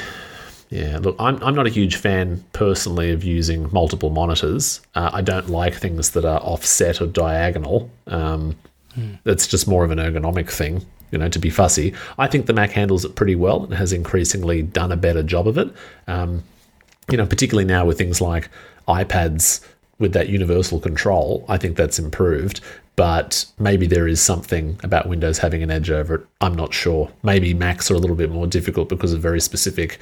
yeah, 0.70 0.98
look, 0.98 1.16
I'm, 1.18 1.42
I'm 1.42 1.54
not 1.54 1.66
a 1.66 1.70
huge 1.70 1.96
fan 1.96 2.44
personally 2.52 3.10
of 3.10 3.24
using 3.24 3.68
multiple 3.72 4.10
monitors. 4.10 4.80
Uh, 4.94 5.10
I 5.12 5.22
don't 5.22 5.48
like 5.48 5.74
things 5.74 6.10
that 6.10 6.24
are 6.24 6.40
offset 6.40 7.00
or 7.00 7.06
diagonal. 7.06 7.90
Um, 8.06 8.56
That's 9.24 9.46
just 9.46 9.66
more 9.66 9.84
of 9.84 9.90
an 9.90 9.98
ergonomic 9.98 10.50
thing, 10.50 10.84
you 11.10 11.18
know, 11.18 11.28
to 11.28 11.38
be 11.38 11.50
fussy. 11.50 11.94
I 12.18 12.26
think 12.26 12.46
the 12.46 12.52
Mac 12.52 12.70
handles 12.72 13.04
it 13.04 13.14
pretty 13.14 13.34
well 13.34 13.64
and 13.64 13.74
has 13.74 13.92
increasingly 13.92 14.62
done 14.62 14.92
a 14.92 14.96
better 14.96 15.22
job 15.22 15.48
of 15.48 15.58
it. 15.58 15.72
Um, 16.06 16.44
you 17.10 17.16
know, 17.16 17.26
particularly 17.26 17.64
now 17.64 17.84
with 17.86 17.98
things 17.98 18.20
like 18.20 18.48
iPads 18.86 19.66
with 19.98 20.12
that 20.12 20.28
universal 20.28 20.78
control, 20.78 21.44
I 21.48 21.56
think 21.56 21.76
that's 21.76 21.98
improved. 21.98 22.60
But 22.94 23.46
maybe 23.58 23.86
there 23.86 24.06
is 24.06 24.20
something 24.20 24.78
about 24.82 25.08
Windows 25.08 25.38
having 25.38 25.62
an 25.62 25.70
edge 25.70 25.90
over 25.90 26.14
it. 26.16 26.26
I'm 26.40 26.54
not 26.54 26.74
sure. 26.74 27.10
Maybe 27.22 27.54
Macs 27.54 27.90
are 27.90 27.94
a 27.94 27.98
little 27.98 28.16
bit 28.16 28.30
more 28.30 28.46
difficult 28.46 28.88
because 28.88 29.12
of 29.12 29.20
very 29.22 29.40
specific 29.40 29.98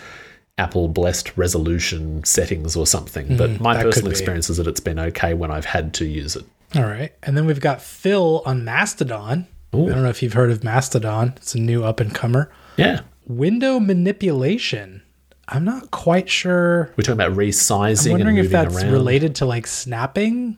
Apple 0.58 0.88
blessed 0.88 1.36
resolution 1.36 2.22
settings 2.24 2.76
or 2.76 2.86
something. 2.86 3.36
but 3.36 3.50
mm, 3.50 3.60
my 3.60 3.82
personal 3.82 4.10
experience 4.10 4.50
is 4.50 4.56
that 4.56 4.66
it's 4.66 4.80
been 4.80 4.98
okay 4.98 5.34
when 5.34 5.50
I've 5.50 5.64
had 5.64 5.94
to 5.94 6.04
use 6.04 6.36
it. 6.36 6.44
All 6.74 6.84
right. 6.84 7.12
And 7.22 7.36
then 7.36 7.46
we've 7.46 7.60
got 7.60 7.80
Phil 7.80 8.42
on 8.44 8.64
Mastodon. 8.64 9.46
I 9.72 9.76
don't 9.76 10.02
know 10.02 10.08
if 10.08 10.22
you've 10.22 10.32
heard 10.32 10.50
of 10.50 10.64
Mastodon, 10.64 11.34
it's 11.36 11.54
a 11.54 11.60
new 11.60 11.84
up 11.84 12.00
and 12.00 12.12
comer. 12.12 12.50
Yeah. 12.76 13.02
Window 13.26 13.78
manipulation. 13.78 15.02
I'm 15.48 15.64
not 15.64 15.90
quite 15.92 16.28
sure. 16.28 16.92
We're 16.96 17.02
talking 17.02 17.12
about 17.12 17.32
resizing 17.32 18.06
I'm 18.06 18.12
wondering 18.12 18.38
and 18.38 18.46
if 18.46 18.52
that's 18.52 18.82
around. 18.82 18.92
related 18.92 19.36
to 19.36 19.46
like 19.46 19.66
snapping 19.66 20.56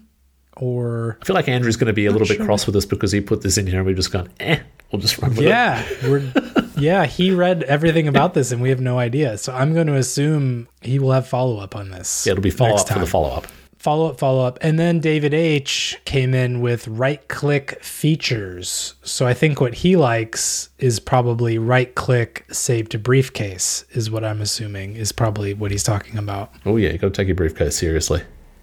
or. 0.63 1.19
I 1.21 1.25
feel 1.25 1.35
like 1.35 1.49
Andrew's 1.49 1.77
going 1.77 1.89
to 1.89 1.93
be 1.93 2.07
a 2.07 2.13
little 2.13 2.29
bit 2.29 2.41
cross 2.41 2.67
with 2.67 2.77
us 2.77 2.87
because 2.87 3.11
he 3.11 3.21
put 3.21 3.43
this 3.43 3.59
in 3.59 3.67
here 3.67 3.79
and 3.79 3.87
we've 3.87 3.97
just 3.97 4.13
gone, 4.13 4.31
eh, 4.39 4.61
we'll 4.91 5.03
just 5.03 5.19
run 5.19 5.31
with 5.33 5.41
it. 5.41 5.49
Yeah, 5.49 5.85
we're 6.05 6.33
yeah, 6.77 7.07
he 7.07 7.33
read 7.33 7.65
everything 7.65 8.09
about 8.09 8.35
this 8.35 8.53
and 8.53 8.63
we 8.63 8.69
have 8.71 8.81
no 8.81 8.99
idea. 8.99 9.39
So 9.39 9.53
I'm 9.53 9.75
going 9.75 9.89
to 9.89 9.97
assume 9.97 10.69
he 10.81 10.99
will 10.99 11.13
have 11.13 11.27
follow 11.27 11.59
up 11.59 11.75
on 11.75 11.91
this. 11.91 12.27
Yeah, 12.27 12.33
it'll 12.33 12.43
be 12.43 12.51
follow 12.51 12.77
up 12.77 12.89
for 12.89 12.99
the 12.99 13.07
follow 13.07 13.31
up. 13.31 13.47
follow 13.77 14.11
up, 14.11 14.19
follow 14.19 14.45
up. 14.45 14.59
And 14.63 14.79
then 14.79 15.01
David 15.01 15.35
H 15.35 16.01
came 16.05 16.35
in 16.35 16.61
with 16.61 16.87
right 16.87 17.27
click 17.29 17.83
features. 17.83 18.95
So 19.03 19.27
I 19.27 19.35
think 19.35 19.61
what 19.61 19.75
he 19.75 19.97
likes 19.97 20.69
is 20.79 21.01
probably 21.01 21.59
right 21.59 21.93
click 21.95 22.45
save 22.53 22.89
to 22.91 22.99
briefcase, 22.99 23.85
is 23.91 24.11
what 24.11 24.25
I'm 24.25 24.41
assuming 24.41 24.95
is 24.95 25.11
probably 25.11 25.55
what 25.55 25.73
he's 25.73 25.83
talking 25.85 26.19
about. 26.19 26.53
Oh, 26.65 26.77
yeah, 26.77 26.91
you 26.91 26.99
got 26.99 27.09
to 27.09 27.15
take 27.15 27.27
your 27.27 27.37
briefcase 27.37 27.77
seriously. 27.77 28.23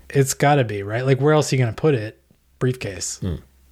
It's 0.10 0.34
got 0.34 0.56
to 0.56 0.64
be, 0.64 0.84
right? 0.84 1.06
Like, 1.06 1.20
where 1.20 1.34
else 1.34 1.52
are 1.52 1.56
you 1.56 1.62
going 1.62 1.74
to 1.74 1.80
put 1.80 1.94
it? 1.94 2.22
Briefcase. 2.60 3.22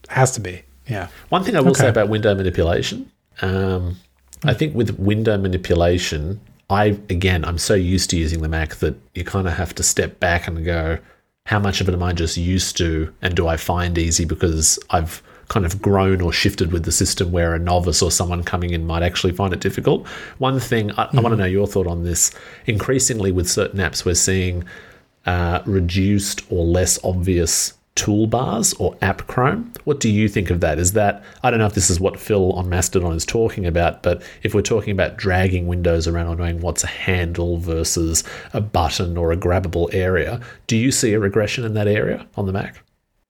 Has 0.10 0.32
to 0.32 0.40
be. 0.40 0.62
Yeah. 0.88 1.08
One 1.30 1.44
thing 1.44 1.56
I 1.56 1.60
will 1.60 1.76
say 1.76 1.90
about 1.90 2.10
window 2.10 2.34
manipulation, 2.34 3.12
um, 3.42 3.98
I 4.46 4.54
think 4.54 4.74
with 4.74 4.98
window 4.98 5.38
manipulation, 5.38 6.40
I 6.70 6.98
again 7.10 7.44
I'm 7.44 7.58
so 7.58 7.74
used 7.74 8.10
to 8.12 8.18
using 8.18 8.42
the 8.42 8.50
Mac 8.50 8.76
that 8.76 8.96
you 9.16 9.24
kind 9.24 9.48
of 9.48 9.54
have 9.54 9.76
to 9.76 9.84
step 9.84 10.20
back 10.20 10.48
and 10.48 10.64
go, 10.64 10.98
how 11.46 11.60
much 11.60 11.82
of 11.82 11.90
it 11.90 11.94
am 11.94 12.04
I 12.04 12.14
just 12.14 12.38
used 12.38 12.78
to, 12.78 13.14
and 13.22 13.36
do 13.36 13.48
I 13.48 13.58
find 13.58 13.98
easy 13.98 14.26
because 14.26 14.80
I've 14.90 15.22
kind 15.48 15.66
of 15.66 15.82
grown 15.82 16.20
or 16.20 16.34
shifted 16.34 16.74
with 16.74 16.84
the 16.84 16.92
system 16.92 17.32
where 17.32 17.54
a 17.56 17.60
novice 17.60 18.02
or 18.02 18.12
someone 18.12 18.44
coming 18.44 18.72
in 18.72 18.86
might 18.86 19.02
actually 19.02 19.32
find 19.34 19.54
it 19.54 19.62
difficult. 19.62 20.06
One 20.40 20.60
thing 20.60 20.92
I, 20.92 21.08
I 21.14 21.22
want 21.22 21.34
to 21.34 21.38
know 21.38 21.46
your 21.46 21.68
thought 21.68 21.88
on 21.88 22.04
this. 22.04 22.32
Increasingly, 22.66 23.32
with 23.32 23.50
certain 23.50 23.80
apps, 23.80 24.04
we're 24.06 24.16
seeing 24.16 24.66
uh, 25.28 25.62
reduced 25.66 26.42
or 26.50 26.66
less 26.66 26.98
obvious 27.04 27.74
toolbars 27.98 28.80
or 28.80 28.96
app 29.02 29.26
Chrome. 29.28 29.74
What 29.84 30.00
do 30.00 30.10
you 30.10 30.30
think 30.30 30.50
of 30.50 30.62
that? 30.62 30.78
Is 30.80 30.94
that, 30.94 31.24
I 31.44 31.50
don't 31.50 31.60
know 31.60 31.66
if 31.66 31.74
this 31.74 31.90
is 31.90 32.00
what 32.00 32.20
Phil 32.20 32.54
on 32.54 32.70
Mastodon 32.70 33.14
is 33.14 33.26
talking 33.26 33.66
about, 33.66 34.04
but 34.04 34.24
if 34.44 34.54
we're 34.54 34.62
talking 34.62 34.92
about 34.92 35.18
dragging 35.18 35.68
windows 35.68 36.08
around 36.08 36.28
or 36.28 36.36
knowing 36.36 36.62
what's 36.62 36.84
a 36.84 36.88
handle 36.88 37.58
versus 37.58 38.24
a 38.54 38.62
button 38.62 39.18
or 39.18 39.32
a 39.32 39.38
grabbable 39.38 39.94
area, 39.94 40.40
do 40.68 40.78
you 40.78 40.92
see 40.92 41.14
a 41.14 41.20
regression 41.20 41.66
in 41.66 41.74
that 41.74 41.88
area 41.88 42.26
on 42.36 42.46
the 42.46 42.54
Mac? 42.54 42.82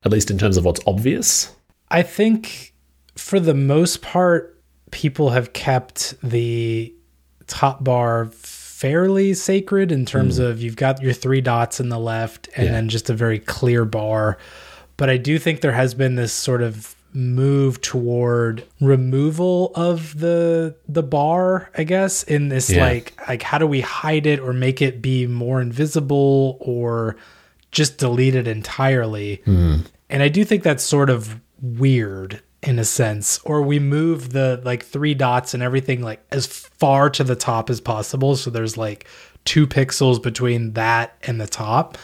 At 0.03 0.11
least 0.11 0.29
in 0.29 0.37
terms 0.37 0.57
of 0.57 0.65
what's 0.65 0.81
obvious? 0.85 1.55
I 1.89 2.03
think 2.03 2.73
for 3.15 3.39
the 3.39 3.53
most 3.53 4.01
part, 4.01 4.61
people 4.91 5.29
have 5.29 5.53
kept 5.53 6.15
the 6.21 6.93
top 7.47 7.83
bar 7.83 8.25
fairly 8.77 9.33
sacred 9.33 9.91
in 9.91 10.05
terms 10.05 10.37
hmm. 10.37 10.43
of 10.43 10.61
you've 10.61 10.75
got 10.75 11.01
your 11.01 11.13
three 11.13 11.41
dots 11.41 11.79
in 11.79 11.89
the 11.89 11.97
left 11.97 12.47
and 12.55 12.67
Yeah. 12.67 12.73
then 12.73 12.89
just 12.89 13.09
a 13.09 13.13
very 13.13 13.39
clear 13.39 13.85
bar. 13.85 14.37
But 14.97 15.09
I 15.09 15.17
do 15.17 15.39
think 15.39 15.61
there 15.61 15.71
has 15.71 15.95
been 15.95 16.13
this 16.13 16.31
sort 16.31 16.61
of 16.61 16.95
move 17.11 17.81
toward 17.81 18.63
removal 18.79 19.71
of 19.73 20.19
the 20.19 20.75
the 20.87 21.01
bar 21.01 21.71
i 21.75 21.83
guess 21.83 22.21
in 22.23 22.49
this 22.49 22.69
Yeah. 22.69 22.85
like 22.85 23.13
like 23.27 23.41
how 23.41 23.57
do 23.57 23.65
we 23.65 23.81
hide 23.81 24.27
it 24.27 24.39
or 24.39 24.53
make 24.53 24.83
it 24.83 25.01
be 25.01 25.25
more 25.25 25.59
invisible 25.59 26.57
or 26.59 27.15
just 27.71 27.97
delete 27.97 28.35
it 28.35 28.47
entirely 28.47 29.41
hmm. 29.45 29.77
and 30.09 30.21
I 30.21 30.27
do 30.27 30.43
think 30.43 30.61
that's 30.61 30.83
sort 30.83 31.09
of 31.09 31.39
weird 31.59 32.41
in 32.63 32.79
a 32.79 32.85
sense. 32.85 33.39
Or 33.39 33.61
we 33.61 33.79
move 33.79 34.31
the 34.31 34.61
like 34.63 34.83
three 34.83 35.13
dots 35.13 35.53
and 35.53 35.61
everything 35.61 36.01
like 36.01 36.25
as 36.31 36.47
far 36.47 37.09
to 37.11 37.23
the 37.23 37.35
top 37.35 37.69
as 37.69 37.79
possible. 37.79 38.35
So 38.35 38.49
there's 38.49 38.77
like 38.77 39.07
two 39.45 39.67
pixels 39.67 40.21
between 40.21 40.73
that 40.73 41.17
and 41.23 41.39
the 41.39 41.47
top. 41.47 41.97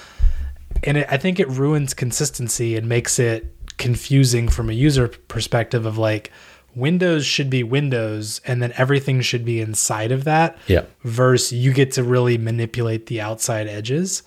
And 0.84 0.98
it, 0.98 1.08
I 1.10 1.18
think 1.18 1.40
it 1.40 1.48
ruins 1.50 1.94
consistency 1.94 2.76
and 2.76 2.88
makes 2.88 3.20
it 3.20 3.54
confusing 3.78 4.48
from 4.48 4.70
a 4.70 4.74
user 4.74 5.08
perspective 5.08 5.86
of 5.86 5.98
like 5.98 6.32
Windows 6.76 7.26
should 7.26 7.50
be 7.50 7.64
Windows 7.64 8.42
and 8.46 8.62
then 8.62 8.74
everything 8.78 9.22
should 9.22 9.46
be 9.46 9.62
inside 9.62 10.12
of 10.12 10.24
that. 10.24 10.58
Yeah. 10.68 10.86
Versus 11.04 11.52
you 11.54 11.74
get 11.74 11.92
to 11.94 12.04
really 12.04 12.38
manipulate 12.38 13.08
the 13.08 13.22
outside 13.22 13.68
edges. 13.68 14.24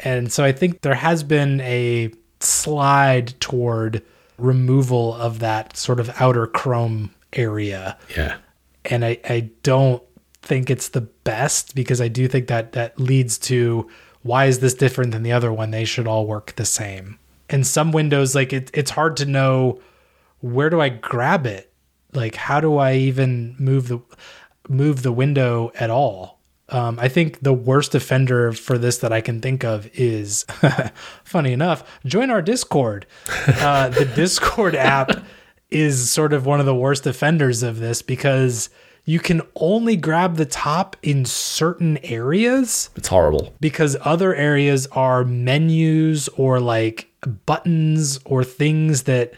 And 0.00 0.32
so 0.32 0.44
I 0.44 0.52
think 0.52 0.80
there 0.80 0.94
has 0.94 1.22
been 1.22 1.60
a 1.60 2.12
slide 2.40 3.38
toward 3.40 4.02
removal 4.40 5.14
of 5.14 5.38
that 5.40 5.76
sort 5.76 6.00
of 6.00 6.10
outer 6.20 6.46
chrome 6.46 7.14
area. 7.32 7.96
Yeah. 8.16 8.36
And 8.84 9.04
I, 9.04 9.18
I 9.28 9.50
don't 9.62 10.02
think 10.42 10.70
it's 10.70 10.88
the 10.88 11.02
best 11.02 11.74
because 11.74 12.00
I 12.00 12.08
do 12.08 12.26
think 12.28 12.48
that 12.48 12.72
that 12.72 12.98
leads 12.98 13.38
to 13.38 13.88
why 14.22 14.46
is 14.46 14.60
this 14.60 14.74
different 14.74 15.12
than 15.12 15.22
the 15.22 15.32
other 15.32 15.52
one? 15.52 15.70
They 15.70 15.84
should 15.84 16.06
all 16.06 16.26
work 16.26 16.54
the 16.56 16.64
same. 16.64 17.18
And 17.48 17.66
some 17.66 17.92
windows, 17.92 18.34
like 18.34 18.52
it, 18.52 18.70
it's 18.74 18.90
hard 18.90 19.16
to 19.18 19.26
know 19.26 19.80
where 20.40 20.70
do 20.70 20.80
I 20.80 20.88
grab 20.88 21.46
it? 21.46 21.72
Like 22.12 22.34
how 22.34 22.60
do 22.60 22.76
I 22.78 22.94
even 22.94 23.56
move 23.58 23.88
the 23.88 24.00
move 24.68 25.02
the 25.02 25.12
window 25.12 25.70
at 25.74 25.90
all? 25.90 26.39
Um, 26.70 26.98
I 27.00 27.08
think 27.08 27.40
the 27.40 27.52
worst 27.52 27.94
offender 27.94 28.52
for 28.52 28.78
this 28.78 28.98
that 28.98 29.12
I 29.12 29.20
can 29.20 29.40
think 29.40 29.64
of 29.64 29.88
is, 29.92 30.44
funny 31.24 31.52
enough, 31.52 32.00
join 32.06 32.30
our 32.30 32.42
Discord. 32.42 33.06
Uh, 33.46 33.88
the 33.88 34.04
Discord 34.14 34.74
app 34.74 35.10
is 35.70 36.10
sort 36.10 36.32
of 36.32 36.46
one 36.46 36.60
of 36.60 36.66
the 36.66 36.74
worst 36.74 37.06
offenders 37.06 37.62
of 37.62 37.78
this 37.78 38.02
because 38.02 38.70
you 39.04 39.18
can 39.18 39.40
only 39.56 39.96
grab 39.96 40.36
the 40.36 40.44
top 40.46 40.96
in 41.02 41.24
certain 41.24 41.98
areas 42.04 42.90
It's 42.96 43.08
horrible. 43.08 43.52
because 43.60 43.96
other 44.02 44.34
areas 44.34 44.86
are 44.88 45.24
menus 45.24 46.28
or 46.36 46.60
like 46.60 47.08
buttons 47.46 48.18
or 48.24 48.44
things 48.44 49.04
that 49.04 49.32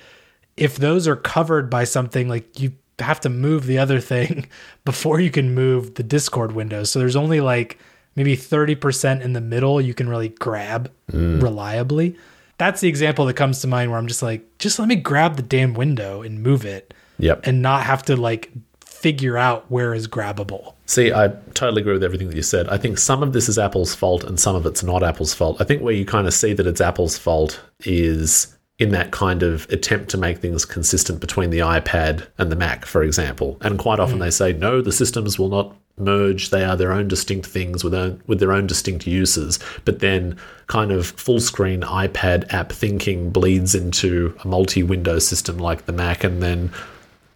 if 0.57 0.77
those 0.77 1.07
are 1.09 1.17
covered 1.17 1.71
by 1.71 1.85
something 1.85 2.29
like 2.29 2.61
you 2.61 2.73
have 3.03 3.21
to 3.21 3.29
move 3.29 3.67
the 3.67 3.79
other 3.79 4.01
thing 4.01 4.47
before 4.85 5.21
you 5.21 5.31
can 5.31 5.55
move 5.55 5.95
the 5.95 6.03
discord 6.03 6.53
window 6.53 6.85
so 6.85 6.99
there's 6.99 7.17
only 7.17 7.41
like 7.41 7.79
maybe 8.15 8.37
30% 8.37 9.23
in 9.23 9.33
the 9.33 9.41
middle 9.41 9.81
you 9.81 9.95
can 9.95 10.09
really 10.09 10.29
grab 10.29 10.91
mm. 11.11 11.43
reliably 11.43 12.17
that's 12.59 12.81
the 12.81 12.89
example 12.89 13.25
that 13.27 13.35
comes 13.35 13.61
to 13.61 13.67
mind 13.67 13.91
where 13.91 13.99
i'm 13.99 14.07
just 14.09 14.23
like 14.23 14.47
just 14.59 14.79
let 14.79 14.89
me 14.89 14.97
grab 14.97 15.37
the 15.37 15.43
damn 15.43 15.75
window 15.75 16.23
and 16.23 16.43
move 16.43 16.65
it 16.65 16.95
Yep. 17.19 17.47
and 17.47 17.63
not 17.63 17.83
have 17.85 18.03
to 18.05 18.17
like 18.17 18.51
figure 18.85 19.37
out 19.37 19.71
where 19.71 19.95
is 19.95 20.09
grabbable 20.09 20.75
See, 20.93 21.11
I 21.11 21.29
totally 21.55 21.81
agree 21.81 21.95
with 21.95 22.05
everything 22.05 22.29
that 22.29 22.37
you 22.37 22.43
said. 22.43 22.69
I 22.69 22.77
think 22.77 22.99
some 22.99 23.23
of 23.23 23.33
this 23.33 23.49
is 23.49 23.59
Apple's 23.59 23.95
fault 23.95 24.25
and 24.25 24.39
some 24.39 24.55
of 24.55 24.67
it's 24.67 24.83
not 24.83 25.03
Apple's 25.03 25.33
fault. 25.33 25.57
I 25.59 25.65
think 25.65 25.81
where 25.81 25.95
you 25.95 26.05
kind 26.05 26.27
of 26.27 26.35
see 26.35 26.53
that 26.53 26.67
it's 26.67 26.83
Apple's 26.83 27.17
fault 27.17 27.59
is 27.87 28.55
in 28.83 28.91
that 28.91 29.13
kind 29.13 29.45
of 29.45 29.71
attempt 29.71 30.11
to 30.11 30.19
make 30.19 30.39
things 30.39 30.65
consistent 30.65 31.21
between 31.21 31.51
the 31.51 31.61
iPad 31.61 32.27
and 32.37 32.51
the 32.51 32.57
Mac, 32.57 32.85
for 32.85 33.05
example. 33.05 33.57
And 33.61 33.79
quite 33.79 34.01
often 34.01 34.17
hmm. 34.17 34.23
they 34.23 34.31
say, 34.31 34.53
no, 34.53 34.83
the 34.83 34.91
systems 34.91 35.39
will 35.39 35.49
not 35.49 35.77
merge. 35.99 36.51
They 36.51 36.65
are 36.65 36.77
their 36.77 36.93
own 36.93 37.07
distinct 37.07 37.47
things 37.47 37.85
with 37.85 37.95
own, 37.95 38.21
with 38.27 38.41
their 38.41 38.53
own 38.53 38.67
distinct 38.67 39.07
uses. 39.07 39.61
But 39.85 40.01
then, 40.01 40.37
kind 40.67 40.91
of 40.91 41.07
full 41.07 41.39
screen 41.39 41.83
iPad 41.83 42.53
app 42.53 42.73
thinking 42.73 43.31
bleeds 43.31 43.77
into 43.77 44.37
a 44.43 44.49
multi 44.49 44.83
window 44.83 45.21
system 45.21 45.59
like 45.59 45.87
the 45.87 45.93
Mac, 45.93 46.25
and 46.25 46.43
then 46.43 46.73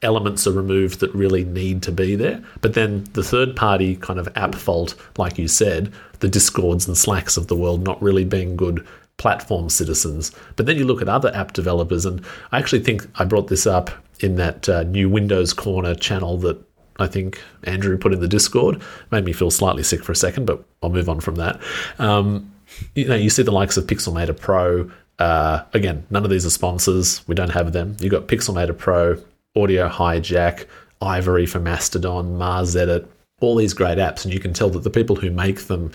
elements 0.03 0.49
are 0.49 0.53
removed 0.53 0.99
that 0.99 1.15
really 1.15 1.45
need 1.45 1.81
to 1.85 1.93
be 1.93 2.17
there. 2.17 2.43
But 2.61 2.75
then 2.75 3.05
the 3.13 3.23
third 3.23 3.55
party 3.55 3.95
kind 3.95 4.19
of 4.19 4.29
app 4.35 4.57
fault, 4.57 4.97
like 5.17 5.39
you 5.39 5.47
said, 5.47 5.93
the 6.19 6.29
Discords 6.29 6.89
and 6.89 6.99
Slacks 6.99 7.37
of 7.37 7.47
the 7.47 7.57
world 7.57 7.85
not 7.85 8.03
really 8.03 8.25
being 8.25 8.57
good 8.57 8.85
platform 9.19 9.69
citizens. 9.69 10.33
But 10.57 10.67
then 10.67 10.77
you 10.77 10.85
look 10.85 11.03
at 11.03 11.09
other 11.09 11.35
app 11.35 11.53
developers, 11.53 12.05
and 12.05 12.25
I 12.53 12.59
actually 12.59 12.83
think 12.83 13.07
I 13.17 13.25
brought 13.25 13.49
this 13.49 13.67
up 13.67 13.91
in 14.21 14.37
that 14.37 14.69
uh, 14.69 14.83
new 14.85 15.09
Windows 15.09 15.53
Corner 15.53 15.95
channel 15.95 16.39
that 16.39 16.63
I 16.99 17.07
think 17.07 17.43
Andrew 17.65 17.99
put 17.99 18.13
in 18.13 18.21
the 18.21 18.29
Discord. 18.29 18.83
Made 19.11 19.25
me 19.25 19.33
feel 19.33 19.51
slightly 19.51 19.83
sick 19.83 20.03
for 20.03 20.13
a 20.13 20.17
second, 20.17 20.47
but 20.47 20.65
I'll 20.83 20.91
move 20.91 21.09
on 21.09 21.21
from 21.21 21.37
that. 21.37 21.61
Um, 21.99 22.53
you 22.95 23.07
know, 23.07 23.15
you 23.15 23.31
see 23.31 23.43
the 23.43 23.53
likes 23.53 23.77
of 23.77 23.87
Pixelmator 23.87 24.39
Pro. 24.39 24.91
Uh, 25.19 25.63
again, 25.73 26.07
none 26.11 26.25
of 26.25 26.31
these 26.31 26.45
are 26.45 26.51
sponsors. 26.51 27.27
We 27.27 27.35
don't 27.35 27.51
have 27.51 27.73
them. 27.73 27.97
You've 28.01 28.13
got 28.13 28.29
Pixelmator 28.29 28.77
Pro, 28.77 29.23
Audio 29.55 29.89
Hijack, 29.89 30.67
Ivory 31.01 31.47
for 31.47 31.61
Mastodon, 31.61 32.37
MarsEdit, 32.39 33.07
all 33.41 33.57
these 33.57 33.75
great 33.75 33.99
apps, 33.99 34.25
and 34.25 34.33
you 34.33 34.41
can 34.41 34.53
tell 34.53 34.71
that 34.71 34.83
the 34.83 34.91
people 34.91 35.17
who 35.17 35.31
make 35.31 35.63
them 35.63 35.93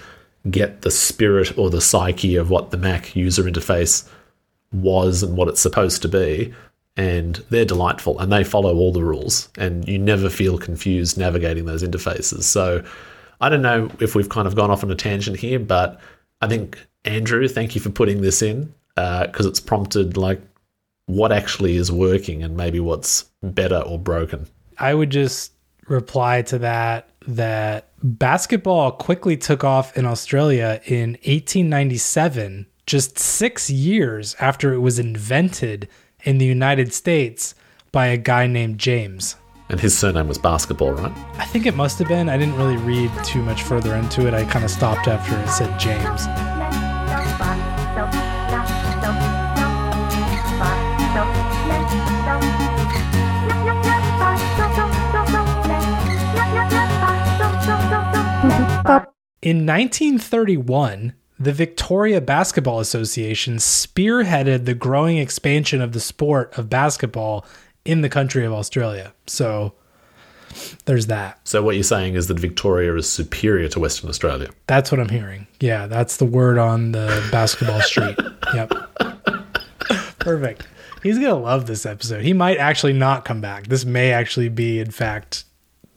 get 0.49 0.81
the 0.81 0.91
spirit 0.91 1.57
or 1.57 1.69
the 1.69 1.81
psyche 1.81 2.35
of 2.35 2.49
what 2.49 2.71
the 2.71 2.77
Mac 2.77 3.15
user 3.15 3.43
interface 3.43 4.07
was 4.71 5.21
and 5.21 5.37
what 5.37 5.47
it's 5.47 5.61
supposed 5.61 6.01
to 6.01 6.07
be. 6.07 6.53
And 6.97 7.35
they're 7.49 7.65
delightful 7.65 8.19
and 8.19 8.31
they 8.31 8.43
follow 8.43 8.75
all 8.75 8.91
the 8.91 9.03
rules, 9.03 9.49
and 9.57 9.87
you 9.87 9.97
never 9.97 10.29
feel 10.29 10.57
confused 10.57 11.17
navigating 11.17 11.65
those 11.65 11.83
interfaces. 11.83 12.43
So 12.43 12.83
I 13.39 13.49
don't 13.49 13.61
know 13.61 13.89
if 13.99 14.13
we've 14.13 14.29
kind 14.29 14.47
of 14.47 14.55
gone 14.55 14.69
off 14.69 14.83
on 14.83 14.91
a 14.91 14.95
tangent 14.95 15.37
here, 15.37 15.57
but 15.57 15.99
I 16.41 16.47
think, 16.47 16.77
Andrew, 17.05 17.47
thank 17.47 17.75
you 17.75 17.81
for 17.81 17.89
putting 17.89 18.21
this 18.21 18.41
in 18.41 18.73
because 18.95 19.45
uh, 19.45 19.49
it's 19.49 19.59
prompted 19.59 20.17
like 20.17 20.41
what 21.05 21.31
actually 21.31 21.75
is 21.75 21.91
working 21.91 22.43
and 22.43 22.55
maybe 22.57 22.79
what's 22.79 23.25
better 23.41 23.79
or 23.79 23.97
broken. 23.97 24.47
I 24.77 24.93
would 24.93 25.09
just 25.09 25.53
reply 25.91 26.41
to 26.43 26.57
that 26.59 27.09
that 27.27 27.89
basketball 28.01 28.91
quickly 28.91 29.37
took 29.37 29.63
off 29.63 29.95
in 29.95 30.07
Australia 30.07 30.81
in 30.85 31.11
1897, 31.23 32.65
just 32.87 33.19
six 33.19 33.69
years 33.69 34.35
after 34.39 34.73
it 34.73 34.79
was 34.79 34.97
invented 34.97 35.87
in 36.23 36.39
the 36.39 36.45
United 36.45 36.91
States 36.93 37.53
by 37.91 38.07
a 38.07 38.17
guy 38.17 38.47
named 38.47 38.79
James. 38.79 39.35
And 39.69 39.79
his 39.79 39.97
surname 39.97 40.27
was 40.27 40.37
Basketball, 40.37 40.93
right? 40.93 41.13
I 41.37 41.45
think 41.45 41.65
it 41.65 41.75
must 41.75 41.99
have 41.99 42.07
been. 42.07 42.27
I 42.27 42.37
didn't 42.37 42.57
really 42.57 42.77
read 42.77 43.11
too 43.23 43.41
much 43.43 43.63
further 43.63 43.95
into 43.95 44.27
it. 44.27 44.33
I 44.33 44.43
kind 44.45 44.65
of 44.65 44.71
stopped 44.71 45.07
after 45.07 45.37
it 45.39 45.47
said 45.47 45.79
James. 45.79 46.25
In 59.41 59.65
1931, 59.65 61.13
the 61.39 61.51
Victoria 61.51 62.21
Basketball 62.21 62.79
Association 62.79 63.55
spearheaded 63.55 64.65
the 64.65 64.75
growing 64.75 65.17
expansion 65.17 65.81
of 65.81 65.93
the 65.93 65.99
sport 65.99 66.55
of 66.57 66.69
basketball 66.69 67.45
in 67.83 68.01
the 68.01 68.09
country 68.09 68.45
of 68.45 68.53
Australia. 68.53 69.13
So 69.25 69.73
there's 70.85 71.07
that. 71.07 71.39
So 71.47 71.63
what 71.63 71.75
you're 71.75 71.83
saying 71.83 72.13
is 72.13 72.27
that 72.27 72.39
Victoria 72.39 72.93
is 72.95 73.09
superior 73.09 73.67
to 73.69 73.79
Western 73.79 74.09
Australia. 74.09 74.49
That's 74.67 74.91
what 74.91 74.99
I'm 74.99 75.09
hearing. 75.09 75.47
Yeah, 75.59 75.87
that's 75.87 76.17
the 76.17 76.25
word 76.25 76.57
on 76.59 76.91
the 76.91 77.27
basketball 77.31 77.81
street. 77.81 78.17
Yep. 78.53 78.71
Perfect. 80.19 80.67
He's 81.01 81.17
going 81.17 81.33
to 81.33 81.35
love 81.35 81.65
this 81.65 81.85
episode. 81.85 82.21
He 82.21 82.33
might 82.33 82.57
actually 82.57 82.93
not 82.93 83.25
come 83.25 83.41
back. 83.41 83.67
This 83.67 83.85
may 83.85 84.11
actually 84.11 84.49
be 84.49 84.79
in 84.79 84.91
fact 84.91 85.45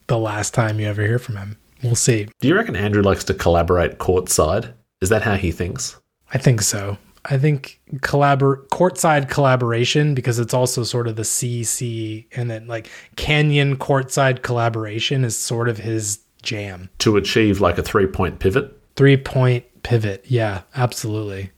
the 0.06 0.18
last 0.18 0.54
time 0.54 0.80
you 0.80 0.86
ever 0.86 1.02
hear 1.02 1.18
from 1.18 1.36
him. 1.36 1.58
We'll 1.84 1.94
see. 1.94 2.26
Do 2.40 2.48
you 2.48 2.56
reckon 2.56 2.74
Andrew 2.74 3.02
likes 3.02 3.24
to 3.24 3.34
collaborate 3.34 3.98
courtside? 3.98 4.72
Is 5.02 5.10
that 5.10 5.22
how 5.22 5.34
he 5.34 5.52
thinks? 5.52 6.00
I 6.32 6.38
think 6.38 6.62
so. 6.62 6.96
I 7.26 7.36
think 7.38 7.80
collabor 7.96 8.66
courtside 8.68 9.28
collaboration 9.28 10.14
because 10.14 10.38
it's 10.38 10.54
also 10.54 10.82
sort 10.82 11.06
of 11.06 11.16
the 11.16 11.22
CC 11.22 12.26
and 12.32 12.50
then 12.50 12.66
like 12.66 12.88
Canion 13.16 13.76
courtside 13.76 14.42
collaboration 14.42 15.24
is 15.24 15.36
sort 15.36 15.68
of 15.68 15.78
his 15.78 16.20
jam. 16.42 16.88
To 16.98 17.16
achieve 17.18 17.60
like 17.60 17.76
a 17.76 17.82
three 17.82 18.06
point 18.06 18.38
pivot? 18.38 18.78
Three 18.96 19.18
point 19.18 19.64
pivot. 19.82 20.24
Yeah, 20.26 20.62
absolutely. 20.74 21.50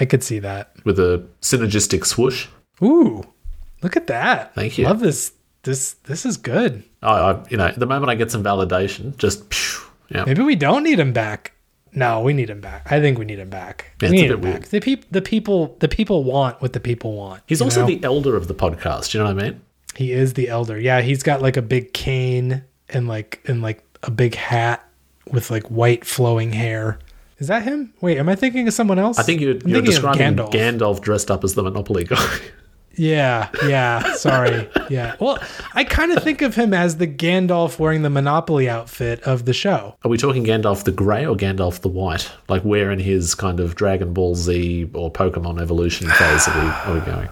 I 0.00 0.04
could 0.04 0.24
see 0.24 0.40
that. 0.40 0.72
With 0.84 0.98
a 0.98 1.24
synergistic 1.42 2.06
swoosh. 2.06 2.48
Ooh, 2.82 3.22
look 3.82 3.96
at 3.96 4.08
that. 4.08 4.54
Thank 4.54 4.78
you. 4.78 4.84
Love 4.84 5.00
this. 5.00 5.32
This 5.62 5.92
this 6.04 6.24
is 6.26 6.36
good. 6.36 6.82
Oh, 7.02 7.08
I, 7.08 7.48
you 7.48 7.56
know, 7.56 7.72
the 7.76 7.86
moment 7.86 8.10
I 8.10 8.14
get 8.14 8.30
some 8.30 8.44
validation, 8.44 9.16
just 9.16 9.44
yeah. 10.10 10.24
Maybe 10.24 10.42
we 10.42 10.56
don't 10.56 10.82
need 10.82 10.98
him 10.98 11.12
back. 11.12 11.52
No, 11.92 12.20
we 12.20 12.32
need 12.32 12.50
him 12.50 12.60
back. 12.60 12.90
I 12.90 13.00
think 13.00 13.18
we 13.18 13.24
need 13.24 13.38
him 13.38 13.50
back. 13.50 13.92
Yeah, 14.00 14.10
we 14.10 14.16
need 14.16 14.30
him 14.30 14.40
back. 14.40 14.66
The 14.66 14.80
people, 14.80 15.08
the 15.10 15.22
people, 15.22 15.76
the 15.80 15.88
people 15.88 16.24
want 16.24 16.60
what 16.62 16.72
the 16.72 16.80
people 16.80 17.14
want. 17.14 17.42
He's 17.46 17.60
also 17.60 17.80
know? 17.80 17.86
the 17.86 18.04
elder 18.04 18.36
of 18.36 18.46
the 18.46 18.54
podcast. 18.54 19.12
You 19.12 19.20
know 19.20 19.26
what 19.26 19.42
I 19.42 19.50
mean? 19.50 19.60
He 19.96 20.12
is 20.12 20.34
the 20.34 20.48
elder. 20.48 20.78
Yeah, 20.78 21.00
he's 21.00 21.22
got 21.22 21.42
like 21.42 21.56
a 21.56 21.62
big 21.62 21.92
cane 21.92 22.64
and 22.90 23.08
like 23.08 23.40
and 23.46 23.60
like 23.60 23.84
a 24.02 24.10
big 24.10 24.34
hat 24.34 24.88
with 25.30 25.50
like 25.50 25.64
white 25.64 26.04
flowing 26.04 26.52
hair. 26.52 26.98
Is 27.38 27.48
that 27.48 27.62
him? 27.62 27.92
Wait, 28.00 28.18
am 28.18 28.28
I 28.28 28.34
thinking 28.34 28.68
of 28.68 28.74
someone 28.74 28.98
else? 28.98 29.18
I 29.18 29.22
think 29.22 29.40
you're, 29.40 29.56
you're 29.64 29.82
describing 29.82 30.36
Gandalf. 30.36 30.52
Gandalf 30.52 31.00
dressed 31.00 31.30
up 31.30 31.42
as 31.42 31.54
the 31.54 31.62
Monopoly 31.62 32.04
guy. 32.04 32.38
Yeah, 32.96 33.48
yeah. 33.66 34.14
Sorry. 34.14 34.68
Yeah. 34.90 35.16
Well, 35.20 35.38
I 35.74 35.84
kind 35.84 36.12
of 36.12 36.22
think 36.22 36.42
of 36.42 36.54
him 36.54 36.74
as 36.74 36.96
the 36.96 37.06
Gandalf 37.06 37.78
wearing 37.78 38.02
the 38.02 38.10
Monopoly 38.10 38.68
outfit 38.68 39.22
of 39.22 39.44
the 39.44 39.52
show. 39.52 39.96
Are 40.04 40.08
we 40.08 40.18
talking 40.18 40.44
Gandalf 40.44 40.84
the 40.84 40.92
Grey 40.92 41.24
or 41.24 41.36
Gandalf 41.36 41.80
the 41.80 41.88
White? 41.88 42.30
Like 42.48 42.62
where 42.62 42.90
in 42.90 42.98
his 42.98 43.34
kind 43.34 43.60
of 43.60 43.74
Dragon 43.74 44.12
Ball 44.12 44.34
Z 44.34 44.90
or 44.94 45.10
Pokemon 45.10 45.60
evolution 45.60 46.08
phase 46.08 46.48
are 46.48 46.62
we, 46.62 46.68
are 46.68 46.94
we 46.94 47.00
going? 47.00 47.28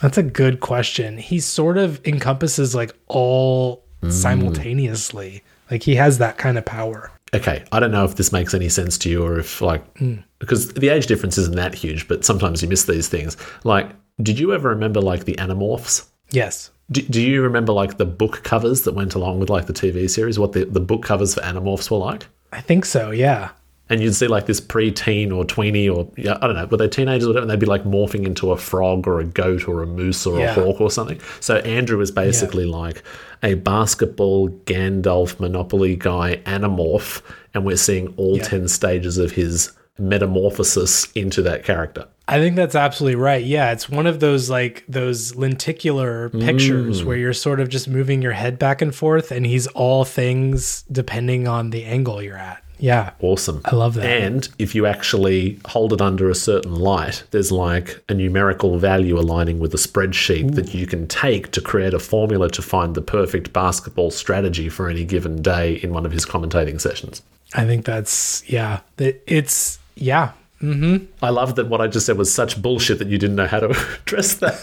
That's 0.00 0.18
a 0.18 0.22
good 0.22 0.60
question. 0.60 1.18
He 1.18 1.40
sort 1.40 1.78
of 1.78 2.04
encompasses 2.06 2.74
like 2.74 2.94
all 3.06 3.84
mm. 4.02 4.12
simultaneously. 4.12 5.42
Like 5.70 5.82
he 5.82 5.96
has 5.96 6.18
that 6.18 6.38
kind 6.38 6.58
of 6.58 6.64
power. 6.64 7.10
Okay, 7.34 7.64
I 7.72 7.80
don't 7.80 7.90
know 7.90 8.04
if 8.04 8.16
this 8.16 8.32
makes 8.32 8.54
any 8.54 8.68
sense 8.68 8.96
to 8.98 9.10
you 9.10 9.22
or 9.22 9.38
if 9.38 9.60
like 9.60 9.94
mm. 9.94 10.22
because 10.38 10.72
the 10.74 10.88
age 10.88 11.06
difference 11.06 11.38
isn't 11.38 11.56
that 11.56 11.74
huge, 11.74 12.08
but 12.08 12.24
sometimes 12.24 12.62
you 12.62 12.68
miss 12.68 12.84
these 12.84 13.08
things. 13.08 13.36
Like 13.64 13.90
did 14.20 14.38
you 14.38 14.52
ever 14.52 14.70
remember 14.70 15.00
like 15.00 15.24
the 15.24 15.34
Animorphs? 15.34 16.06
Yes. 16.30 16.70
Do, 16.90 17.02
do 17.02 17.20
you 17.20 17.42
remember 17.42 17.72
like 17.72 17.96
the 17.96 18.06
book 18.06 18.42
covers 18.42 18.82
that 18.82 18.94
went 18.94 19.14
along 19.14 19.40
with 19.40 19.50
like 19.50 19.66
the 19.66 19.72
TV 19.72 20.08
series? 20.08 20.38
What 20.38 20.52
the, 20.52 20.64
the 20.64 20.80
book 20.80 21.02
covers 21.02 21.34
for 21.34 21.40
Animorphs 21.40 21.90
were 21.90 21.98
like? 21.98 22.26
I 22.52 22.60
think 22.60 22.84
so, 22.84 23.10
yeah. 23.10 23.50
And 23.88 24.00
you'd 24.00 24.14
see 24.14 24.26
like 24.26 24.46
this 24.46 24.60
pre-teen 24.60 25.30
or 25.30 25.44
tweenie 25.44 25.94
or 25.94 26.10
yeah, 26.16 26.38
I 26.40 26.46
don't 26.46 26.56
know, 26.56 26.66
were 26.66 26.76
they 26.76 26.88
teenagers 26.88 27.24
or 27.24 27.28
whatever? 27.28 27.42
And 27.42 27.50
they'd 27.50 27.60
be 27.60 27.66
like 27.66 27.84
morphing 27.84 28.26
into 28.26 28.50
a 28.50 28.56
frog 28.56 29.06
or 29.06 29.20
a 29.20 29.24
goat 29.24 29.68
or 29.68 29.82
a 29.82 29.86
moose 29.86 30.26
or 30.26 30.40
yeah. 30.40 30.50
a 30.50 30.54
hawk 30.54 30.80
or 30.80 30.90
something. 30.90 31.20
So 31.40 31.58
Andrew 31.58 32.00
is 32.00 32.10
basically 32.10 32.64
yeah. 32.64 32.76
like 32.76 33.04
a 33.44 33.54
basketball 33.54 34.48
Gandalf 34.48 35.38
Monopoly 35.38 35.94
guy 35.94 36.36
Animorph, 36.46 37.22
and 37.54 37.64
we're 37.64 37.76
seeing 37.76 38.12
all 38.16 38.38
ten 38.38 38.66
stages 38.66 39.18
of 39.18 39.32
his 39.32 39.72
metamorphosis 39.98 41.10
into 41.12 41.42
that 41.42 41.64
character. 41.64 42.06
I 42.28 42.38
think 42.38 42.56
that's 42.56 42.74
absolutely 42.74 43.16
right. 43.16 43.44
Yeah, 43.44 43.72
it's 43.72 43.88
one 43.88 44.06
of 44.06 44.18
those 44.18 44.50
like 44.50 44.84
those 44.88 45.36
lenticular 45.36 46.30
pictures 46.30 47.02
mm. 47.02 47.04
where 47.04 47.16
you're 47.16 47.32
sort 47.32 47.60
of 47.60 47.68
just 47.68 47.88
moving 47.88 48.20
your 48.20 48.32
head 48.32 48.58
back 48.58 48.82
and 48.82 48.94
forth 48.94 49.30
and 49.30 49.46
he's 49.46 49.68
all 49.68 50.04
things 50.04 50.82
depending 50.90 51.46
on 51.46 51.70
the 51.70 51.84
angle 51.84 52.20
you're 52.20 52.36
at. 52.36 52.62
Yeah. 52.78 53.12
Awesome. 53.20 53.62
I 53.64 53.74
love 53.74 53.94
that. 53.94 54.04
And 54.04 54.48
if 54.58 54.74
you 54.74 54.86
actually 54.86 55.58
hold 55.66 55.92
it 55.92 56.00
under 56.00 56.28
a 56.28 56.34
certain 56.34 56.74
light, 56.74 57.24
there's 57.30 57.52
like 57.52 58.02
a 58.08 58.14
numerical 58.14 58.78
value 58.78 59.18
aligning 59.18 59.58
with 59.58 59.72
a 59.74 59.78
spreadsheet 59.78 60.50
Ooh. 60.50 60.54
that 60.54 60.74
you 60.74 60.86
can 60.86 61.06
take 61.06 61.52
to 61.52 61.60
create 61.60 61.94
a 61.94 61.98
formula 61.98 62.50
to 62.50 62.62
find 62.62 62.94
the 62.94 63.02
perfect 63.02 63.52
basketball 63.52 64.10
strategy 64.10 64.68
for 64.68 64.88
any 64.88 65.04
given 65.04 65.42
day 65.42 65.74
in 65.76 65.92
one 65.92 66.04
of 66.04 66.12
his 66.12 66.26
commentating 66.26 66.80
sessions. 66.80 67.22
I 67.54 67.64
think 67.64 67.84
that's 67.84 68.42
yeah. 68.48 68.80
It's 68.98 69.78
yeah. 69.96 70.32
Mm-hmm. 70.62 71.06
I 71.22 71.30
love 71.30 71.56
that 71.56 71.68
what 71.68 71.80
I 71.80 71.86
just 71.86 72.06
said 72.06 72.16
was 72.16 72.32
such 72.32 72.60
bullshit 72.60 72.98
that 72.98 73.08
you 73.08 73.18
didn't 73.18 73.36
know 73.36 73.46
how 73.46 73.60
to 73.60 73.70
address 74.00 74.34
that. 74.36 74.56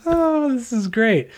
oh, 0.06 0.52
this 0.54 0.72
is 0.72 0.88
great. 0.88 1.30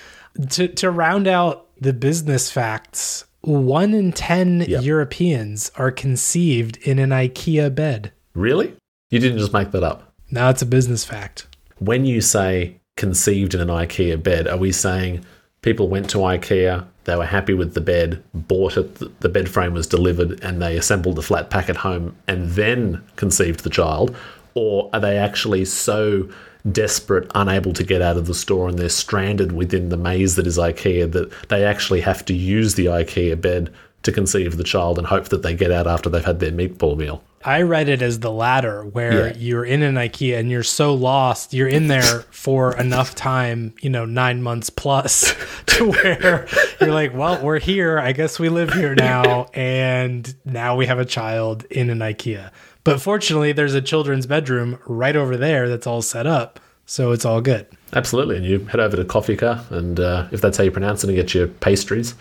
To 0.51 0.69
to 0.69 0.91
round 0.91 1.27
out 1.27 1.67
the 1.81 1.93
business 1.93 2.51
facts, 2.51 3.25
one 3.41 3.95
in 3.95 4.13
ten 4.13 4.61
yep. 4.61 4.83
Europeans 4.83 5.71
are 5.77 5.91
conceived 5.91 6.77
in 6.79 6.99
an 6.99 7.11
IKEA 7.11 7.75
bed. 7.75 8.13
Really? 8.35 8.75
You 9.11 9.19
didn't 9.19 9.39
just 9.39 9.53
make 9.53 9.71
that 9.73 9.83
up. 9.83 10.13
No, 10.31 10.49
it's 10.51 10.63
a 10.63 10.67
business 10.67 11.05
fact. 11.05 11.47
When 11.79 12.05
you 12.05 12.21
say 12.21 12.81
conceived 12.97 13.55
in 13.55 13.61
an 13.61 13.69
IKEA 13.69 14.23
bed, 14.23 14.49
are 14.49 14.57
we 14.57 14.73
saying 14.73 15.25
people 15.63 15.89
went 15.89 16.11
to 16.11 16.19
IKEA, 16.19 16.87
they 17.05 17.17
were 17.17 17.27
happy 17.27 17.55
with 17.55 17.75
the 17.75 17.81
bed, 17.81 18.23
bought 18.33 18.77
it, 18.77 19.21
the 19.21 19.29
bed 19.29 19.49
frame 19.49 19.75
was 19.75 19.87
delivered, 19.87 20.43
and 20.43 20.61
they 20.61 20.77
assembled 20.77 21.17
the 21.17 21.23
flat 21.23 21.51
pack 21.51 21.69
at 21.69 21.77
home 21.77 22.17
and 22.27 22.51
then 22.53 23.03
conceived 23.17 23.61
the 23.61 23.71
child? 23.71 24.17
Or 24.55 24.89
are 24.93 25.01
they 25.01 25.19
actually 25.19 25.65
so 25.65 26.29
desperate, 26.71 27.31
unable 27.35 27.73
to 27.75 27.85
get 27.85 28.01
out 28.01 28.17
of 28.17 28.27
the 28.27 28.35
store, 28.35 28.69
and 28.69 28.79
they're 28.79 28.89
stranded 28.89 29.53
within 29.53 29.91
the 29.91 29.97
maze 29.97 30.37
that 30.37 30.47
is 30.47 30.59
IKEA 30.59 31.11
that 31.13 31.31
they 31.49 31.65
actually 31.65 32.01
have 32.01 32.25
to 32.27 32.35
use 32.35 32.75
the 32.75 32.87
IKEA 32.87 33.41
bed 33.41 33.73
to 34.03 34.13
conceive 34.13 34.57
the 34.57 34.65
child 34.65 34.99
and 34.99 35.07
hope 35.07 35.29
that 35.29 35.43
they 35.43 35.55
get 35.55 35.71
out 35.71 35.87
after 35.87 36.09
they've 36.09 36.25
had 36.25 36.41
their 36.41 36.53
meatball 36.53 36.97
meal? 36.97 37.23
I 37.45 37.63
read 37.63 37.89
it 37.89 38.01
as 38.03 38.21
the 38.21 38.31
latter, 38.31 38.85
where 38.85 39.29
Yeah. 39.29 39.35
you're 39.37 39.65
in 39.65 39.83
an 39.83 39.97
IKEA 39.97 40.39
and 40.39 40.51
you're 40.51 40.63
so 40.63 40.95
lost, 40.95 41.53
you're 41.53 41.69
in 41.69 41.89
there 41.89 42.03
for 42.31 42.77
enough 42.79 43.15
time, 43.15 43.75
you 43.83 43.91
know, 43.91 44.05
nine 44.07 44.43
months 44.43 44.71
plus, 44.71 45.35
to 45.67 45.91
where 45.91 46.47
you're 46.81 46.93
like, 46.93 47.13
well, 47.15 47.43
we're 47.43 47.59
here. 47.59 47.99
I 47.99 48.13
guess 48.13 48.39
we 48.39 48.49
live 48.49 48.73
here 48.73 48.95
now. 48.95 49.49
And 49.53 50.35
now 50.45 50.75
we 50.77 50.87
have 50.87 50.99
a 50.99 51.05
child 51.05 51.65
in 51.65 51.91
an 51.91 51.99
IKEA. 51.99 52.51
But 52.83 53.01
fortunately, 53.01 53.53
there's 53.53 53.75
a 53.75 53.81
children's 53.83 54.27
bedroom 54.27 54.79
right 54.87 55.17
over 55.17 55.37
there 55.37 55.69
that's 55.69 55.87
all 55.87 56.03
set 56.03 56.27
up. 56.27 56.61
So 56.87 57.13
it's 57.13 57.25
all 57.25 57.41
good. 57.41 57.67
Absolutely. 57.95 58.37
And 58.37 58.45
you 58.45 58.59
head 58.67 58.79
over 58.81 58.97
to 58.97 59.05
Coffee 59.07 59.37
Car, 59.37 59.65
and 59.71 59.99
uh, 59.99 60.29
if 60.33 60.41
that's 60.43 60.59
how 60.59 60.65
you 60.65 60.71
pronounce 60.71 61.03
it, 61.03 61.09
and 61.09 61.17
get 61.17 61.33
your 61.35 61.47
pastries. 61.49 62.15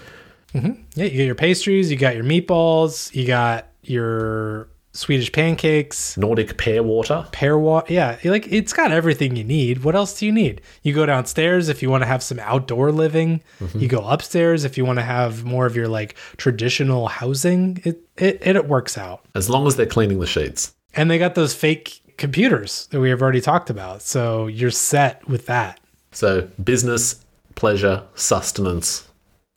Yeah, 0.54 0.72
you 0.96 1.10
get 1.10 1.26
your 1.26 1.36
pastries, 1.36 1.90
you 1.92 1.98
got 1.98 2.16
your 2.16 2.24
meatballs, 2.24 3.14
you 3.16 3.26
got 3.28 3.68
your 3.82 4.68
Swedish 4.96 5.32
pancakes, 5.32 6.16
Nordic 6.18 6.58
pear 6.58 6.84
water. 6.84 7.28
pear 7.32 7.58
water. 7.58 7.92
Yeah, 7.92 8.18
like 8.24 8.48
it's 8.52 8.74
got 8.74 8.92
everything 8.92 9.36
you 9.36 9.44
need. 9.44 9.84
What 9.84 9.96
else 9.96 10.20
do 10.20 10.26
you 10.28 10.32
need? 10.32 10.62
You 10.84 10.94
go 10.94 11.06
downstairs 11.06 11.68
if 11.68 11.82
you 11.82 11.90
want 11.90 12.04
to 12.04 12.08
have 12.08 12.22
some 12.22 12.40
outdoor 12.40 12.92
living. 12.92 13.42
Mm-hmm. 13.60 13.80
You 13.80 13.88
go 13.88 14.02
upstairs 14.08 14.64
if 14.64 14.78
you 14.78 14.86
want 14.86 15.00
to 15.00 15.04
have 15.04 15.44
more 15.44 15.66
of 15.66 15.76
your 15.76 15.88
like 15.88 16.16
traditional 16.38 17.08
housing. 17.08 17.82
It 17.84 18.02
it 18.18 18.46
it 18.46 18.68
works 18.68 18.96
out. 18.98 19.26
As 19.34 19.50
long 19.50 19.66
as 19.66 19.76
they're 19.76 19.88
cleaning 19.88 20.20
the 20.20 20.28
sheets. 20.28 20.76
And 20.94 21.10
they 21.10 21.18
got 21.18 21.34
those 21.34 21.56
fake 21.56 22.02
computers 22.18 22.88
that 22.92 23.00
we 23.00 23.10
have 23.10 23.22
already 23.22 23.42
talked 23.42 23.72
about. 23.72 24.04
So 24.04 24.46
you're 24.46 24.70
set 24.70 25.28
with 25.28 25.48
that. 25.48 25.80
So 26.12 26.48
business, 26.64 27.26
pleasure, 27.56 28.04
sustenance, 28.14 29.08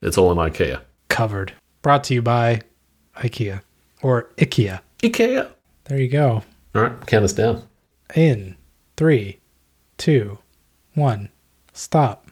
it's 0.01 0.17
all 0.17 0.33
in 0.33 0.39
IKEA. 0.39 0.81
Covered. 1.09 1.53
Brought 1.83 2.05
to 2.05 2.15
you 2.15 2.23
by 2.23 2.63
IKEA 3.19 3.61
or 4.01 4.31
IKEA. 4.39 4.81
IKEA. 5.03 5.51
There 5.85 6.01
you 6.01 6.09
go. 6.09 6.43
All 6.75 6.83
right, 6.83 7.07
count 7.07 7.25
us 7.25 7.33
down. 7.33 7.63
In 8.15 8.57
three, 8.97 9.41
two, 9.99 10.39
one, 10.95 11.31
stop. 11.73 12.26